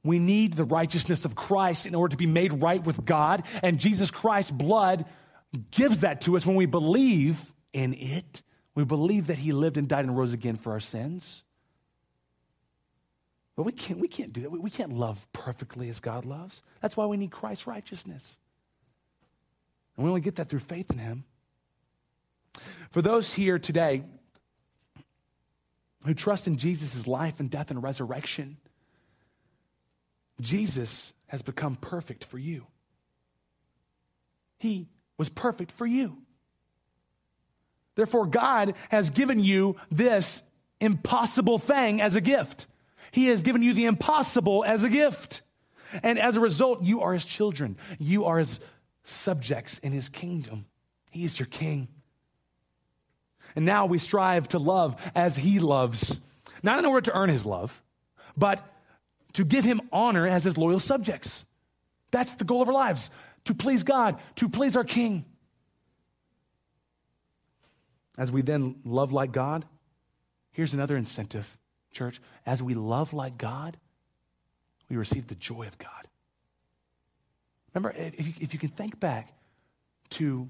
We 0.03 0.19
need 0.19 0.53
the 0.53 0.65
righteousness 0.65 1.25
of 1.25 1.35
Christ 1.35 1.87
in 1.87 1.95
order 1.95 2.13
to 2.13 2.17
be 2.17 2.27
made 2.27 2.63
right 2.63 2.85
with 2.85 3.05
God. 3.05 3.45
And 3.63 3.79
Jesus 3.79 4.11
Christ's 4.11 4.51
blood 4.51 5.07
gives 5.71 6.01
that 6.01 6.21
to 6.23 6.37
us 6.37 6.45
when 6.45 6.57
we 6.57 6.67
believe 6.67 7.53
in 7.73 7.95
it. 7.95 8.43
We 8.75 8.85
believe 8.85 9.29
that 9.29 9.39
he 9.39 9.53
lived 9.53 9.79
and 9.79 9.89
died 9.89 10.05
and 10.05 10.17
rose 10.17 10.33
again 10.33 10.57
for 10.57 10.73
our 10.73 10.81
sins. 10.81 11.44
But 13.57 13.63
we 13.63 13.73
can't, 13.73 14.01
we 14.01 14.09
can't 14.09 14.33
do 14.33 14.43
that. 14.43 14.51
We, 14.51 14.59
we 14.59 14.71
can't 14.71 14.93
love 14.93 15.27
perfectly 15.33 15.89
as 15.89 16.01
God 16.01 16.25
loves. 16.25 16.63
That's 16.81 16.97
why 16.97 17.07
we 17.07 17.17
need 17.17 17.31
Christ's 17.31 17.67
righteousness. 17.67 18.37
And 19.97 20.05
we 20.05 20.09
only 20.09 20.21
get 20.21 20.37
that 20.37 20.49
through 20.49 20.61
faith 20.61 20.91
in 20.91 20.99
him. 20.99 21.25
For 22.91 23.03
those 23.03 23.33
here 23.33 23.59
today 23.59 24.03
who 26.05 26.15
trust 26.15 26.47
in 26.47 26.57
Jesus' 26.57 27.07
life 27.07 27.41
and 27.41 27.49
death 27.49 27.71
and 27.71 27.83
resurrection, 27.83 28.57
Jesus 30.41 31.15
has 31.29 31.43
become 31.43 31.77
perfect 31.77 32.25
for 32.25 32.39
you. 32.39 32.67
He 34.59 34.89
was 35.17 35.29
perfect 35.29 35.73
for 35.73 35.87
you. 35.87 36.19
Therefore, 37.95 38.27
God 38.27 38.75
has 38.89 39.11
given 39.11 39.39
you 39.39 39.77
this 39.91 40.43
impossible 40.81 41.59
thing 41.59 42.01
as 42.01 42.17
a 42.17 42.21
gift. 42.21 42.67
He 43.15 43.27
has 43.27 43.43
given 43.45 43.63
you 43.63 43.75
the 43.75 43.85
impossible 43.85 44.65
as 44.65 44.83
a 44.83 44.89
gift. 44.89 45.43
And 46.03 46.19
as 46.19 46.37
a 46.37 46.41
result, 46.41 46.83
you 46.83 47.03
are 47.03 47.15
his 47.15 47.25
children. 47.25 47.77
You 48.01 48.25
are 48.25 48.41
his 48.41 48.59
subjects 49.05 49.79
in 49.79 49.93
his 49.93 50.09
kingdom. 50.09 50.67
He 51.13 51.25
is 51.25 51.39
your 51.39 51.47
king. 51.47 51.87
And 53.55 53.65
now 53.65 53.87
we 53.87 53.99
strive 53.99 54.49
to 54.49 54.59
love 54.59 54.97
as 55.15 55.37
he 55.37 55.61
loves, 55.61 56.19
not 56.65 56.81
in 56.81 56.87
order 56.87 57.03
to 57.03 57.17
earn 57.17 57.29
his 57.29 57.47
love, 57.47 57.81
but 58.37 58.61
to 59.35 59.45
give 59.45 59.65
him 59.65 59.81
honor 59.93 60.27
as 60.27 60.43
his 60.43 60.59
loyal 60.59 60.81
subjects. 60.81 61.47
That's 62.11 62.35
the 62.35 62.45
goal 62.45 62.63
of 62.63 62.69
our 62.69 62.75
lives 62.75 63.11
to 63.45 63.55
please 63.55 63.85
God, 63.85 64.19
to 64.37 64.49
please 64.49 64.77
our 64.77 64.83
King. 64.83 65.25
As 68.19 68.33
we 68.33 68.43
then 68.43 68.81
love 68.85 69.13
like 69.13 69.31
God, 69.31 69.65
here's 70.51 70.75
another 70.75 70.97
incentive, 70.97 71.57
church. 71.95 72.21
As 72.45 72.63
we 72.63 72.75
love 72.75 73.15
like 73.15 73.39
God, 73.39 73.77
we 74.89 74.97
receive 74.97 75.27
the 75.29 75.35
joy 75.35 75.67
of 75.67 75.79
God. 75.79 75.89
Remember, 77.73 77.95
if 77.97 78.27
you, 78.27 78.33
if 78.41 78.53
you 78.53 78.61
can 78.61 78.69
think 78.69 79.01
back 79.01 79.33
to 80.11 80.49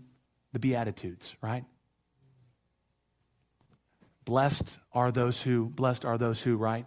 the 0.53 0.59
Beatitudes, 0.59 1.35
right? 1.41 1.65
Blessed 4.25 4.79
are 4.93 5.11
those 5.13 5.41
who, 5.41 5.67
blessed 5.67 6.05
are 6.05 6.19
those 6.19 6.41
who, 6.41 6.57
right? 6.57 6.87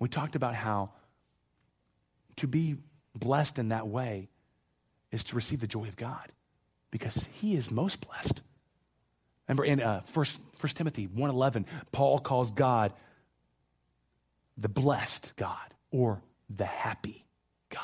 We 0.00 0.08
talked 0.08 0.36
about 0.36 0.54
how 0.54 0.90
to 2.36 2.46
be 2.46 2.76
blessed 3.14 3.58
in 3.58 3.68
that 3.68 3.86
way 3.86 4.28
is 5.10 5.24
to 5.24 5.36
receive 5.36 5.60
the 5.60 5.66
joy 5.66 5.84
of 5.84 5.96
God 5.96 6.32
because 6.90 7.28
he 7.40 7.54
is 7.54 7.70
most 7.70 8.06
blessed. 8.06 8.40
Remember 9.46 9.64
in 9.64 9.80
uh, 9.80 10.00
1, 10.12 10.26
1 10.60 10.68
Timothy 10.74 11.08
1.11, 11.08 11.66
Paul 11.90 12.18
calls 12.18 12.50
God 12.50 12.92
the 14.56 14.68
blessed 14.68 15.34
God 15.36 15.74
or 15.90 16.22
the 16.48 16.64
happy 16.64 17.24
God. 17.70 17.80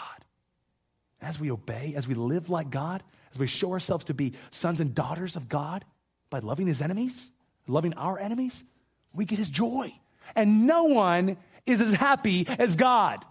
As 1.20 1.40
we 1.40 1.50
obey, 1.50 1.94
as 1.96 2.06
we 2.06 2.14
live 2.14 2.50
like 2.50 2.70
God, 2.70 3.02
as 3.32 3.38
we 3.38 3.46
show 3.46 3.72
ourselves 3.72 4.04
to 4.04 4.14
be 4.14 4.34
sons 4.50 4.80
and 4.80 4.94
daughters 4.94 5.36
of 5.36 5.48
God 5.48 5.84
by 6.30 6.38
loving 6.38 6.66
his 6.66 6.80
enemies, 6.80 7.30
loving 7.66 7.94
our 7.94 8.18
enemies, 8.18 8.64
we 9.12 9.24
get 9.24 9.38
his 9.38 9.50
joy. 9.50 9.92
And 10.36 10.66
no 10.66 10.84
one 10.84 11.36
is 11.66 11.80
as 11.80 11.94
happy 11.94 12.46
as 12.58 12.76
God. 12.76 13.24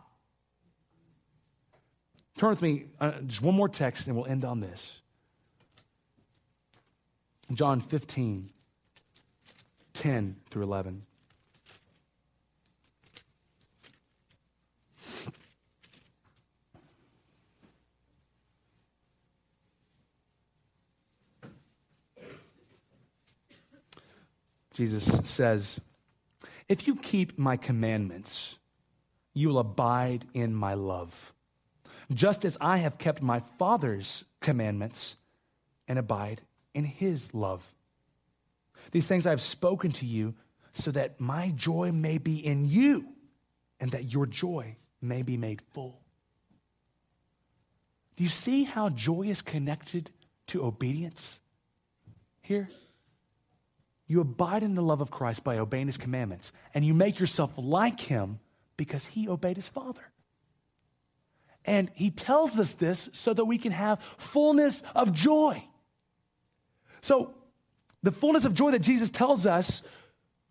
Turn 2.38 2.52
with 2.52 2.62
me, 2.62 2.86
uh, 3.00 3.14
just 3.26 3.42
one 3.42 3.56
more 3.56 3.70
text, 3.70 4.08
and 4.08 4.16
we'll 4.16 4.28
end 4.28 4.46
on 4.46 4.60
this. 4.60 5.02
John 7.52 7.80
15, 7.80 8.52
10 9.94 10.36
through 10.52 10.64
11. 10.64 11.07
Jesus 24.78 25.06
says, 25.28 25.82
If 26.70 26.86
you 26.86 26.96
keep 26.96 27.40
my 27.40 27.58
commandments, 27.58 28.60
you 29.34 29.48
will 29.50 29.58
abide 29.58 30.24
in 30.36 30.54
my 30.54 30.76
love, 30.76 31.34
just 32.14 32.46
as 32.46 32.60
I 32.62 32.78
have 32.78 33.00
kept 33.00 33.24
my 33.24 33.40
Father's 33.58 34.24
commandments 34.40 35.16
and 35.88 35.98
abide 35.98 36.44
in 36.76 36.84
his 36.84 37.34
love. 37.34 37.74
These 38.92 39.08
things 39.08 39.26
I 39.26 39.32
have 39.32 39.42
spoken 39.42 39.92
to 39.94 40.06
you 40.06 40.36
so 40.74 40.92
that 40.92 41.20
my 41.20 41.52
joy 41.56 41.92
may 41.92 42.20
be 42.20 42.38
in 42.38 42.68
you 42.68 43.08
and 43.80 43.90
that 43.92 44.14
your 44.14 44.28
joy 44.28 44.76
may 45.02 45.24
be 45.24 45.38
made 45.38 45.64
full. 45.74 46.00
Do 48.16 48.24
you 48.24 48.30
see 48.30 48.64
how 48.64 48.90
joy 48.90 49.24
is 49.24 49.42
connected 49.42 50.12
to 50.48 50.64
obedience 50.64 51.40
here? 52.42 52.70
You 54.08 54.22
abide 54.22 54.64
in 54.64 54.76
the 54.76 54.82
love 54.82 55.02
of 55.02 55.12
Christ 55.12 55.44
by 55.44 55.58
obeying 55.58 55.88
his 55.88 55.98
commandments, 55.98 56.52
and 56.74 56.86
you 56.86 56.94
make 56.94 57.20
yourself 57.20 57.54
like 57.58 58.00
him 58.00 58.40
because 58.78 59.06
he 59.06 59.28
obeyed 59.28 59.58
his 59.58 59.68
Father. 59.68 60.02
And 61.66 61.92
he 61.94 62.12
tells 62.12 62.58
us 62.60 62.72
this 62.74 63.10
so 63.14 63.34
that 63.34 63.44
we 63.44 63.58
can 63.58 63.74
have 63.74 64.00
fullness 64.18 64.84
of 64.96 65.14
joy. 65.14 65.62
So, 67.02 67.34
the 68.04 68.12
fullness 68.12 68.46
of 68.46 68.54
joy 68.54 68.72
that 68.72 68.80
Jesus 68.80 69.10
tells 69.10 69.46
us 69.46 69.84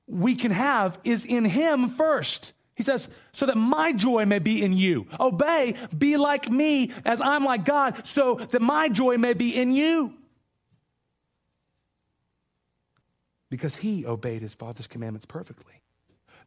we 0.07 0.34
can 0.34 0.50
have 0.50 0.98
is 1.04 1.24
in 1.24 1.44
him 1.44 1.88
first. 1.88 2.52
He 2.74 2.82
says, 2.82 3.09
so 3.32 3.46
that 3.46 3.57
my 3.57 3.92
joy 3.94 4.26
may 4.26 4.38
be 4.38 4.62
in 4.62 4.74
you. 4.74 5.07
Obey, 5.18 5.74
be 5.96 6.18
like 6.18 6.50
me 6.50 6.92
as 7.07 7.22
I'm 7.22 7.44
like 7.44 7.64
God, 7.64 8.07
so 8.07 8.34
that 8.34 8.61
my 8.61 8.88
joy 8.90 9.16
may 9.16 9.32
be 9.32 9.57
in 9.57 9.72
you. 9.72 10.12
Because 13.51 13.76
he 13.76 14.07
obeyed 14.07 14.42
his 14.42 14.55
Father's 14.55 14.86
commandments 14.86 15.26
perfectly. 15.26 15.74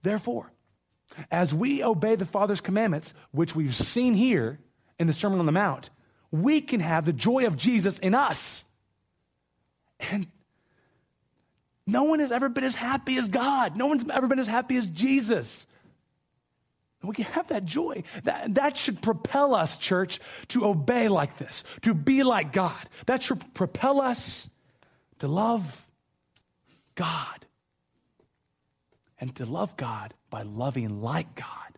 Therefore, 0.04 0.52
as 1.32 1.54
we 1.54 1.84
obey 1.84 2.16
the 2.16 2.26
Father's 2.26 2.62
commandments, 2.62 3.14
which 3.32 3.56
we've 3.56 3.76
seen 3.76 4.14
here 4.14 4.60
in 4.98 5.08
the 5.08 5.14
Sermon 5.14 5.40
on 5.40 5.46
the 5.46 5.52
Mount, 5.52 5.90
we 6.32 6.62
can 6.62 6.80
have 6.80 7.06
the 7.06 7.14
joy 7.14 7.48
of 7.48 7.58
Jesus 7.58 8.00
in 8.00 8.14
us. 8.14 8.64
And 10.12 10.28
no 11.88 12.04
one 12.04 12.20
has 12.20 12.32
ever 12.32 12.50
been 12.50 12.64
as 12.64 12.76
happy 12.76 13.18
as 13.18 13.28
God. 13.28 13.76
No 13.76 13.88
one's 13.88 14.06
ever 14.10 14.28
been 14.28 14.40
as 14.40 14.48
happy 14.48 14.78
as 14.78 14.86
Jesus. 14.86 15.66
we 17.04 17.16
can 17.16 17.26
have 17.26 17.48
that 17.48 17.66
joy. 17.66 18.04
That, 18.24 18.56
that 18.56 18.78
should 18.78 19.02
propel 19.02 19.56
us, 19.56 19.78
church, 19.78 20.20
to 20.50 20.66
obey 20.66 21.08
like 21.08 21.38
this, 21.38 21.64
to 21.82 21.94
be 21.94 22.24
like 22.24 22.54
God. 22.54 22.78
That 23.08 23.24
should 23.24 23.54
propel 23.56 24.02
us 24.02 24.50
to 25.20 25.28
love 25.28 25.88
God 27.00 27.46
and 29.22 29.34
to 29.38 29.46
love 29.46 29.78
God 29.78 30.14
by 30.30 30.42
loving 30.42 31.02
like 31.02 31.34
God, 31.34 31.78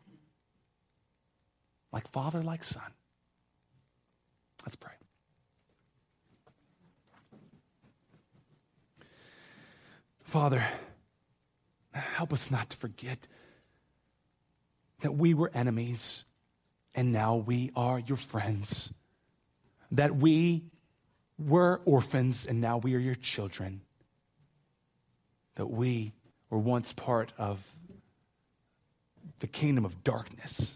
like 1.93 2.07
Father, 2.07 2.41
like 2.41 2.63
Son. 2.63 2.91
Let's 4.65 4.76
pray. 4.76 4.93
Father, 10.24 10.65
help 11.93 12.34
us 12.34 12.49
not 12.49 12.72
to 12.72 12.78
forget 12.78 13.28
that 15.01 15.11
we 15.11 15.36
were 15.36 15.51
enemies 15.53 16.26
and 16.95 17.13
now 17.13 17.36
we 17.36 17.69
are 17.76 17.99
your 17.99 18.17
friends. 18.17 18.91
That 19.91 20.15
we 20.15 20.63
were 21.38 21.80
orphans 21.86 22.47
and 22.47 22.59
now 22.59 22.80
we 22.80 22.95
are 22.95 22.99
your 22.99 23.13
children 23.13 23.82
that 25.62 25.68
we 25.68 26.12
were 26.49 26.57
once 26.57 26.91
part 26.91 27.34
of 27.38 27.64
the 29.41 29.45
kingdom 29.45 29.86
of 29.86 30.03
darkness, 30.03 30.74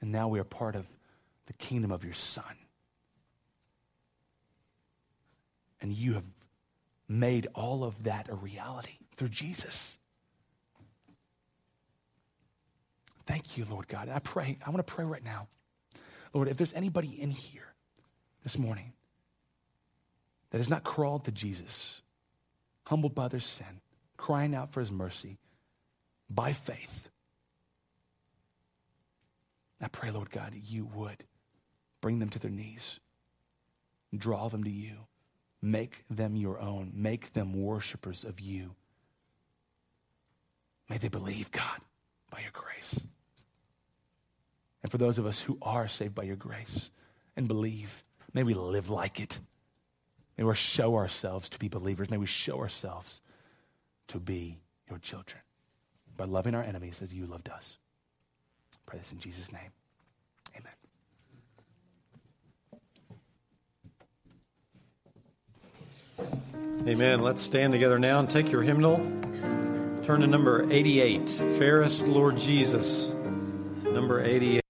and 0.00 0.10
now 0.10 0.26
we 0.26 0.40
are 0.40 0.44
part 0.44 0.74
of 0.74 0.88
the 1.46 1.52
kingdom 1.52 1.92
of 1.92 2.02
your 2.02 2.14
Son. 2.14 2.56
And 5.80 5.92
you 5.92 6.14
have 6.14 6.24
made 7.06 7.46
all 7.54 7.84
of 7.84 8.02
that 8.02 8.28
a 8.28 8.34
reality 8.34 8.98
through 9.16 9.28
Jesus. 9.28 9.98
Thank 13.26 13.56
you, 13.56 13.64
Lord 13.70 13.86
God. 13.86 14.08
And 14.08 14.16
I 14.16 14.18
pray, 14.18 14.58
I 14.66 14.70
want 14.70 14.84
to 14.84 14.92
pray 14.94 15.04
right 15.04 15.22
now. 15.22 15.46
Lord, 16.32 16.48
if 16.48 16.56
there's 16.56 16.74
anybody 16.74 17.10
in 17.22 17.30
here 17.30 17.72
this 18.42 18.58
morning 18.58 18.94
that 20.50 20.58
has 20.58 20.68
not 20.68 20.82
crawled 20.82 21.24
to 21.26 21.30
Jesus, 21.30 22.02
humbled 22.84 23.14
by 23.14 23.28
their 23.28 23.38
sin, 23.38 23.80
crying 24.16 24.54
out 24.54 24.72
for 24.72 24.80
his 24.80 24.90
mercy 24.90 25.38
by 26.30 26.52
faith. 26.52 27.08
I 29.80 29.88
pray, 29.88 30.10
Lord 30.10 30.30
God, 30.30 30.54
you 30.54 30.86
would 30.94 31.24
bring 32.00 32.18
them 32.18 32.30
to 32.30 32.38
their 32.38 32.50
knees, 32.50 33.00
draw 34.16 34.48
them 34.48 34.64
to 34.64 34.70
you, 34.70 35.06
make 35.60 36.04
them 36.08 36.36
your 36.36 36.58
own, 36.58 36.92
make 36.94 37.32
them 37.32 37.52
worshipers 37.52 38.24
of 38.24 38.40
you. 38.40 38.74
May 40.88 40.98
they 40.98 41.08
believe, 41.08 41.50
God, 41.50 41.80
by 42.30 42.40
your 42.40 42.50
grace. 42.52 42.98
And 44.82 44.90
for 44.90 44.98
those 44.98 45.18
of 45.18 45.26
us 45.26 45.40
who 45.40 45.58
are 45.62 45.88
saved 45.88 46.14
by 46.14 46.24
your 46.24 46.36
grace 46.36 46.90
and 47.36 47.48
believe, 47.48 48.04
may 48.32 48.42
we 48.42 48.54
live 48.54 48.90
like 48.90 49.18
it. 49.18 49.38
May 50.36 50.44
we 50.44 50.54
show 50.54 50.96
ourselves 50.96 51.48
to 51.50 51.58
be 51.58 51.68
believers. 51.68 52.10
May 52.10 52.18
we 52.18 52.26
show 52.26 52.58
ourselves 52.58 53.22
to 54.08 54.18
be 54.18 54.58
your 54.88 54.98
children 54.98 55.40
by 56.16 56.24
loving 56.24 56.54
our 56.54 56.62
enemies 56.62 57.02
as 57.02 57.12
you 57.12 57.26
loved 57.26 57.48
us. 57.48 57.76
Pray 58.86 58.98
this 58.98 59.12
in 59.12 59.18
Jesus' 59.18 59.50
name. 59.52 59.72
Amen. 60.56 60.72
Amen. 66.86 67.22
Let's 67.22 67.40
stand 67.42 67.72
together 67.72 67.98
now 67.98 68.18
and 68.18 68.28
take 68.28 68.52
your 68.52 68.62
hymnal. 68.62 68.98
Turn 70.02 70.20
to 70.20 70.26
number 70.26 70.70
88. 70.70 71.30
Fairest 71.58 72.06
Lord 72.06 72.36
Jesus. 72.36 73.10
Number 73.82 74.22
88. 74.22 74.60